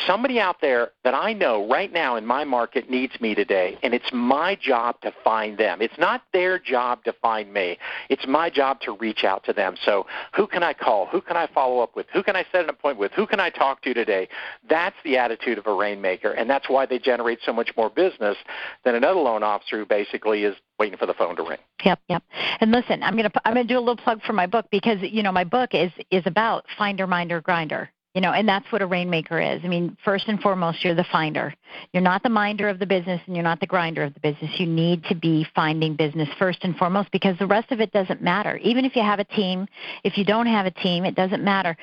somebody 0.08 0.39
out 0.39 0.56
there 0.60 0.89
that 1.04 1.13
I 1.13 1.34
know 1.34 1.69
right 1.69 1.93
now 1.93 2.15
in 2.15 2.25
my 2.25 2.43
market 2.43 2.89
needs 2.89 3.13
me 3.21 3.36
today, 3.36 3.78
and 3.84 3.93
it's 3.93 4.10
my 4.12 4.56
job 4.56 4.99
to 5.01 5.13
find 5.23 5.56
them. 5.56 5.84
It's 5.84 5.97
not 5.99 6.23
their 6.34 6.58
job 6.58 7.04
to 7.04 7.13
find 7.13 7.54
me. 7.54 7.78
It's 8.10 8.25
my 8.28 8.49
job 8.49 8.82
to 8.82 8.93
reach 8.93 9.23
out 9.23 9.43
to 9.45 9.54
them. 9.54 9.75
So 9.86 10.08
who 10.36 10.47
can 10.47 10.63
I 10.63 10.73
call? 10.73 11.06
Who 11.08 11.21
can 11.21 11.38
I 11.38 11.47
follow 11.54 11.82
up 11.82 11.95
with? 11.95 12.08
Who 12.12 12.23
can 12.23 12.36
I 12.36 12.43
set 12.51 12.63
an 12.63 12.69
appointment 12.69 12.99
with? 12.99 13.12
Who 13.12 13.28
can 13.28 13.39
I 13.39 13.51
talk 13.51 13.84
to 13.84 13.93
today? 13.93 14.28
That's 14.67 14.95
the 15.04 15.17
attitude 15.17 15.60
of 15.60 15.67
a 15.67 15.73
rainmaker, 15.73 16.32
and 16.32 16.49
that's 16.49 16.69
why 16.69 16.88
they 16.88 16.97
generate 16.97 17.38
so 17.45 17.54
much 17.54 17.69
more 17.78 17.91
business 17.91 18.38
than 18.84 18.95
another 18.95 19.19
loan 19.19 19.43
officer 19.43 19.78
who 19.78 19.86
basically 19.86 20.43
is 20.43 20.56
waiting 20.80 20.97
for 20.97 21.06
the 21.06 21.13
phone 21.13 21.36
to 21.36 21.43
ring. 21.43 21.60
Yep, 21.84 21.99
yep. 22.10 22.23
And 22.60 22.71
listen, 22.71 23.04
I'm 23.04 23.15
gonna 23.15 23.32
I'm 23.45 23.54
gonna 23.54 23.63
do 23.63 23.78
a 23.78 23.80
little 23.80 23.95
plug 23.95 24.21
for 24.23 24.34
my 24.34 24.45
book 24.56 24.68
because 24.72 25.00
you 25.02 25.22
know 25.22 25.34
my 25.34 25.44
book 25.44 25.72
is 25.74 25.91
is 26.12 26.24
about 26.26 26.65
finder, 26.78 27.06
minder, 27.06 27.41
grinder. 27.41 27.89
You 28.13 28.22
know, 28.22 28.32
and 28.32 28.48
that's 28.48 28.72
what 28.72 28.82
a 28.82 28.86
rainmaker 28.86 29.41
is. 29.41 29.60
I 29.65 29.68
mean, 29.68 29.98
first 30.06 30.30
and 30.30 30.39
foremost, 30.39 30.86
you're 30.86 30.96
the 30.96 31.06
finder. 31.12 31.54
You're 31.91 32.02
not 32.02 32.24
the 32.24 32.30
minder 32.30 32.70
of 32.70 32.80
the 32.80 32.86
business 32.86 33.20
and 33.28 33.36
you're 33.36 33.44
not 33.44 33.60
the 33.60 33.68
grinder 33.68 34.04
of 34.04 34.13
the 34.13 34.22
business. 34.22 34.58
You 34.58 34.68
need 34.68 35.04
to 35.10 35.15
be 35.15 35.46
finding 35.54 35.98
business 35.98 36.30
first 36.39 36.60
and 36.62 36.78
foremost 36.78 37.12
because 37.12 37.38
the 37.39 37.46
rest 37.46 37.74
of 37.74 37.82
it 37.82 37.91
doesn't 37.91 38.22
matter. 38.22 38.56
Even 38.63 38.86
if 38.86 38.96
you 38.96 39.02
have 39.02 39.20
a 39.20 39.26
team, 39.26 39.68
if 40.06 40.18
you 40.18 40.24
don't 40.24 40.46
have 40.46 40.65
a 40.65 40.72
team, 40.72 41.04
it 41.04 41.15
doesn't 41.15 41.44
matter 41.44 41.76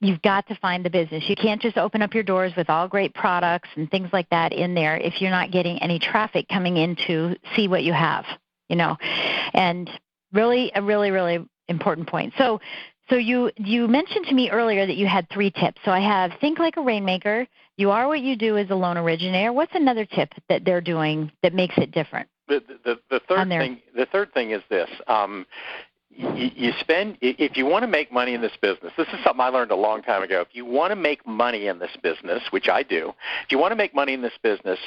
you've 0.00 0.22
got 0.22 0.46
to 0.48 0.54
find 0.56 0.84
the 0.84 0.90
business. 0.90 1.24
You 1.28 1.36
can't 1.36 1.60
just 1.60 1.76
open 1.76 2.00
up 2.00 2.14
your 2.14 2.22
doors 2.22 2.52
with 2.56 2.70
all 2.70 2.88
great 2.88 3.12
products 3.14 3.68
and 3.76 3.90
things 3.90 4.08
like 4.10 4.28
that 4.30 4.54
in 4.54 4.74
there 4.74 4.96
if 4.96 5.20
you're 5.20 5.30
not 5.30 5.50
getting 5.50 5.78
any 5.82 5.98
traffic 5.98 6.48
coming 6.48 6.78
in 6.78 6.96
to 7.06 7.36
see 7.54 7.68
what 7.68 7.82
you 7.82 7.92
have, 7.92 8.24
you 8.70 8.76
know. 8.76 8.96
And 9.52 9.90
really 10.32 10.72
a 10.74 10.82
really 10.82 11.10
really 11.10 11.46
important 11.68 12.08
point. 12.08 12.32
So 12.38 12.60
so 13.08 13.16
you 13.16 13.50
you 13.56 13.86
mentioned 13.88 14.26
to 14.26 14.34
me 14.34 14.50
earlier 14.50 14.86
that 14.86 14.96
you 14.96 15.06
had 15.06 15.28
three 15.30 15.50
tips. 15.50 15.80
So 15.84 15.90
I 15.90 16.00
have 16.00 16.32
think 16.40 16.58
like 16.58 16.76
a 16.76 16.82
rainmaker, 16.82 17.46
you 17.76 17.90
are 17.90 18.08
what 18.08 18.20
you 18.20 18.36
do 18.36 18.56
as 18.56 18.70
a 18.70 18.74
loan 18.74 18.96
originator. 18.96 19.52
What's 19.52 19.74
another 19.74 20.04
tip 20.04 20.32
that 20.48 20.64
they're 20.64 20.80
doing 20.80 21.30
that 21.42 21.54
makes 21.54 21.76
it 21.78 21.92
different? 21.92 22.28
The, 22.48 22.62
the, 22.84 22.98
the 23.10 23.20
third 23.28 23.48
thing 23.48 23.80
the 23.94 24.06
third 24.06 24.32
thing 24.32 24.52
is 24.52 24.62
this 24.68 24.88
um, 25.08 25.46
you, 26.16 26.50
you 26.54 26.72
spend 26.80 27.18
if 27.20 27.56
you 27.56 27.66
want 27.66 27.82
to 27.82 27.88
make 27.88 28.12
money 28.12 28.34
in 28.34 28.40
this 28.40 28.56
business 28.60 28.92
this 28.96 29.08
is 29.08 29.22
something 29.24 29.40
i 29.40 29.48
learned 29.48 29.70
a 29.70 29.76
long 29.76 30.02
time 30.02 30.22
ago 30.22 30.40
if 30.40 30.48
you 30.52 30.64
want 30.64 30.90
to 30.90 30.96
make 30.96 31.26
money 31.26 31.66
in 31.66 31.78
this 31.78 31.90
business 32.02 32.42
which 32.50 32.68
i 32.68 32.82
do 32.82 33.12
if 33.44 33.50
you 33.50 33.58
want 33.58 33.72
to 33.72 33.76
make 33.76 33.94
money 33.94 34.14
in 34.14 34.22
this 34.22 34.38
business 34.42 34.78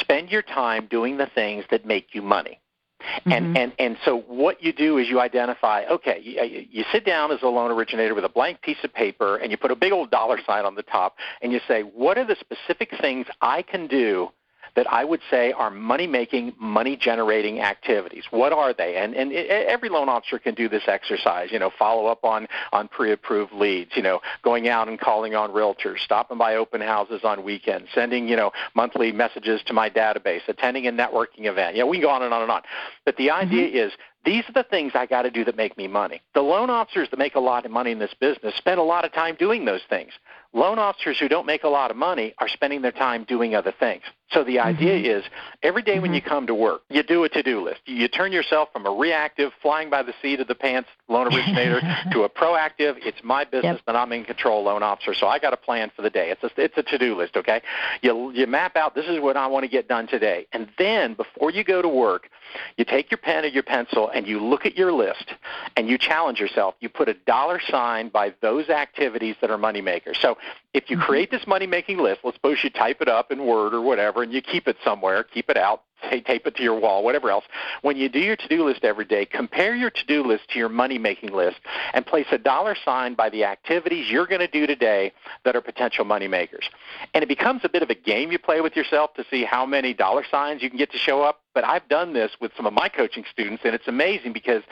spend 0.00 0.30
your 0.30 0.42
time 0.42 0.86
doing 0.90 1.16
the 1.16 1.26
things 1.34 1.64
that 1.70 1.86
make 1.86 2.14
you 2.14 2.22
money 2.22 2.60
mm-hmm. 3.04 3.32
and 3.32 3.56
and 3.56 3.72
and 3.78 3.96
so 4.04 4.20
what 4.26 4.62
you 4.62 4.72
do 4.72 4.98
is 4.98 5.08
you 5.08 5.20
identify 5.20 5.84
okay 5.90 6.20
you, 6.22 6.66
you 6.70 6.84
sit 6.92 7.04
down 7.04 7.30
as 7.32 7.42
a 7.42 7.46
loan 7.46 7.70
originator 7.70 8.14
with 8.14 8.24
a 8.24 8.28
blank 8.28 8.60
piece 8.62 8.76
of 8.84 8.92
paper 8.92 9.36
and 9.36 9.50
you 9.50 9.56
put 9.56 9.70
a 9.70 9.76
big 9.76 9.92
old 9.92 10.10
dollar 10.10 10.38
sign 10.46 10.64
on 10.64 10.74
the 10.74 10.82
top 10.82 11.16
and 11.42 11.52
you 11.52 11.60
say 11.66 11.82
what 11.82 12.18
are 12.18 12.24
the 12.24 12.36
specific 12.40 12.90
things 13.00 13.26
i 13.40 13.62
can 13.62 13.86
do 13.86 14.28
that 14.76 14.90
I 14.92 15.04
would 15.04 15.20
say 15.30 15.52
are 15.52 15.70
money 15.70 16.06
making, 16.06 16.54
money 16.58 16.96
generating 16.96 17.60
activities. 17.60 18.24
What 18.30 18.52
are 18.52 18.72
they? 18.72 18.96
And 18.96 19.14
and 19.14 19.32
it, 19.32 19.48
every 19.48 19.88
loan 19.88 20.08
officer 20.08 20.38
can 20.38 20.54
do 20.54 20.68
this 20.68 20.84
exercise. 20.86 21.50
You 21.52 21.58
know, 21.58 21.70
follow 21.78 22.06
up 22.06 22.24
on 22.24 22.48
on 22.72 22.88
pre-approved 22.88 23.52
leads. 23.52 23.92
You 23.96 24.02
know, 24.02 24.20
going 24.42 24.68
out 24.68 24.88
and 24.88 24.98
calling 24.98 25.34
on 25.34 25.50
realtors, 25.50 25.98
stopping 26.00 26.38
by 26.38 26.56
open 26.56 26.80
houses 26.80 27.20
on 27.24 27.44
weekends, 27.44 27.88
sending 27.94 28.28
you 28.28 28.36
know 28.36 28.52
monthly 28.74 29.12
messages 29.12 29.62
to 29.66 29.72
my 29.72 29.88
database, 29.88 30.40
attending 30.48 30.86
a 30.86 30.92
networking 30.92 31.46
event. 31.46 31.76
You 31.76 31.82
know, 31.82 31.86
we 31.86 31.98
can 31.98 32.06
go 32.06 32.10
on 32.10 32.22
and 32.22 32.34
on 32.34 32.42
and 32.42 32.50
on. 32.50 32.62
But 33.04 33.16
the 33.16 33.30
idea 33.30 33.68
mm-hmm. 33.68 33.88
is 33.88 33.92
these 34.24 34.44
are 34.48 34.52
the 34.52 34.66
things 34.68 34.92
I 34.94 35.06
got 35.06 35.22
to 35.22 35.30
do 35.30 35.44
that 35.44 35.56
make 35.56 35.76
me 35.76 35.86
money. 35.86 36.20
The 36.34 36.42
loan 36.42 36.70
officers 36.70 37.08
that 37.10 37.18
make 37.18 37.34
a 37.34 37.40
lot 37.40 37.64
of 37.64 37.70
money 37.70 37.90
in 37.90 37.98
this 37.98 38.14
business 38.18 38.54
spend 38.56 38.80
a 38.80 38.82
lot 38.82 39.04
of 39.04 39.12
time 39.12 39.36
doing 39.38 39.64
those 39.64 39.82
things. 39.88 40.12
Loan 40.52 40.78
officers 40.78 41.18
who 41.18 41.28
don't 41.28 41.46
make 41.46 41.64
a 41.64 41.68
lot 41.68 41.90
of 41.90 41.96
money 41.96 42.32
are 42.38 42.48
spending 42.48 42.80
their 42.80 42.92
time 42.92 43.24
doing 43.24 43.54
other 43.56 43.72
things. 43.78 44.02
So 44.30 44.44
the 44.44 44.58
idea 44.58 44.94
mm-hmm. 44.94 45.18
is 45.18 45.24
every 45.62 45.82
day 45.82 45.94
mm-hmm. 45.94 46.02
when 46.02 46.14
you 46.14 46.22
come 46.22 46.46
to 46.46 46.54
work, 46.54 46.82
you 46.90 47.02
do 47.02 47.24
a 47.24 47.28
to-do 47.28 47.62
list. 47.62 47.80
You 47.86 48.08
turn 48.08 48.32
yourself 48.32 48.68
from 48.72 48.86
a 48.86 48.90
reactive, 48.90 49.52
flying 49.62 49.90
by 49.90 50.02
the 50.02 50.12
seat 50.22 50.40
of 50.40 50.48
the 50.48 50.54
pants 50.54 50.88
loan 51.08 51.26
originator 51.26 51.80
to 52.12 52.22
a 52.22 52.28
proactive, 52.28 52.96
it's 53.04 53.18
my 53.22 53.44
business, 53.44 53.76
yep. 53.76 53.80
but 53.84 53.96
I'm 53.96 54.12
in 54.12 54.24
control 54.24 54.62
loan 54.64 54.82
officer. 54.82 55.14
So 55.14 55.26
I 55.26 55.38
got 55.38 55.52
a 55.52 55.56
plan 55.56 55.90
for 55.94 56.02
the 56.02 56.10
day. 56.10 56.30
It's 56.30 56.42
a, 56.42 56.50
it's 56.60 56.76
a 56.76 56.82
to-do 56.82 57.16
list, 57.16 57.36
okay? 57.36 57.60
You, 58.02 58.30
you 58.32 58.46
map 58.46 58.76
out, 58.76 58.94
this 58.94 59.06
is 59.06 59.20
what 59.20 59.36
I 59.36 59.46
want 59.46 59.64
to 59.64 59.68
get 59.68 59.88
done 59.88 60.06
today. 60.06 60.46
And 60.52 60.68
then 60.78 61.14
before 61.14 61.50
you 61.50 61.64
go 61.64 61.82
to 61.82 61.88
work, 61.88 62.30
you 62.76 62.84
take 62.84 63.10
your 63.10 63.18
pen 63.18 63.44
or 63.44 63.48
your 63.48 63.62
pencil 63.62 64.10
and 64.10 64.26
you 64.26 64.40
look 64.40 64.66
at 64.66 64.76
your 64.76 64.92
list 64.92 65.34
and 65.76 65.88
you 65.88 65.98
challenge 65.98 66.40
yourself. 66.40 66.74
You 66.80 66.88
put 66.88 67.08
a 67.08 67.14
dollar 67.14 67.60
sign 67.60 68.08
by 68.08 68.34
those 68.40 68.68
activities 68.68 69.36
that 69.40 69.50
are 69.50 69.58
money 69.58 69.80
makers. 69.80 70.18
So 70.20 70.38
if 70.72 70.90
you 70.90 70.96
mm-hmm. 70.96 71.06
create 71.06 71.30
this 71.30 71.46
money 71.46 71.66
making 71.66 71.98
list, 71.98 72.20
let's 72.24 72.36
suppose 72.36 72.62
you 72.62 72.70
type 72.70 73.00
it 73.00 73.08
up 73.08 73.30
in 73.30 73.44
Word 73.44 73.74
or 73.74 73.80
whatever 73.80 74.22
and 74.22 74.32
you 74.32 74.42
keep 74.42 74.68
it 74.68 74.76
somewhere, 74.84 75.22
keep 75.24 75.50
it 75.50 75.56
out, 75.56 75.82
tape 76.10 76.46
it 76.46 76.56
to 76.56 76.62
your 76.62 76.78
wall, 76.78 77.02
whatever 77.02 77.30
else. 77.30 77.44
When 77.82 77.96
you 77.96 78.08
do 78.08 78.18
your 78.18 78.36
to-do 78.36 78.64
list 78.64 78.84
every 78.84 79.04
day, 79.04 79.24
compare 79.26 79.74
your 79.74 79.90
to-do 79.90 80.22
list 80.22 80.48
to 80.50 80.58
your 80.58 80.68
money-making 80.68 81.32
list 81.32 81.58
and 81.92 82.06
place 82.06 82.26
a 82.32 82.38
dollar 82.38 82.76
sign 82.84 83.14
by 83.14 83.30
the 83.30 83.44
activities 83.44 84.10
you're 84.10 84.26
going 84.26 84.40
to 84.40 84.48
do 84.48 84.66
today 84.66 85.12
that 85.44 85.56
are 85.56 85.60
potential 85.60 86.04
money 86.04 86.28
makers. 86.28 86.68
And 87.12 87.22
it 87.22 87.28
becomes 87.28 87.62
a 87.64 87.68
bit 87.68 87.82
of 87.82 87.90
a 87.90 87.94
game 87.94 88.32
you 88.32 88.38
play 88.38 88.60
with 88.60 88.76
yourself 88.76 89.14
to 89.14 89.24
see 89.30 89.44
how 89.44 89.66
many 89.66 89.94
dollar 89.94 90.24
signs 90.30 90.62
you 90.62 90.70
can 90.70 90.78
get 90.78 90.92
to 90.92 90.98
show 90.98 91.22
up. 91.22 91.40
But 91.54 91.64
I've 91.64 91.88
done 91.88 92.14
this 92.14 92.32
with 92.40 92.50
some 92.56 92.66
of 92.66 92.72
my 92.72 92.88
coaching 92.88 93.24
students, 93.30 93.62
and 93.64 93.74
it's 93.74 93.86
amazing 93.86 94.32
because 94.32 94.62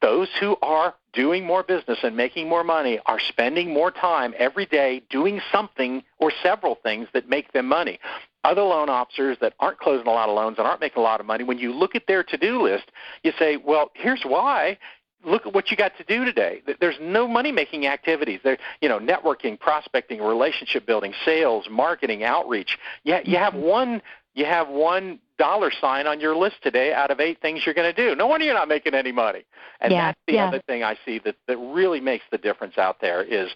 those 0.00 0.28
who 0.40 0.56
are 0.62 0.94
doing 1.12 1.44
more 1.44 1.62
business 1.62 1.98
and 2.02 2.16
making 2.16 2.48
more 2.48 2.64
money 2.64 2.98
are 3.04 3.20
spending 3.20 3.72
more 3.72 3.90
time 3.90 4.34
every 4.38 4.64
day 4.64 5.02
doing 5.10 5.42
something 5.52 6.02
or 6.18 6.32
several 6.42 6.76
things 6.76 7.08
that 7.12 7.28
make 7.28 7.52
them 7.52 7.68
money 7.68 8.00
other 8.44 8.62
loan 8.62 8.88
officers 8.88 9.36
that 9.40 9.54
aren't 9.60 9.78
closing 9.78 10.06
a 10.06 10.10
lot 10.10 10.28
of 10.28 10.34
loans 10.34 10.58
and 10.58 10.66
aren't 10.66 10.80
making 10.80 11.00
a 11.00 11.04
lot 11.04 11.20
of 11.20 11.26
money, 11.26 11.44
when 11.44 11.58
you 11.58 11.72
look 11.72 11.94
at 11.94 12.06
their 12.06 12.22
to-do 12.22 12.62
list, 12.62 12.90
you 13.22 13.32
say, 13.38 13.56
well, 13.56 13.90
here's 13.94 14.22
why. 14.24 14.78
Look 15.24 15.46
at 15.46 15.54
what 15.54 15.70
you 15.70 15.76
got 15.76 15.96
to 15.98 16.04
do 16.04 16.24
today. 16.24 16.62
There's 16.80 16.98
no 17.00 17.28
money-making 17.28 17.86
activities. 17.86 18.40
There, 18.42 18.58
you 18.80 18.88
know, 18.88 18.98
networking, 18.98 19.58
prospecting, 19.58 20.20
relationship 20.20 20.84
building, 20.84 21.14
sales, 21.24 21.68
marketing, 21.70 22.24
outreach. 22.24 22.76
You, 23.04 23.18
you 23.24 23.36
have 23.36 23.52
mm-hmm. 23.52 23.62
one. 23.62 24.02
You 24.34 24.46
have 24.46 24.68
one 24.68 25.20
dollar 25.42 25.72
sign 25.80 26.06
on 26.06 26.20
your 26.20 26.36
list 26.36 26.56
today 26.62 26.92
out 26.92 27.10
of 27.10 27.18
eight 27.20 27.40
things 27.42 27.62
you're 27.66 27.74
going 27.74 27.92
to 27.92 28.08
do. 28.08 28.14
No 28.14 28.28
wonder 28.28 28.46
you're 28.46 28.54
not 28.54 28.68
making 28.68 28.94
any 28.94 29.10
money. 29.10 29.44
And 29.80 29.92
yeah, 29.92 30.06
that's 30.06 30.18
the 30.26 30.34
yeah. 30.34 30.46
other 30.46 30.62
thing 30.68 30.84
I 30.84 30.96
see 31.04 31.18
that, 31.24 31.34
that 31.48 31.58
really 31.58 32.00
makes 32.00 32.24
the 32.30 32.38
difference 32.38 32.78
out 32.78 33.00
there 33.00 33.22
is 33.22 33.50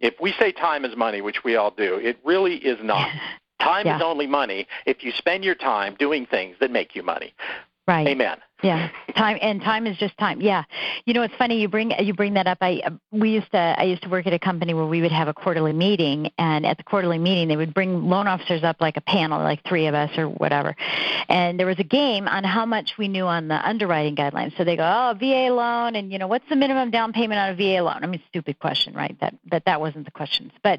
if 0.00 0.14
we 0.20 0.32
say 0.38 0.52
time 0.52 0.84
is 0.84 0.96
money, 0.96 1.20
which 1.20 1.44
we 1.44 1.56
all 1.56 1.72
do, 1.72 1.96
it 1.96 2.18
really 2.24 2.56
is 2.56 2.78
not. 2.82 3.08
Time 3.62 3.86
yeah. 3.86 3.96
is 3.96 4.02
only 4.02 4.26
money 4.26 4.66
if 4.86 5.02
you 5.04 5.12
spend 5.12 5.44
your 5.44 5.54
time 5.54 5.96
doing 5.98 6.26
things 6.26 6.56
that 6.60 6.70
make 6.70 6.94
you 6.94 7.02
money. 7.02 7.34
Right. 7.86 8.06
Amen. 8.06 8.38
Yeah, 8.62 8.90
time 9.16 9.38
and 9.42 9.60
time 9.60 9.88
is 9.88 9.96
just 9.96 10.16
time. 10.18 10.40
Yeah, 10.40 10.62
you 11.04 11.14
know 11.14 11.22
it's 11.22 11.34
funny 11.34 11.60
you 11.60 11.68
bring 11.68 11.90
you 11.98 12.14
bring 12.14 12.34
that 12.34 12.46
up. 12.46 12.58
I 12.60 12.80
we 13.10 13.30
used 13.30 13.50
to 13.50 13.58
I 13.58 13.82
used 13.82 14.02
to 14.04 14.08
work 14.08 14.24
at 14.28 14.32
a 14.32 14.38
company 14.38 14.72
where 14.72 14.86
we 14.86 15.00
would 15.00 15.10
have 15.10 15.26
a 15.26 15.34
quarterly 15.34 15.72
meeting, 15.72 16.30
and 16.38 16.64
at 16.64 16.76
the 16.76 16.84
quarterly 16.84 17.18
meeting 17.18 17.48
they 17.48 17.56
would 17.56 17.74
bring 17.74 18.08
loan 18.08 18.28
officers 18.28 18.62
up 18.62 18.76
like 18.80 18.96
a 18.96 19.00
panel, 19.00 19.42
like 19.42 19.64
three 19.66 19.86
of 19.86 19.94
us 19.94 20.16
or 20.16 20.28
whatever, 20.28 20.76
and 21.28 21.58
there 21.58 21.66
was 21.66 21.78
a 21.80 21.84
game 21.84 22.28
on 22.28 22.44
how 22.44 22.64
much 22.64 22.92
we 22.98 23.08
knew 23.08 23.26
on 23.26 23.48
the 23.48 23.68
underwriting 23.68 24.14
guidelines. 24.14 24.56
So 24.56 24.62
they 24.62 24.76
go, 24.76 24.84
oh 24.84 25.14
VA 25.18 25.52
loan, 25.52 25.96
and 25.96 26.12
you 26.12 26.18
know 26.18 26.28
what's 26.28 26.48
the 26.48 26.56
minimum 26.56 26.92
down 26.92 27.12
payment 27.12 27.40
on 27.40 27.50
a 27.50 27.54
VA 27.56 27.82
loan? 27.82 27.98
I 28.02 28.06
mean, 28.06 28.22
stupid 28.28 28.60
question, 28.60 28.94
right? 28.94 29.16
That 29.20 29.34
that 29.50 29.64
that 29.64 29.80
wasn't 29.80 30.04
the 30.04 30.12
questions, 30.12 30.52
but 30.62 30.78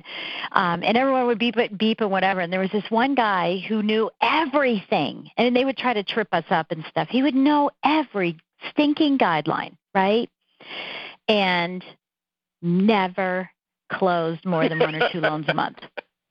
um, 0.53 0.83
and 0.83 0.97
everyone 0.97 1.27
would 1.27 1.39
beep 1.39 1.57
it 1.57 1.77
beep 1.77 1.99
and 1.99 2.11
whatever. 2.11 2.39
And 2.39 2.53
there 2.53 2.61
was 2.61 2.71
this 2.71 2.89
one 2.89 3.13
guy 3.13 3.57
who 3.67 3.83
knew 3.83 4.09
everything, 4.21 5.29
and 5.35 5.53
they 5.53 5.65
would 5.65 5.77
try 5.77 5.93
to 5.93 6.03
trip 6.03 6.29
us 6.31 6.45
up 6.49 6.71
and 6.71 6.85
stuff. 6.89 7.09
He 7.09 7.21
would 7.21 7.35
know 7.35 7.71
every 7.83 8.37
stinking 8.71 9.17
guideline, 9.17 9.75
right? 9.93 10.29
And 11.27 11.83
never 12.61 13.49
closed 13.91 14.45
more 14.45 14.67
than 14.67 14.79
one 14.79 14.95
or 14.95 15.09
two 15.11 15.19
loans 15.19 15.45
a 15.49 15.53
month. 15.53 15.77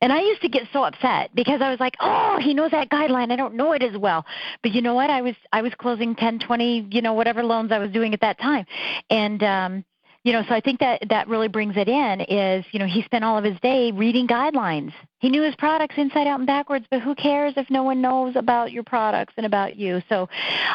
And 0.00 0.12
I 0.12 0.20
used 0.20 0.42
to 0.42 0.48
get 0.48 0.62
so 0.72 0.82
upset 0.82 1.30
because 1.32 1.62
I 1.62 1.70
was 1.70 1.78
like, 1.78 1.94
"Oh, 2.00 2.38
he 2.40 2.54
knows 2.54 2.72
that 2.72 2.90
guideline. 2.90 3.30
I 3.30 3.36
don't 3.36 3.54
know 3.54 3.72
it 3.72 3.82
as 3.82 3.96
well." 3.96 4.26
But 4.62 4.72
you 4.72 4.82
know 4.82 4.94
what? 4.94 5.10
I 5.10 5.22
was 5.22 5.36
I 5.52 5.62
was 5.62 5.72
closing 5.78 6.16
10, 6.16 6.40
20, 6.40 6.88
you 6.90 7.00
know, 7.00 7.12
whatever 7.12 7.44
loans 7.44 7.70
I 7.70 7.78
was 7.78 7.92
doing 7.92 8.12
at 8.12 8.20
that 8.20 8.40
time. 8.40 8.66
And 9.10 9.42
um 9.44 9.84
you 10.24 10.32
know, 10.32 10.42
so 10.48 10.54
I 10.54 10.60
think 10.60 10.80
that 10.80 11.02
that 11.08 11.28
really 11.28 11.48
brings 11.48 11.76
it 11.76 11.88
in 11.88 12.20
is, 12.22 12.64
you 12.70 12.78
know, 12.78 12.86
he 12.86 13.02
spent 13.02 13.24
all 13.24 13.36
of 13.36 13.44
his 13.44 13.58
day 13.60 13.90
reading 13.90 14.28
guidelines. 14.28 14.92
He 15.18 15.28
knew 15.28 15.42
his 15.42 15.56
products 15.56 15.94
inside 15.96 16.26
out 16.26 16.38
and 16.38 16.46
backwards, 16.46 16.86
but 16.90 17.00
who 17.00 17.14
cares 17.14 17.54
if 17.56 17.68
no 17.70 17.82
one 17.82 18.00
knows 18.00 18.36
about 18.36 18.70
your 18.70 18.84
products 18.84 19.34
and 19.36 19.46
about 19.46 19.76
you? 19.76 20.00
So 20.08 20.28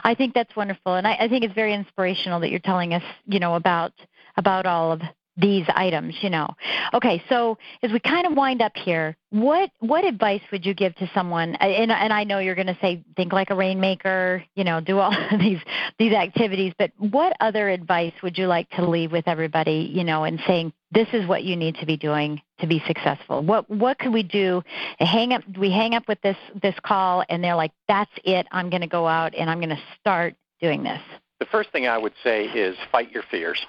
I 0.04 0.16
think 0.16 0.34
that's 0.34 0.56
wonderful. 0.56 0.96
And 0.96 1.08
I, 1.08 1.16
I 1.22 1.28
think 1.30 1.46
it's 1.46 1.54
very 1.54 1.74
inspirational 1.74 2.40
that 2.42 2.50
you're 2.50 2.60
telling 2.60 2.94
us, 2.94 3.04
you 3.26 3.40
know, 3.40 3.56
about 3.56 3.94
about 4.36 4.66
all 4.66 4.92
of 4.92 5.02
these 5.38 5.66
items, 5.70 6.16
you 6.22 6.30
know. 6.30 6.48
Okay, 6.94 7.24
so 7.30 7.58
as 7.84 7.92
we 7.92 8.00
kind 8.00 8.26
of 8.26 8.34
wind 8.34 8.62
up 8.62 8.76
here, 8.76 9.16
what 9.30 9.70
what 9.80 10.04
advice 10.04 10.42
would 10.52 10.66
you 10.66 10.74
give 10.74 10.96
to 10.96 11.10
someone? 11.14 11.56
And, 11.56 11.92
and 11.92 12.14
I 12.14 12.24
know 12.24 12.40
you're 12.40 12.56
going 12.56 12.68
to 12.68 12.78
say 12.82 13.04
think 13.16 13.34
like 13.34 13.50
a 13.50 13.56
rainmaker, 13.56 14.44
you 14.56 14.64
know, 14.64 14.80
do 14.80 15.00
all 15.00 15.16
these 15.40 15.60
these 16.00 16.14
activities. 16.14 16.74
But 16.78 16.92
what 16.98 17.34
other 17.40 17.70
advice 17.70 18.14
would 18.24 18.38
you 18.38 18.48
like 18.48 18.70
to 18.72 18.88
leave 18.88 19.12
with 19.12 19.28
everybody, 19.28 19.92
you 19.94 20.04
know, 20.04 20.24
and 20.24 20.40
saying 20.48 20.74
this 20.92 21.08
is 21.14 21.28
what 21.28 21.44
you 21.44 21.56
need 21.56 21.76
to 21.76 21.86
be 21.86 21.98
doing 21.98 22.42
to 22.60 22.68
be 22.68 22.82
successful? 22.88 23.44
What 23.44 23.70
what 23.70 24.00
could 24.00 24.14
we 24.14 24.24
do? 24.24 24.64
Hang 25.00 25.34
up 25.34 25.44
we 25.58 25.72
hang 25.72 25.94
up 25.94 26.08
with 26.08 26.22
this 26.22 26.38
this 26.62 26.76
call, 26.82 27.24
and 27.30 27.44
they're 27.44 27.56
like, 27.56 27.72
that's 27.88 28.12
it. 28.24 28.48
I'm 28.52 28.70
going 28.70 28.82
to 28.82 28.88
go 28.88 29.08
out 29.08 29.36
and 29.36 29.50
I'm 29.50 29.60
going 29.60 29.70
to 29.70 29.82
start 30.00 30.36
doing 30.62 30.84
this. 30.84 31.02
The 31.40 31.46
first 31.46 31.72
thing 31.72 31.86
I 31.86 31.98
would 31.98 32.14
say 32.24 32.46
is 32.46 32.76
fight 32.92 33.12
your 33.12 33.24
fears. 33.30 33.64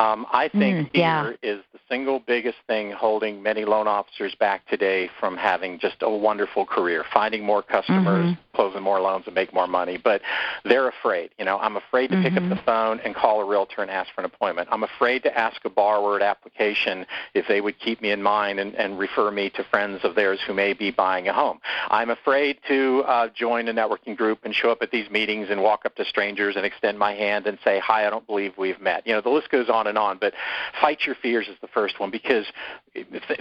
Um, 0.00 0.24
I 0.32 0.48
think 0.48 0.88
mm, 0.88 0.90
yeah. 0.94 1.24
fear 1.24 1.38
is 1.42 1.60
the 1.74 1.78
single 1.90 2.20
biggest 2.20 2.56
thing 2.66 2.90
holding 2.90 3.42
many 3.42 3.66
loan 3.66 3.86
officers 3.86 4.34
back 4.34 4.66
today 4.66 5.10
from 5.20 5.36
having 5.36 5.78
just 5.78 5.96
a 6.00 6.08
wonderful 6.08 6.64
career, 6.64 7.04
finding 7.12 7.44
more 7.44 7.62
customers, 7.62 8.32
mm-hmm 8.32 8.40
closing 8.60 8.82
more 8.82 9.00
loans 9.00 9.24
and 9.26 9.34
make 9.34 9.54
more 9.54 9.66
money. 9.66 9.96
But 9.96 10.20
they're 10.64 10.88
afraid. 10.88 11.30
You 11.38 11.46
know, 11.46 11.58
I'm 11.58 11.76
afraid 11.76 12.08
to 12.08 12.16
mm-hmm. 12.16 12.24
pick 12.24 12.32
up 12.34 12.42
mm-hmm. 12.42 12.50
the 12.50 12.62
phone 12.66 13.00
and 13.00 13.14
call 13.14 13.40
a 13.40 13.44
realtor 13.44 13.80
and 13.80 13.90
ask 13.90 14.12
for 14.14 14.20
an 14.20 14.26
appointment. 14.26 14.68
I'm 14.70 14.82
afraid 14.82 15.22
to 15.22 15.38
ask 15.38 15.64
a 15.64 15.70
borrower 15.70 16.16
at 16.16 16.22
application 16.22 17.06
if 17.34 17.46
they 17.48 17.60
would 17.60 17.78
keep 17.78 18.02
me 18.02 18.10
in 18.10 18.22
mind 18.22 18.60
and, 18.60 18.74
and 18.74 18.98
refer 18.98 19.30
me 19.30 19.48
to 19.50 19.64
friends 19.64 20.00
of 20.04 20.14
theirs 20.14 20.40
who 20.46 20.52
may 20.52 20.74
be 20.74 20.90
buying 20.90 21.28
a 21.28 21.32
home. 21.32 21.58
I'm 21.88 22.10
afraid 22.10 22.58
to 22.68 23.02
uh, 23.06 23.28
join 23.34 23.68
a 23.68 23.72
networking 23.72 24.16
group 24.16 24.40
and 24.44 24.54
show 24.54 24.70
up 24.70 24.82
at 24.82 24.90
these 24.90 25.10
meetings 25.10 25.48
and 25.50 25.62
walk 25.62 25.86
up 25.86 25.94
to 25.96 26.04
strangers 26.04 26.56
and 26.56 26.66
extend 26.66 26.98
my 26.98 27.14
hand 27.14 27.46
and 27.46 27.58
say, 27.64 27.78
"Hi, 27.78 28.06
I 28.06 28.10
don't 28.10 28.26
believe 28.26 28.52
we've 28.58 28.80
met." 28.80 29.06
You 29.06 29.14
know, 29.14 29.20
the 29.20 29.30
list 29.30 29.50
goes 29.50 29.68
on 29.70 29.86
and 29.90 29.98
on. 29.98 30.16
But 30.18 30.32
fight 30.80 31.00
your 31.04 31.14
fears 31.14 31.46
is 31.48 31.56
the 31.60 31.68
first 31.68 32.00
one 32.00 32.10
because 32.10 32.46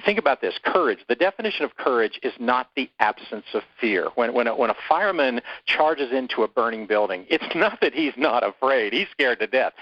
think 0.05 0.19
about 0.19 0.41
this: 0.41 0.59
courage. 0.63 0.99
The 1.07 1.15
definition 1.15 1.65
of 1.65 1.75
courage 1.77 2.19
is 2.23 2.33
not 2.39 2.69
the 2.75 2.89
absence 2.99 3.45
of 3.53 3.63
fear. 3.79 4.09
When 4.15 4.33
when 4.33 4.47
a, 4.47 4.55
when 4.55 4.69
a 4.69 4.75
fireman 4.87 5.41
charges 5.65 6.11
into 6.11 6.43
a 6.43 6.47
burning 6.47 6.85
building, 6.87 7.25
it's 7.29 7.43
not 7.55 7.79
that 7.81 7.93
he's 7.93 8.13
not 8.17 8.47
afraid. 8.47 8.93
He's 8.93 9.07
scared 9.11 9.39
to 9.39 9.47
death. 9.47 9.73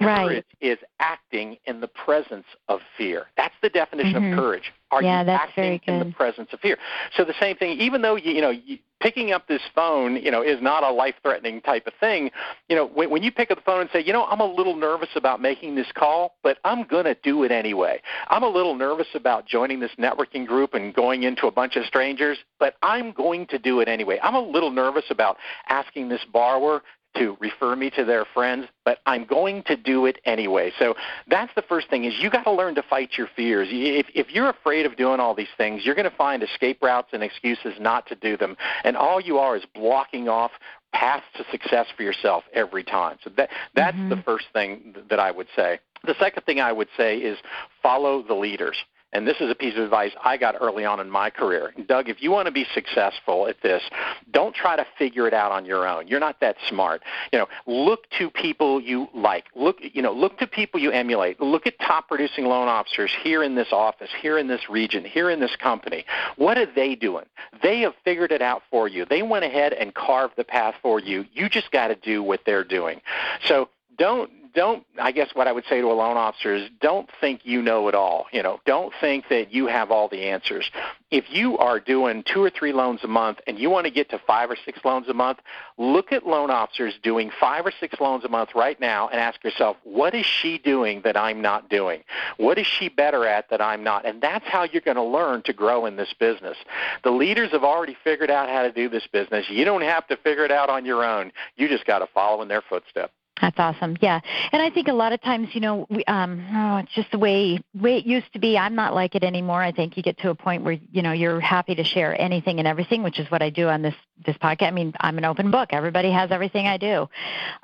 Right. 0.00 0.26
Courage 0.26 0.46
is 0.60 0.78
acting 0.98 1.58
in 1.66 1.80
the 1.80 1.88
presence 1.88 2.46
of 2.68 2.80
fear. 2.96 3.26
That's 3.36 3.54
the 3.62 3.68
definition 3.68 4.14
mm-hmm. 4.14 4.32
of 4.32 4.38
courage. 4.38 4.72
Are 4.90 5.02
yeah, 5.02 5.20
you 5.20 5.26
that's 5.26 5.50
acting 5.50 5.80
in 5.86 5.98
the 5.98 6.12
presence 6.12 6.48
of 6.52 6.60
fear? 6.60 6.78
So 7.16 7.24
the 7.24 7.34
same 7.38 7.56
thing, 7.56 7.78
even 7.78 8.02
though 8.02 8.16
you, 8.16 8.32
you 8.32 8.40
know 8.40 8.50
you, 8.50 8.78
picking 9.00 9.32
up 9.32 9.48
this 9.48 9.62
phone, 9.74 10.16
you 10.16 10.30
know, 10.30 10.42
is 10.42 10.60
not 10.60 10.82
a 10.82 10.90
life-threatening 10.90 11.62
type 11.62 11.86
of 11.86 11.94
thing. 11.98 12.30
You 12.68 12.76
know, 12.76 12.86
when, 12.86 13.10
when 13.10 13.22
you 13.22 13.32
pick 13.32 13.50
up 13.50 13.58
the 13.58 13.64
phone 13.64 13.80
and 13.80 13.90
say, 13.92 14.02
you 14.02 14.12
know, 14.12 14.24
I'm 14.26 14.40
a 14.40 14.46
little 14.46 14.76
nervous 14.76 15.08
about 15.16 15.40
making 15.40 15.74
this 15.74 15.90
call, 15.94 16.34
but 16.42 16.58
I'm 16.64 16.84
going 16.84 17.06
to 17.06 17.16
do 17.22 17.42
it 17.44 17.50
anyway. 17.50 18.00
I'm 18.28 18.42
a 18.42 18.48
little 18.48 18.74
nervous 18.74 19.08
about 19.14 19.46
joining 19.46 19.80
this 19.80 19.92
networking 19.98 20.46
group 20.46 20.74
and 20.74 20.94
going 20.94 21.22
into 21.22 21.46
a 21.46 21.50
bunch 21.50 21.76
of 21.76 21.84
strangers, 21.84 22.38
but 22.58 22.74
I'm 22.82 23.12
going 23.12 23.46
to 23.48 23.58
do 23.58 23.80
it 23.80 23.88
anyway. 23.88 24.18
I'm 24.22 24.34
a 24.34 24.40
little 24.40 24.70
nervous 24.70 25.04
about 25.10 25.36
asking 25.68 26.08
this 26.08 26.20
borrower 26.32 26.82
to 27.16 27.36
refer 27.40 27.74
me 27.74 27.90
to 27.90 28.04
their 28.04 28.24
friends, 28.24 28.66
but 28.84 28.98
I'm 29.04 29.24
going 29.24 29.64
to 29.64 29.76
do 29.76 30.06
it 30.06 30.20
anyway. 30.24 30.72
So 30.78 30.94
that's 31.28 31.52
the 31.56 31.62
first 31.62 31.90
thing 31.90 32.04
is 32.04 32.14
you 32.20 32.30
got 32.30 32.44
to 32.44 32.52
learn 32.52 32.76
to 32.76 32.82
fight 32.82 33.10
your 33.18 33.28
fears. 33.34 33.68
If, 33.70 34.06
if 34.14 34.30
you're 34.30 34.48
afraid 34.48 34.86
of 34.86 34.96
doing 34.96 35.18
all 35.18 35.34
these 35.34 35.48
things, 35.56 35.82
you're 35.84 35.96
going 35.96 36.08
to 36.08 36.16
find 36.16 36.42
escape 36.42 36.80
routes 36.82 37.08
and 37.12 37.22
excuses 37.22 37.74
not 37.80 38.06
to 38.06 38.14
do 38.14 38.36
them. 38.36 38.56
And 38.84 38.96
all 38.96 39.20
you 39.20 39.38
are 39.38 39.56
is 39.56 39.64
blocking 39.74 40.28
off 40.28 40.52
paths 40.92 41.24
to 41.36 41.44
success 41.50 41.86
for 41.96 42.02
yourself 42.02 42.44
every 42.52 42.84
time. 42.84 43.16
So 43.22 43.30
that 43.36 43.50
that's 43.74 43.96
mm-hmm. 43.96 44.10
the 44.10 44.22
first 44.22 44.46
thing 44.52 44.94
that 45.08 45.20
I 45.20 45.30
would 45.30 45.48
say. 45.54 45.80
The 46.04 46.14
second 46.18 46.44
thing 46.44 46.60
I 46.60 46.72
would 46.72 46.88
say 46.96 47.18
is 47.18 47.38
follow 47.82 48.22
the 48.22 48.34
leaders. 48.34 48.76
And 49.12 49.26
this 49.26 49.36
is 49.40 49.50
a 49.50 49.54
piece 49.54 49.76
of 49.76 49.82
advice 49.82 50.12
I 50.24 50.36
got 50.36 50.54
early 50.60 50.84
on 50.84 51.00
in 51.00 51.10
my 51.10 51.30
career. 51.30 51.74
Doug, 51.86 52.08
if 52.08 52.22
you 52.22 52.30
want 52.30 52.46
to 52.46 52.52
be 52.52 52.64
successful 52.72 53.48
at 53.48 53.60
this, 53.62 53.82
don't 54.30 54.54
try 54.54 54.76
to 54.76 54.86
figure 54.98 55.26
it 55.26 55.34
out 55.34 55.50
on 55.50 55.64
your 55.64 55.86
own. 55.86 56.06
You're 56.06 56.20
not 56.20 56.38
that 56.40 56.56
smart. 56.68 57.02
You 57.32 57.40
know, 57.40 57.48
look 57.66 58.08
to 58.18 58.30
people 58.30 58.80
you 58.80 59.08
like. 59.12 59.46
Look, 59.56 59.78
you 59.80 60.00
know, 60.00 60.12
look 60.12 60.38
to 60.38 60.46
people 60.46 60.78
you 60.78 60.92
emulate. 60.92 61.40
Look 61.40 61.66
at 61.66 61.78
top 61.80 62.08
producing 62.08 62.44
loan 62.44 62.68
officers 62.68 63.12
here 63.22 63.42
in 63.42 63.56
this 63.56 63.68
office, 63.72 64.10
here 64.20 64.38
in 64.38 64.46
this 64.46 64.70
region, 64.70 65.04
here 65.04 65.28
in 65.28 65.40
this 65.40 65.56
company. 65.56 66.04
What 66.36 66.56
are 66.56 66.66
they 66.72 66.94
doing? 66.94 67.24
They 67.62 67.80
have 67.80 67.94
figured 68.04 68.30
it 68.30 68.42
out 68.42 68.62
for 68.70 68.86
you. 68.86 69.04
They 69.04 69.22
went 69.22 69.44
ahead 69.44 69.72
and 69.72 69.92
carved 69.92 70.34
the 70.36 70.44
path 70.44 70.76
for 70.80 71.00
you. 71.00 71.24
You 71.32 71.48
just 71.48 71.72
got 71.72 71.88
to 71.88 71.96
do 71.96 72.22
what 72.22 72.42
they're 72.46 72.64
doing. 72.64 73.00
So 73.46 73.68
don't 73.98 74.30
don't 74.54 74.84
I 74.98 75.12
guess 75.12 75.30
what 75.34 75.48
I 75.48 75.52
would 75.52 75.64
say 75.64 75.80
to 75.80 75.86
a 75.86 75.94
loan 75.94 76.16
officer 76.16 76.54
is 76.54 76.68
don't 76.80 77.08
think 77.20 77.40
you 77.44 77.62
know 77.62 77.88
it 77.88 77.94
all. 77.94 78.26
You 78.32 78.42
know, 78.42 78.60
don't 78.66 78.92
think 79.00 79.26
that 79.28 79.52
you 79.52 79.66
have 79.66 79.90
all 79.90 80.08
the 80.08 80.28
answers. 80.28 80.70
If 81.10 81.24
you 81.30 81.58
are 81.58 81.80
doing 81.80 82.22
two 82.22 82.42
or 82.42 82.50
three 82.50 82.72
loans 82.72 83.00
a 83.02 83.08
month 83.08 83.40
and 83.46 83.58
you 83.58 83.70
want 83.70 83.86
to 83.86 83.90
get 83.90 84.10
to 84.10 84.18
five 84.26 84.50
or 84.50 84.56
six 84.64 84.78
loans 84.84 85.08
a 85.08 85.14
month, 85.14 85.38
look 85.78 86.12
at 86.12 86.26
loan 86.26 86.50
officers 86.50 86.94
doing 87.02 87.30
five 87.40 87.66
or 87.66 87.72
six 87.80 88.00
loans 88.00 88.24
a 88.24 88.28
month 88.28 88.50
right 88.54 88.78
now 88.80 89.08
and 89.08 89.20
ask 89.20 89.42
yourself, 89.42 89.76
what 89.84 90.14
is 90.14 90.26
she 90.26 90.58
doing 90.58 91.00
that 91.02 91.16
I'm 91.16 91.40
not 91.40 91.68
doing? 91.68 92.04
What 92.36 92.58
is 92.58 92.66
she 92.66 92.88
better 92.88 93.26
at 93.26 93.50
that 93.50 93.60
I'm 93.60 93.82
not? 93.82 94.06
And 94.06 94.20
that's 94.20 94.46
how 94.46 94.64
you're 94.64 94.82
going 94.82 94.96
to 94.96 95.02
learn 95.02 95.42
to 95.42 95.52
grow 95.52 95.86
in 95.86 95.96
this 95.96 96.14
business. 96.18 96.56
The 97.02 97.10
leaders 97.10 97.50
have 97.52 97.64
already 97.64 97.96
figured 98.04 98.30
out 98.30 98.48
how 98.48 98.62
to 98.62 98.72
do 98.72 98.88
this 98.88 99.06
business. 99.06 99.48
You 99.48 99.64
don't 99.64 99.82
have 99.82 100.06
to 100.08 100.16
figure 100.16 100.44
it 100.44 100.52
out 100.52 100.70
on 100.70 100.84
your 100.84 101.04
own. 101.04 101.32
You 101.56 101.68
just 101.68 101.86
got 101.86 102.00
to 102.00 102.06
follow 102.06 102.42
in 102.42 102.48
their 102.48 102.62
footsteps. 102.62 103.12
That's 103.40 103.58
awesome. 103.58 103.96
Yeah, 104.00 104.20
and 104.52 104.60
I 104.60 104.68
think 104.70 104.88
a 104.88 104.92
lot 104.92 105.12
of 105.12 105.20
times, 105.22 105.48
you 105.52 105.60
know, 105.60 105.86
we, 105.88 106.04
um, 106.04 106.44
oh, 106.52 106.76
it's 106.78 106.92
just 106.92 107.10
the 107.10 107.18
way 107.18 107.58
way 107.74 107.96
it 107.96 108.04
used 108.04 108.30
to 108.34 108.38
be. 108.38 108.58
I'm 108.58 108.74
not 108.74 108.94
like 108.94 109.14
it 109.14 109.24
anymore. 109.24 109.62
I 109.62 109.72
think 109.72 109.96
you 109.96 110.02
get 110.02 110.18
to 110.18 110.30
a 110.30 110.34
point 110.34 110.62
where 110.62 110.78
you 110.92 111.00
know 111.00 111.12
you're 111.12 111.40
happy 111.40 111.74
to 111.74 111.84
share 111.84 112.18
anything 112.20 112.58
and 112.58 112.68
everything, 112.68 113.02
which 113.02 113.18
is 113.18 113.30
what 113.30 113.40
I 113.40 113.48
do 113.48 113.68
on 113.68 113.80
this 113.80 113.94
this 114.26 114.36
podcast. 114.36 114.68
I 114.68 114.70
mean, 114.72 114.92
I'm 115.00 115.16
an 115.16 115.24
open 115.24 115.50
book. 115.50 115.70
Everybody 115.72 116.10
has 116.10 116.30
everything 116.30 116.66
I 116.66 116.76
do. 116.76 117.08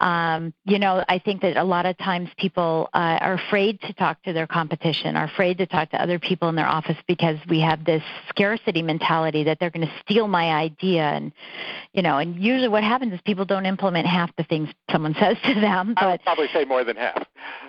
Um, 0.00 0.54
you 0.64 0.78
know, 0.78 1.04
I 1.08 1.18
think 1.18 1.42
that 1.42 1.58
a 1.58 1.64
lot 1.64 1.84
of 1.84 1.98
times 1.98 2.30
people 2.38 2.88
uh, 2.94 3.18
are 3.20 3.34
afraid 3.34 3.80
to 3.82 3.92
talk 3.92 4.22
to 4.22 4.32
their 4.32 4.46
competition, 4.46 5.14
are 5.14 5.24
afraid 5.24 5.58
to 5.58 5.66
talk 5.66 5.90
to 5.90 6.02
other 6.02 6.18
people 6.18 6.48
in 6.48 6.54
their 6.54 6.66
office 6.66 6.96
because 7.06 7.36
we 7.50 7.60
have 7.60 7.84
this 7.84 8.02
scarcity 8.30 8.80
mentality 8.80 9.44
that 9.44 9.58
they're 9.60 9.70
going 9.70 9.86
to 9.86 9.94
steal 10.00 10.26
my 10.26 10.52
idea, 10.52 11.02
and 11.02 11.32
you 11.92 12.00
know, 12.00 12.16
and 12.16 12.42
usually 12.42 12.68
what 12.68 12.82
happens 12.82 13.12
is 13.12 13.20
people 13.26 13.44
don't 13.44 13.66
implement 13.66 14.06
half 14.06 14.34
the 14.36 14.44
things 14.44 14.70
someone 14.90 15.14
says 15.20 15.36
to 15.44 15.54
them 15.54 15.65
them. 15.66 15.94
But 15.94 16.02
I 16.02 16.10
would 16.12 16.22
probably 16.22 16.48
say 16.52 16.64
more 16.64 16.84
than 16.84 16.96
half. 16.96 17.26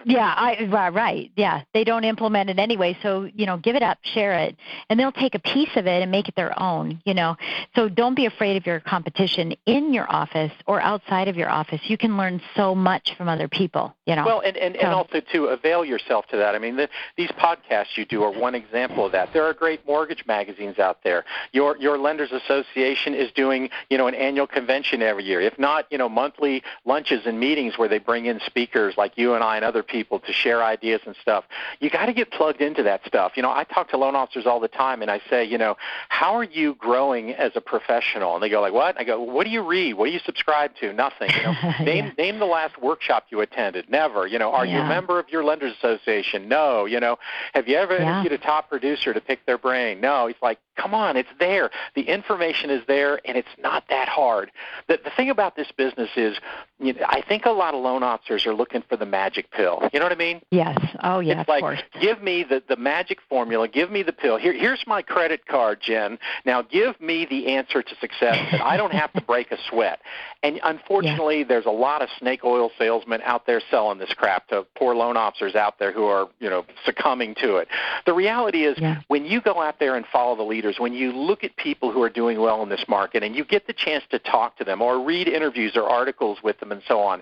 Yeah, 0.08 0.34
I 0.36 0.89
right. 0.93 1.32
Yeah, 1.36 1.64
they 1.74 1.84
don't 1.84 2.03
implement 2.03 2.49
it 2.49 2.60
anyway. 2.60 2.97
So 3.01 3.30
you 3.34 3.45
know, 3.45 3.58
give 3.58 3.76
it 3.76 3.82
up, 3.82 3.97
share 4.03 4.34
it, 4.34 4.55
and 4.89 4.99
they'll 4.99 5.12
take 5.12 5.36
a 5.36 5.39
piece 5.39 5.76
of 5.76 5.88
it 5.88 6.01
and 6.01 6.12
make 6.12 6.30
it 6.30 6.36
their 6.36 6.60
own. 6.62 7.01
You 7.05 7.14
know, 7.14 7.36
so 7.76 7.89
don't 7.89 8.16
be 8.16 8.26
afraid 8.26 8.58
of 8.58 8.66
your 8.66 8.80
competition 8.80 9.55
in 9.66 9.93
your 9.93 10.10
office 10.12 10.51
or 10.66 10.82
outside 10.82 11.28
of 11.28 11.36
your 11.36 11.49
office. 11.49 11.82
You 11.86 11.97
can 11.97 12.18
learn 12.18 12.41
so 12.55 12.76
much 12.76 13.16
from 13.18 13.28
other 13.28 13.47
people. 13.47 13.95
You 14.05 14.16
know. 14.16 14.26
Well, 14.26 14.41
and 14.41 14.55
and, 14.58 14.76
so. 14.76 14.86
and 14.86 14.93
also 14.93 15.20
to 15.34 15.45
avail 15.47 15.84
yourself 15.84 16.28
to 16.28 16.38
that. 16.38 16.53
I 16.53 16.60
mean, 16.60 16.76
the, 16.76 16.89
these 17.18 17.32
podcasts 17.32 17.97
you 17.97 18.05
do 18.05 18.24
are 18.24 18.32
one 18.32 18.55
example 18.55 19.05
of 19.05 19.12
that. 19.14 19.34
There 19.34 19.43
are 19.43 19.53
great 19.53 19.86
mortgage 19.88 20.26
magazines 20.28 20.78
out 20.78 21.03
there. 21.03 21.26
Your 21.51 21.76
your 21.78 21.97
lenders 21.97 22.32
association 22.32 23.16
is 23.16 23.32
doing 23.32 23.70
you 23.89 23.97
know 23.97 24.08
an 24.08 24.16
annual 24.16 24.47
convention 24.47 25.01
every 25.01 25.24
year. 25.26 25.41
If 25.41 25.58
not, 25.58 25.86
you 25.91 25.97
know 25.97 26.08
monthly 26.08 26.62
lunches 26.86 27.26
and 27.26 27.39
meetings 27.39 27.78
where 27.78 27.88
where 27.88 27.99
they 27.99 28.03
bring 28.03 28.26
in 28.26 28.39
speakers 28.45 28.95
like 28.97 29.14
you 29.16 29.34
and 29.34 29.43
I 29.43 29.55
and 29.55 29.64
other 29.64 29.82
people 29.82 29.97
to 30.04 30.34
share 30.34 30.64
ideas 30.64 31.02
and 31.06 31.16
stuff. 31.22 31.45
You 31.80 31.89
got 31.89 32.08
to 32.08 32.14
get 32.14 32.32
plugged 32.32 32.62
into 32.62 32.84
that 32.84 33.06
stuff. 33.06 33.34
You 33.36 33.43
know, 33.43 33.52
I 33.52 33.64
talk 33.64 33.89
to 33.89 33.98
loan 33.98 34.16
officers 34.16 34.45
all 34.45 34.60
the 34.60 34.68
time, 34.68 35.02
and 35.02 35.12
I 35.12 35.22
say, 35.30 35.43
you 35.43 35.58
know, 35.58 35.78
how 36.10 36.36
are 36.36 36.43
you 36.43 36.76
growing 36.76 37.32
as 37.34 37.52
a 37.56 37.62
professional? 37.62 38.34
And 38.36 38.43
they 38.43 38.50
go 38.50 38.62
like, 38.62 38.74
what? 38.74 39.00
I 39.00 39.04
go, 39.04 39.22
what 39.22 39.45
do 39.45 39.50
you 39.50 39.62
read? 39.62 39.93
What 39.93 40.06
do 40.06 40.12
you 40.12 40.20
subscribe 40.20 40.76
to? 40.82 40.93
Nothing. 40.93 41.32
You 41.32 41.43
know, 41.43 41.74
name 41.84 42.06
yeah. 42.06 42.12
name 42.18 42.39
the 42.39 42.45
last 42.45 42.82
workshop 42.82 43.28
you 43.30 43.41
attended. 43.41 43.89
Never. 43.89 44.28
You 44.28 44.39
know, 44.39 44.52
are 44.52 44.66
yeah. 44.66 44.78
you 44.78 44.82
a 44.82 44.88
member 44.88 45.20
of 45.20 45.30
your 45.30 45.43
lenders 45.43 45.74
association? 45.78 46.48
No. 46.48 46.86
You 46.86 47.00
know, 47.00 47.18
have 47.54 47.68
you 47.68 47.76
ever 47.76 47.95
yeah. 47.95 48.22
interviewed 48.22 48.34
a 48.34 48.38
top 48.43 48.70
producer 48.70 49.14
to 49.14 49.22
pick 49.22 49.45
their 49.45 49.58
brain? 49.58 50.02
No. 50.02 50.28
It's 50.28 50.41
like, 50.41 50.60
come 50.76 50.93
on, 50.93 51.18
it's 51.18 51.30
there. 51.39 51.70
The 51.95 52.04
information 52.04 52.70
is 52.70 52.84
there, 52.88 53.20
and 53.26 53.38
it's 53.38 53.48
not 53.58 53.84
that 53.89 54.08
hard. 54.08 54.52
The 54.88 55.00
the 55.04 55.12
thing 55.12 55.30
about 55.30 55.56
this 55.56 55.72
business 55.76 56.10
is, 56.16 56.38
you 56.80 56.94
know, 56.94 57.02
I 57.08 57.24
think 57.28 57.46
a 57.46 57.52
lot 57.52 57.74
of 57.74 57.82
loan 57.82 58.04
officers 58.04 58.46
are 58.46 58.54
looking 58.54 58.84
for 58.88 58.98
the 58.98 59.06
magic 59.06 59.50
pill. 59.52 59.90
You 59.92 60.00
know 60.00 60.06
what 60.06 60.12
I 60.12 60.16
mean? 60.16 60.42
Yes. 60.52 60.78
Oh, 61.04 61.20
yeah. 61.20 61.42
It's 61.42 61.50
like, 61.50 61.62
course. 61.62 61.82
give 62.00 62.22
me 62.22 62.44
the 62.44 62.62
the 62.70 62.76
magic 62.76 63.20
formula. 63.28 63.68
Give 63.68 63.90
me 63.90 64.04
the 64.04 64.14
pill. 64.14 64.38
Here, 64.38 64.54
here's 64.54 64.84
my 64.86 65.02
credit 65.02 65.48
card, 65.48 65.80
Jen. 65.82 66.20
Now, 66.46 66.62
give 66.62 67.00
me 67.02 67.26
the 67.28 67.48
answer 67.48 67.82
to 67.82 67.96
success 68.00 68.38
that 68.52 68.62
I 68.62 68.78
don't 68.78 68.94
have 68.94 69.12
to 69.14 69.22
break 69.22 69.52
a 69.52 69.58
sweat. 69.70 70.00
And 70.44 70.60
unfortunately, 70.64 71.40
yeah. 71.40 71.46
there's 71.48 71.66
a 71.66 71.72
lot 71.72 72.04
of 72.04 72.10
snake 72.20 72.44
oil 72.44 72.70
salesmen 72.78 73.22
out 73.24 73.48
there 73.48 73.62
selling 73.72 73.98
this 73.98 74.14
crap 74.14 74.48
to 74.50 74.66
poor 74.78 74.96
loan 74.96 75.18
officers 75.18 75.56
out 75.56 75.80
there 75.80 75.92
who 75.92 76.06
are, 76.06 76.30
you 76.40 76.50
know, 76.50 76.64
succumbing 76.86 77.36
to 77.42 77.56
it. 77.58 77.68
The 78.06 78.14
reality 78.14 78.66
is, 78.66 78.78
yeah. 78.78 79.02
when 79.08 79.26
you 79.26 79.42
go 79.42 79.62
out 79.62 79.80
there 79.80 79.96
and 79.96 80.06
follow 80.14 80.36
the 80.36 80.44
leaders, 80.44 80.76
when 80.78 80.94
you 80.94 81.12
look 81.12 81.44
at 81.44 81.56
people 81.58 81.92
who 81.92 82.04
are 82.04 82.10
doing 82.10 82.40
well 82.40 82.62
in 82.62 82.70
this 82.70 82.86
market, 82.88 83.24
and 83.24 83.36
you 83.36 83.44
get 83.44 83.66
the 83.66 83.74
chance 83.74 84.04
to 84.12 84.20
talk 84.20 84.58
to 84.58 84.64
them 84.64 84.82
or 84.82 85.04
read 85.04 85.28
interviews 85.28 85.74
or 85.76 85.90
articles 85.90 86.38
with 86.44 86.60
them 86.60 86.66
and 86.72 86.82
so 86.88 86.99
on, 86.99 87.22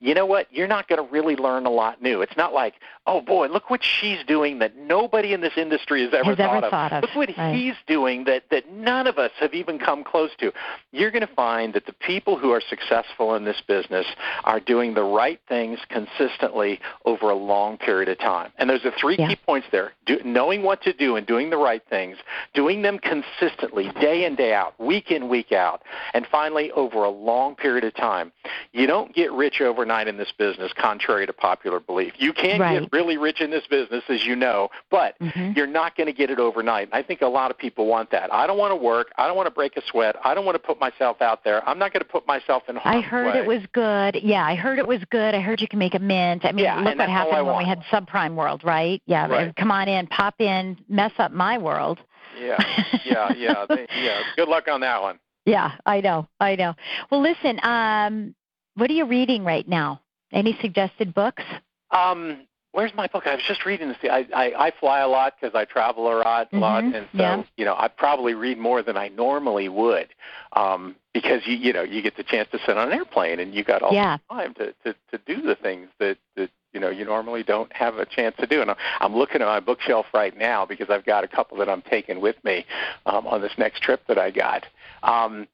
you 0.00 0.14
know 0.14 0.26
what? 0.26 0.46
You're 0.50 0.68
not 0.68 0.88
going 0.88 1.04
to 1.04 1.12
really 1.12 1.36
learn 1.36 1.66
a 1.66 1.70
lot 1.70 2.02
new. 2.02 2.22
It's 2.22 2.36
not 2.36 2.52
like, 2.52 2.74
oh 3.06 3.20
boy, 3.20 3.48
look 3.48 3.70
what 3.70 3.80
she's 3.82 4.18
doing 4.26 4.58
that 4.60 4.76
nobody 4.76 5.32
in 5.32 5.40
this 5.40 5.54
industry 5.56 6.02
has 6.04 6.14
ever, 6.14 6.30
has 6.30 6.36
thought, 6.36 6.56
ever 6.56 6.66
of. 6.66 6.70
thought, 6.70 6.92
of. 6.92 7.02
Look 7.02 7.14
what 7.14 7.36
right. 7.36 7.54
he's 7.54 7.74
doing 7.86 8.24
that, 8.24 8.44
that 8.50 8.70
none 8.72 9.06
of 9.06 9.18
us 9.18 9.30
have 9.40 9.54
even 9.54 9.78
come 9.78 10.04
close 10.04 10.30
to. 10.38 10.52
You're 10.92 11.10
going 11.10 11.26
to 11.26 11.34
find 11.34 11.74
that 11.74 11.86
the 11.86 11.92
people 11.92 12.38
who 12.38 12.50
are 12.50 12.60
successful 12.60 13.34
in 13.34 13.44
this 13.44 13.60
business 13.66 14.06
are 14.44 14.60
doing 14.60 14.94
the 14.94 15.02
right 15.02 15.40
things 15.48 15.78
consistently 15.88 16.80
over 17.04 17.30
a 17.30 17.34
long 17.34 17.78
period 17.78 18.08
of 18.08 18.18
time. 18.18 18.52
And 18.58 18.68
there's 18.70 18.82
the 18.82 18.92
three 18.92 19.16
yeah. 19.18 19.28
key 19.28 19.36
points 19.36 19.66
there 19.72 19.92
do, 20.06 20.18
knowing 20.24 20.62
what 20.62 20.82
to 20.82 20.92
do 20.92 21.16
and 21.16 21.26
doing 21.26 21.50
the 21.50 21.56
right 21.56 21.82
things, 21.88 22.16
doing 22.54 22.82
them 22.82 22.98
consistently, 22.98 23.90
day 24.00 24.24
in, 24.24 24.34
day 24.36 24.54
out, 24.54 24.78
week 24.78 25.10
in, 25.10 25.28
week 25.28 25.52
out, 25.52 25.82
and 26.14 26.26
finally, 26.30 26.70
over 26.72 27.04
a 27.04 27.10
long 27.10 27.54
period 27.54 27.84
of 27.84 27.94
time. 27.94 28.32
You 28.72 28.81
don't 28.86 29.14
get 29.14 29.32
rich 29.32 29.60
overnight 29.60 30.08
in 30.08 30.16
this 30.16 30.32
business, 30.36 30.72
contrary 30.76 31.26
to 31.26 31.32
popular 31.32 31.80
belief. 31.80 32.14
You 32.18 32.32
can 32.32 32.60
right. 32.60 32.80
get 32.80 32.92
really 32.92 33.16
rich 33.16 33.40
in 33.40 33.50
this 33.50 33.66
business, 33.66 34.02
as 34.08 34.24
you 34.24 34.36
know, 34.36 34.68
but 34.90 35.18
mm-hmm. 35.18 35.52
you're 35.56 35.66
not 35.66 35.96
going 35.96 36.06
to 36.06 36.12
get 36.12 36.30
it 36.30 36.38
overnight. 36.38 36.88
I 36.92 37.02
think 37.02 37.22
a 37.22 37.26
lot 37.26 37.50
of 37.50 37.58
people 37.58 37.86
want 37.86 38.10
that. 38.10 38.32
I 38.32 38.46
don't 38.46 38.58
want 38.58 38.72
to 38.72 38.76
work. 38.76 39.12
I 39.18 39.26
don't 39.26 39.36
want 39.36 39.46
to 39.46 39.54
break 39.54 39.76
a 39.76 39.82
sweat. 39.86 40.16
I 40.24 40.34
don't 40.34 40.44
want 40.44 40.54
to 40.56 40.66
put 40.66 40.80
myself 40.80 41.20
out 41.20 41.44
there. 41.44 41.66
I'm 41.68 41.78
not 41.78 41.92
going 41.92 42.02
to 42.02 42.08
put 42.08 42.26
myself 42.26 42.64
in 42.68 42.76
harm's 42.76 43.04
I 43.04 43.06
heard 43.06 43.34
way. 43.34 43.40
it 43.40 43.46
was 43.46 43.62
good. 43.72 44.22
Yeah, 44.22 44.44
I 44.44 44.54
heard 44.54 44.78
it 44.78 44.86
was 44.86 45.00
good. 45.10 45.34
I 45.34 45.40
heard 45.40 45.60
you 45.60 45.68
can 45.68 45.78
make 45.78 45.94
a 45.94 45.98
mint. 45.98 46.44
I 46.44 46.52
mean, 46.52 46.64
yeah, 46.64 46.80
look 46.80 46.96
what 46.96 47.08
happened 47.08 47.46
when 47.46 47.58
we 47.58 47.64
had 47.64 47.80
subprime 47.92 48.34
world, 48.34 48.62
right? 48.64 49.02
Yeah, 49.06 49.26
right. 49.28 49.56
come 49.56 49.70
on 49.70 49.88
in, 49.88 50.06
pop 50.06 50.40
in, 50.40 50.78
mess 50.88 51.12
up 51.18 51.32
my 51.32 51.58
world. 51.58 51.98
Yeah, 52.40 52.56
yeah, 53.04 53.32
yeah, 53.34 53.66
yeah. 53.96 54.20
Good 54.36 54.48
luck 54.48 54.68
on 54.68 54.80
that 54.80 55.02
one. 55.02 55.18
Yeah, 55.44 55.72
I 55.86 56.00
know, 56.00 56.28
I 56.38 56.54
know. 56.54 56.74
Well, 57.10 57.20
listen, 57.20 57.58
um, 57.62 58.34
what 58.74 58.90
are 58.90 58.94
you 58.94 59.04
reading 59.04 59.44
right 59.44 59.66
now? 59.66 60.00
Any 60.32 60.56
suggested 60.60 61.14
books? 61.14 61.42
Um, 61.90 62.46
where's 62.72 62.94
my 62.94 63.06
book? 63.06 63.26
I 63.26 63.34
was 63.34 63.44
just 63.46 63.64
reading 63.64 63.88
this. 63.88 63.98
I 64.04 64.26
I, 64.34 64.66
I 64.66 64.72
fly 64.80 65.00
a 65.00 65.08
lot 65.08 65.34
because 65.38 65.54
I 65.54 65.64
travel 65.64 66.08
a 66.08 66.16
lot, 66.18 66.46
mm-hmm. 66.48 66.58
lot, 66.58 66.84
and 66.84 67.06
so 67.12 67.18
yeah. 67.18 67.42
you 67.56 67.64
know 67.64 67.74
I 67.74 67.88
probably 67.88 68.34
read 68.34 68.58
more 68.58 68.82
than 68.82 68.96
I 68.96 69.08
normally 69.08 69.68
would, 69.68 70.08
um, 70.54 70.96
because 71.12 71.42
you 71.46 71.54
you 71.54 71.72
know 71.72 71.82
you 71.82 72.02
get 72.02 72.16
the 72.16 72.24
chance 72.24 72.48
to 72.52 72.58
sit 72.66 72.76
on 72.76 72.88
an 72.88 72.94
airplane 72.94 73.40
and 73.40 73.54
you 73.54 73.62
got 73.62 73.82
all 73.82 73.92
yeah. 73.92 74.16
the 74.28 74.34
time 74.34 74.54
to, 74.54 74.72
to 74.84 74.94
to 75.10 75.18
do 75.26 75.42
the 75.42 75.54
things 75.54 75.88
that 75.98 76.16
that 76.36 76.50
you 76.72 76.80
know 76.80 76.88
you 76.88 77.04
normally 77.04 77.42
don't 77.42 77.72
have 77.74 77.98
a 77.98 78.06
chance 78.06 78.34
to 78.38 78.46
do. 78.46 78.62
And 78.62 78.74
I'm 79.00 79.14
looking 79.14 79.42
at 79.42 79.46
my 79.46 79.60
bookshelf 79.60 80.06
right 80.14 80.36
now 80.36 80.64
because 80.64 80.88
I've 80.90 81.04
got 81.04 81.24
a 81.24 81.28
couple 81.28 81.58
that 81.58 81.68
I'm 81.68 81.82
taking 81.82 82.20
with 82.20 82.42
me 82.42 82.64
um, 83.06 83.26
on 83.26 83.42
this 83.42 83.52
next 83.58 83.82
trip 83.82 84.06
that 84.08 84.18
I 84.18 84.30
got. 84.30 84.66
Um, 85.02 85.46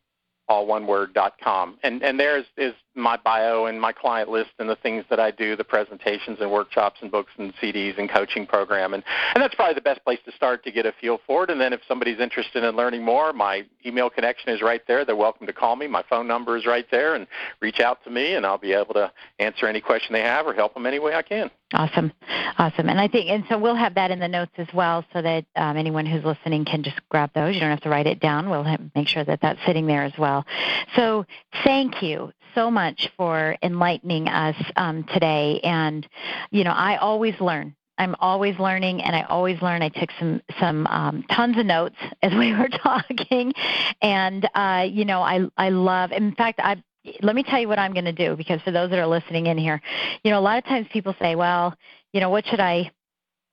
all 0.49 0.67
one 0.67 0.87
word, 0.87 1.17
com. 1.41 1.77
And, 1.83 2.03
and 2.03 2.19
there 2.19 2.37
is, 2.37 2.43
is 2.57 2.73
my 3.01 3.17
bio 3.17 3.65
and 3.65 3.79
my 3.79 3.91
client 3.91 4.29
list 4.29 4.51
and 4.59 4.69
the 4.69 4.75
things 4.77 5.05
that 5.09 5.19
I 5.19 5.31
do, 5.31 5.55
the 5.55 5.63
presentations 5.63 6.37
and 6.41 6.51
workshops 6.51 6.99
and 7.01 7.11
books 7.11 7.31
and 7.37 7.53
CDs 7.55 7.97
and 7.97 8.09
coaching 8.09 8.45
program. 8.45 8.93
And, 8.93 9.03
and 9.33 9.41
that's 9.41 9.55
probably 9.55 9.75
the 9.75 9.81
best 9.81 10.03
place 10.03 10.19
to 10.25 10.31
start 10.31 10.63
to 10.63 10.71
get 10.71 10.85
a 10.85 10.93
feel 10.99 11.19
for 11.25 11.43
it. 11.43 11.49
And 11.49 11.59
then 11.59 11.73
if 11.73 11.81
somebody's 11.87 12.19
interested 12.19 12.63
in 12.63 12.75
learning 12.75 13.03
more, 13.03 13.33
my 13.33 13.65
email 13.85 14.09
connection 14.09 14.49
is 14.49 14.61
right 14.61 14.81
there. 14.87 15.05
They're 15.05 15.15
welcome 15.15 15.47
to 15.47 15.53
call 15.53 15.75
me. 15.75 15.87
My 15.87 16.03
phone 16.09 16.27
number 16.27 16.57
is 16.57 16.65
right 16.65 16.85
there 16.91 17.15
and 17.15 17.27
reach 17.61 17.79
out 17.79 18.03
to 18.03 18.09
me 18.09 18.35
and 18.35 18.45
I'll 18.45 18.57
be 18.57 18.73
able 18.73 18.93
to 18.95 19.11
answer 19.39 19.67
any 19.67 19.81
question 19.81 20.13
they 20.13 20.21
have 20.21 20.45
or 20.45 20.53
help 20.53 20.73
them 20.73 20.85
any 20.85 20.99
way 20.99 21.15
I 21.15 21.21
can. 21.21 21.51
Awesome, 21.71 22.11
awesome. 22.57 22.89
And 22.89 22.99
I 22.99 23.07
think, 23.07 23.29
and 23.29 23.43
so 23.47 23.59
we'll 23.59 23.75
have 23.75 23.93
that 23.93 24.09
in 24.09 24.19
the 24.19 24.27
notes 24.27 24.53
as 24.57 24.67
well, 24.73 25.05
so 25.13 25.21
that 25.21 25.45
um, 25.55 25.77
anyone 25.77 26.07
who's 26.07 26.23
listening 26.23 26.65
can 26.65 26.81
just 26.81 26.97
grab 27.09 27.29
those. 27.35 27.53
You 27.53 27.59
don't 27.59 27.69
have 27.69 27.81
to 27.81 27.89
write 27.89 28.07
it 28.07 28.19
down. 28.19 28.49
We'll 28.49 28.63
have, 28.63 28.81
make 28.95 29.07
sure 29.07 29.23
that 29.23 29.39
that's 29.41 29.59
sitting 29.67 29.85
there 29.85 30.03
as 30.03 30.13
well. 30.17 30.45
So 30.95 31.25
thank 31.63 32.01
you 32.01 32.31
so 32.59 32.69
much 32.69 33.09
for 33.15 33.55
enlightening 33.63 34.27
us 34.27 34.55
um, 34.75 35.05
today. 35.13 35.61
And 35.63 36.05
you 36.51 36.65
know, 36.65 36.71
I 36.71 36.97
always 36.97 37.39
learn. 37.39 37.73
I'm 37.97 38.15
always 38.19 38.57
learning, 38.59 39.01
and 39.01 39.15
I 39.15 39.23
always 39.23 39.61
learn. 39.61 39.81
I 39.81 39.89
took 39.89 40.09
some 40.19 40.41
some 40.59 40.85
um, 40.87 41.23
tons 41.31 41.57
of 41.57 41.65
notes 41.65 41.95
as 42.21 42.33
we 42.33 42.53
were 42.53 42.67
talking, 42.83 43.53
and 44.01 44.49
uh, 44.53 44.85
you 44.89 45.05
know, 45.05 45.21
I 45.21 45.47
I 45.57 45.69
love. 45.69 46.11
In 46.11 46.35
fact, 46.35 46.59
I 46.61 46.83
let 47.21 47.33
me 47.33 47.43
tell 47.43 47.59
you 47.59 47.69
what 47.69 47.79
I'm 47.79 47.93
going 47.93 48.05
to 48.05 48.11
do 48.11 48.35
because 48.35 48.61
for 48.61 48.71
those 48.71 48.89
that 48.89 48.99
are 48.99 49.07
listening 49.07 49.45
in 49.45 49.57
here, 49.57 49.81
you 50.23 50.31
know, 50.31 50.39
a 50.39 50.41
lot 50.41 50.57
of 50.57 50.65
times 50.65 50.87
people 50.91 51.15
say, 51.19 51.35
well, 51.35 51.73
you 52.11 52.19
know, 52.19 52.29
what 52.29 52.45
should 52.45 52.59
I 52.59 52.91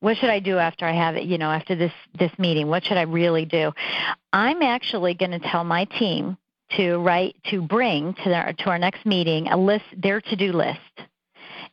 what 0.01 0.17
should 0.17 0.31
I 0.31 0.41
do 0.41 0.59
after 0.59 0.85
I 0.85 0.93
have 0.93 1.17
it, 1.17 1.25
you 1.25 1.39
know, 1.39 1.51
after 1.51 1.77
this 1.77 1.93
this 2.19 2.33
meeting? 2.39 2.67
What 2.67 2.85
should 2.85 2.97
I 2.97 3.03
really 3.03 3.45
do? 3.45 3.73
I'm 4.33 4.63
actually 4.63 5.15
going 5.15 5.31
to 5.31 5.39
tell 5.39 5.63
my 5.63 5.85
team 5.85 6.37
to 6.77 6.99
write 6.99 7.37
to 7.51 7.63
bring 7.63 8.15
to 8.25 8.29
their 8.29 8.55
to 8.59 8.65
our 8.65 8.79
next 8.79 9.07
meeting 9.07 9.49
a 9.49 9.57
list 9.57 9.85
their 9.97 10.21
to-do 10.21 10.53
list. 10.53 10.79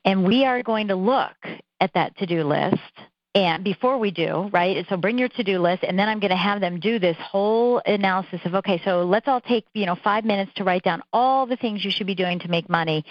And 0.05 0.25
we 0.25 0.45
are 0.45 0.61
going 0.63 0.87
to 0.89 0.95
look 0.95 1.35
at 1.79 1.91
that 1.93 2.15
to-do 2.17 2.43
list 2.43 2.77
and 3.35 3.63
before 3.63 3.97
we 3.97 4.11
do, 4.11 4.49
right? 4.53 4.85
So 4.89 4.97
bring 4.97 5.17
your 5.17 5.27
to-do 5.29 5.59
list, 5.59 5.83
and 5.83 5.97
then 5.97 6.07
I'm 6.07 6.19
going 6.19 6.31
to 6.31 6.37
have 6.37 6.61
them 6.61 6.79
do 6.79 6.99
this 6.99 7.17
whole 7.19 7.81
analysis 7.85 8.39
of 8.45 8.53
okay, 8.55 8.79
so 8.85 9.03
let's 9.03 9.27
all 9.27 9.41
take 9.41 9.65
you 9.73 9.85
know 9.85 9.95
five 10.03 10.23
minutes 10.23 10.51
to 10.55 10.63
write 10.63 10.83
down 10.83 11.01
all 11.11 11.45
the 11.47 11.55
things 11.55 11.83
you 11.83 11.89
should 11.91 12.05
be 12.07 12.15
doing 12.15 12.39
to 12.39 12.47
make 12.47 12.69
money, 12.69 13.03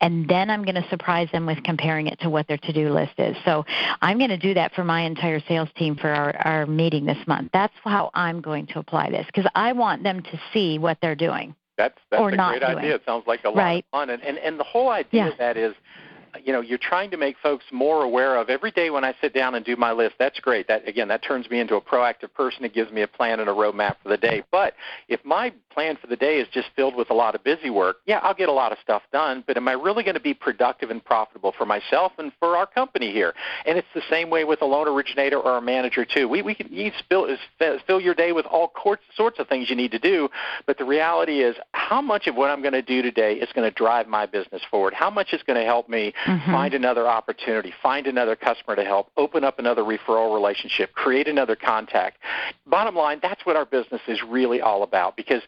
and 0.00 0.28
then 0.28 0.50
I'm 0.50 0.64
going 0.64 0.74
to 0.74 0.86
surprise 0.90 1.28
them 1.32 1.46
with 1.46 1.62
comparing 1.62 2.08
it 2.08 2.20
to 2.20 2.28
what 2.30 2.46
their 2.46 2.58
to-do 2.58 2.90
list 2.90 3.14
is. 3.18 3.36
So 3.44 3.64
I'm 4.02 4.18
going 4.18 4.30
to 4.30 4.36
do 4.36 4.54
that 4.54 4.74
for 4.74 4.84
my 4.84 5.00
entire 5.02 5.40
sales 5.48 5.68
team 5.76 5.96
for 5.96 6.10
our, 6.10 6.36
our 6.46 6.66
meeting 6.66 7.06
this 7.06 7.26
month. 7.26 7.50
That's 7.52 7.74
how 7.82 8.10
I'm 8.12 8.40
going 8.40 8.66
to 8.68 8.78
apply 8.78 9.10
this 9.10 9.26
because 9.26 9.50
I 9.54 9.72
want 9.72 10.02
them 10.02 10.22
to 10.22 10.40
see 10.52 10.78
what 10.78 10.98
they're 11.00 11.14
doing. 11.14 11.54
That's 11.78 11.98
that's 12.10 12.20
Or 12.20 12.28
a 12.28 12.36
great 12.36 12.60
doing. 12.60 12.76
idea. 12.76 12.94
It 12.96 13.02
sounds 13.06 13.26
like 13.26 13.44
a 13.44 13.48
lot 13.48 13.56
Right. 13.56 13.84
of 13.84 13.90
fun, 13.98 14.10
and 14.10 14.22
and, 14.22 14.36
and 14.36 14.60
the 14.60 14.64
whole 14.64 14.90
idea 14.90 15.24
Yeah. 15.24 15.28
of 15.30 15.38
that 15.38 15.56
is, 15.56 15.74
you 16.44 16.52
know, 16.52 16.60
you're 16.60 16.78
trying 16.78 17.10
to 17.10 17.16
make 17.16 17.36
folks 17.42 17.64
more 17.72 18.02
aware 18.02 18.36
of 18.36 18.48
every 18.48 18.70
day 18.70 18.90
when 18.90 19.04
I 19.04 19.14
sit 19.20 19.34
down 19.34 19.54
and 19.54 19.64
do 19.64 19.76
my 19.76 19.92
list. 19.92 20.16
That's 20.18 20.38
great. 20.40 20.68
That 20.68 20.86
again, 20.88 21.08
that 21.08 21.22
turns 21.22 21.48
me 21.50 21.60
into 21.60 21.76
a 21.76 21.80
proactive 21.80 22.32
person. 22.34 22.64
It 22.64 22.74
gives 22.74 22.90
me 22.90 23.02
a 23.02 23.08
plan 23.08 23.40
and 23.40 23.48
a 23.48 23.52
roadmap 23.52 23.96
for 24.02 24.08
the 24.08 24.16
day. 24.16 24.42
But 24.50 24.74
if 25.08 25.24
my 25.24 25.52
plan 25.72 25.96
for 26.00 26.06
the 26.06 26.16
day 26.16 26.38
is 26.38 26.48
just 26.52 26.68
filled 26.76 26.96
with 26.96 27.10
a 27.10 27.14
lot 27.14 27.34
of 27.34 27.44
busy 27.44 27.70
work, 27.70 27.98
yeah, 28.06 28.18
I'll 28.22 28.34
get 28.34 28.48
a 28.48 28.52
lot 28.52 28.72
of 28.72 28.78
stuff 28.82 29.02
done. 29.12 29.44
But 29.46 29.56
am 29.56 29.68
I 29.68 29.72
really 29.72 30.02
going 30.02 30.14
to 30.14 30.20
be 30.20 30.34
productive 30.34 30.90
and 30.90 31.04
profitable 31.04 31.52
for 31.56 31.66
myself 31.66 32.12
and 32.18 32.32
for 32.38 32.56
our 32.56 32.66
company 32.66 33.12
here? 33.12 33.34
And 33.66 33.78
it's 33.78 33.88
the 33.94 34.02
same 34.10 34.30
way 34.30 34.44
with 34.44 34.62
a 34.62 34.66
loan 34.66 34.88
originator 34.88 35.38
or 35.38 35.58
a 35.58 35.62
manager 35.62 36.04
too. 36.04 36.28
We 36.28 36.42
we 36.42 36.54
can 36.54 36.68
you 36.72 36.90
fill 37.08 37.28
fill 37.86 38.00
your 38.00 38.14
day 38.14 38.32
with 38.32 38.46
all 38.46 38.72
sorts 39.16 39.38
of 39.38 39.48
things 39.48 39.70
you 39.70 39.76
need 39.76 39.90
to 39.92 39.98
do. 39.98 40.28
But 40.66 40.78
the 40.78 40.84
reality 40.84 41.42
is, 41.42 41.56
how 41.72 42.00
much 42.00 42.26
of 42.26 42.34
what 42.36 42.50
I'm 42.50 42.62
going 42.62 42.72
to 42.72 42.82
do 42.82 43.02
today 43.02 43.34
is 43.34 43.48
going 43.54 43.68
to 43.68 43.74
drive 43.74 44.06
my 44.06 44.26
business 44.26 44.62
forward? 44.70 44.94
How 44.94 45.10
much 45.10 45.32
is 45.32 45.42
going 45.46 45.58
to 45.58 45.64
help 45.64 45.88
me 45.88 46.12
Mhm. 46.24 46.52
find 46.52 46.74
another 46.74 47.06
opportunity, 47.06 47.72
find 47.82 48.06
another 48.06 48.36
customer 48.36 48.76
to 48.76 48.84
help, 48.84 49.10
open 49.16 49.44
up 49.44 49.58
another 49.58 49.82
referral 49.82 50.34
relationship, 50.34 50.92
create 50.94 51.28
another 51.28 51.56
contact? 51.56 52.18
Bottom 52.66 52.94
line, 52.94 53.18
that's 53.22 53.44
what 53.46 53.56
our 53.56 53.64
business 53.64 54.00
is 54.06 54.22
really 54.22 54.60
all 54.60 54.82
about 54.82 55.16
because 55.16 55.42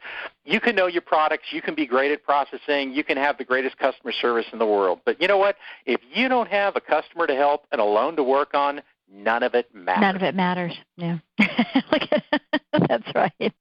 you 0.44 0.60
can 0.60 0.74
know 0.74 0.86
your 0.86 1.02
products, 1.02 1.52
you 1.52 1.62
can 1.62 1.74
be 1.74 1.86
great 1.86 2.10
at 2.10 2.24
processing, 2.24 2.92
you 2.92 3.04
can 3.04 3.16
have 3.16 3.38
the 3.38 3.44
greatest 3.44 3.78
customer 3.78 4.12
service 4.12 4.46
in 4.52 4.58
the 4.58 4.66
world. 4.66 5.00
But 5.04 5.20
you 5.20 5.28
know 5.28 5.38
what? 5.38 5.56
If 5.86 6.00
you 6.12 6.28
don't 6.28 6.48
have 6.48 6.76
a 6.76 6.80
customer 6.80 7.26
to 7.26 7.34
help 7.34 7.66
and 7.70 7.80
a 7.80 7.84
loan 7.84 8.16
to 8.16 8.22
work 8.22 8.54
on, 8.54 8.82
none 9.12 9.42
of 9.42 9.54
it 9.54 9.74
matters. 9.74 10.00
None 10.00 10.16
of 10.16 10.22
it 10.22 10.34
matters. 10.34 10.72
Yeah. 10.96 11.18
That's 12.88 13.14
right. 13.14 13.54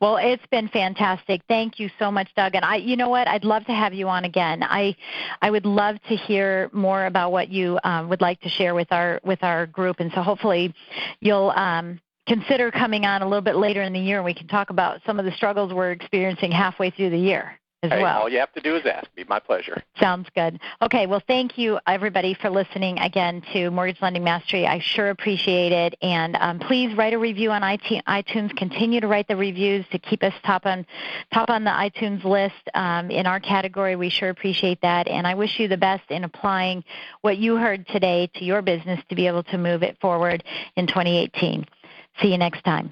Well, 0.00 0.16
it's 0.16 0.44
been 0.50 0.68
fantastic. 0.68 1.42
Thank 1.48 1.78
you 1.78 1.90
so 1.98 2.10
much, 2.10 2.28
Doug. 2.36 2.54
And 2.54 2.64
I, 2.64 2.76
you 2.76 2.96
know 2.96 3.08
what? 3.08 3.28
I'd 3.28 3.44
love 3.44 3.64
to 3.66 3.72
have 3.72 3.94
you 3.94 4.08
on 4.08 4.24
again. 4.24 4.62
I, 4.62 4.96
I 5.40 5.50
would 5.50 5.66
love 5.66 5.96
to 6.08 6.16
hear 6.16 6.70
more 6.72 7.06
about 7.06 7.32
what 7.32 7.48
you 7.48 7.78
um, 7.84 8.08
would 8.08 8.20
like 8.20 8.40
to 8.40 8.48
share 8.48 8.74
with 8.74 8.90
our 8.90 9.20
with 9.24 9.42
our 9.42 9.66
group. 9.66 10.00
And 10.00 10.10
so 10.14 10.22
hopefully, 10.22 10.74
you'll 11.20 11.52
um, 11.56 12.00
consider 12.26 12.70
coming 12.70 13.04
on 13.04 13.22
a 13.22 13.28
little 13.28 13.42
bit 13.42 13.56
later 13.56 13.82
in 13.82 13.92
the 13.92 14.00
year, 14.00 14.16
and 14.16 14.24
we 14.24 14.34
can 14.34 14.48
talk 14.48 14.70
about 14.70 15.00
some 15.06 15.18
of 15.18 15.24
the 15.24 15.32
struggles 15.32 15.72
we're 15.72 15.92
experiencing 15.92 16.50
halfway 16.50 16.90
through 16.90 17.10
the 17.10 17.18
year 17.18 17.58
as 17.84 17.90
Hey, 17.90 18.02
well. 18.02 18.22
all 18.22 18.28
you 18.28 18.38
have 18.38 18.52
to 18.54 18.60
do 18.60 18.76
is 18.76 18.84
ask 18.86 19.08
me. 19.16 19.24
My 19.28 19.38
pleasure. 19.38 19.82
Sounds 19.98 20.28
good. 20.34 20.60
Okay, 20.82 21.06
well, 21.06 21.22
thank 21.26 21.56
you, 21.56 21.78
everybody, 21.86 22.34
for 22.34 22.50
listening 22.50 22.98
again 22.98 23.42
to 23.52 23.70
Mortgage 23.70 24.00
Lending 24.02 24.24
Mastery. 24.24 24.66
I 24.66 24.78
sure 24.80 25.10
appreciate 25.10 25.72
it. 25.72 25.94
And 26.02 26.36
um, 26.36 26.58
please 26.58 26.96
write 26.96 27.14
a 27.14 27.18
review 27.18 27.50
on 27.50 27.62
iTunes. 27.62 28.56
Continue 28.56 29.00
to 29.00 29.06
write 29.08 29.28
the 29.28 29.36
reviews 29.36 29.84
to 29.92 29.98
keep 29.98 30.22
us 30.22 30.32
top 30.44 30.66
on, 30.66 30.86
top 31.32 31.50
on 31.50 31.64
the 31.64 31.70
iTunes 31.70 32.24
list 32.24 32.54
um, 32.74 33.10
in 33.10 33.26
our 33.26 33.40
category. 33.40 33.96
We 33.96 34.10
sure 34.10 34.30
appreciate 34.30 34.80
that. 34.82 35.08
And 35.08 35.26
I 35.26 35.34
wish 35.34 35.58
you 35.58 35.68
the 35.68 35.76
best 35.76 36.10
in 36.10 36.24
applying 36.24 36.84
what 37.20 37.38
you 37.38 37.56
heard 37.56 37.86
today 37.88 38.30
to 38.34 38.44
your 38.44 38.62
business 38.62 39.00
to 39.08 39.14
be 39.14 39.26
able 39.26 39.42
to 39.44 39.58
move 39.58 39.82
it 39.82 39.98
forward 40.00 40.44
in 40.76 40.86
2018. 40.86 41.66
See 42.20 42.28
you 42.28 42.38
next 42.38 42.62
time. 42.64 42.90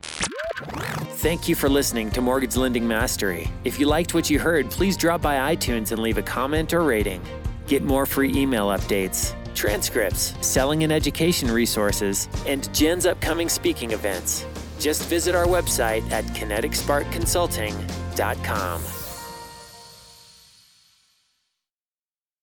Thank 1.23 1.49
you 1.49 1.55
for 1.55 1.69
listening 1.69 2.11
to 2.11 2.21
Mortgage 2.21 2.57
Lending 2.57 2.87
Mastery. 2.87 3.49
If 3.65 3.79
you 3.79 3.87
liked 3.87 4.15
what 4.15 4.29
you 4.29 4.39
heard, 4.39 4.71
please 4.71 4.97
drop 4.97 5.23
by 5.23 5.55
iTunes 5.55 5.93
and 5.93 6.03
leave 6.03 6.19
a 6.19 6.23
comment 6.23 6.73
or 6.73 6.83
rating. 6.83 7.23
Get 7.67 7.85
more 7.85 8.07
free 8.07 8.35
email 8.35 8.69
updates, 8.69 9.35
transcripts, 9.55 10.35
selling 10.45 10.83
and 10.83 10.93
education 10.93 11.51
resources, 11.51 12.29
and 12.47 12.73
Jen's 12.75 13.07
upcoming 13.07 13.49
speaking 13.49 13.93
events. 13.93 14.45
Just 14.81 15.09
visit 15.09 15.35
our 15.35 15.47
website 15.47 16.11
at 16.11 16.25
kineticsparkconsulting.com. 16.27 19.02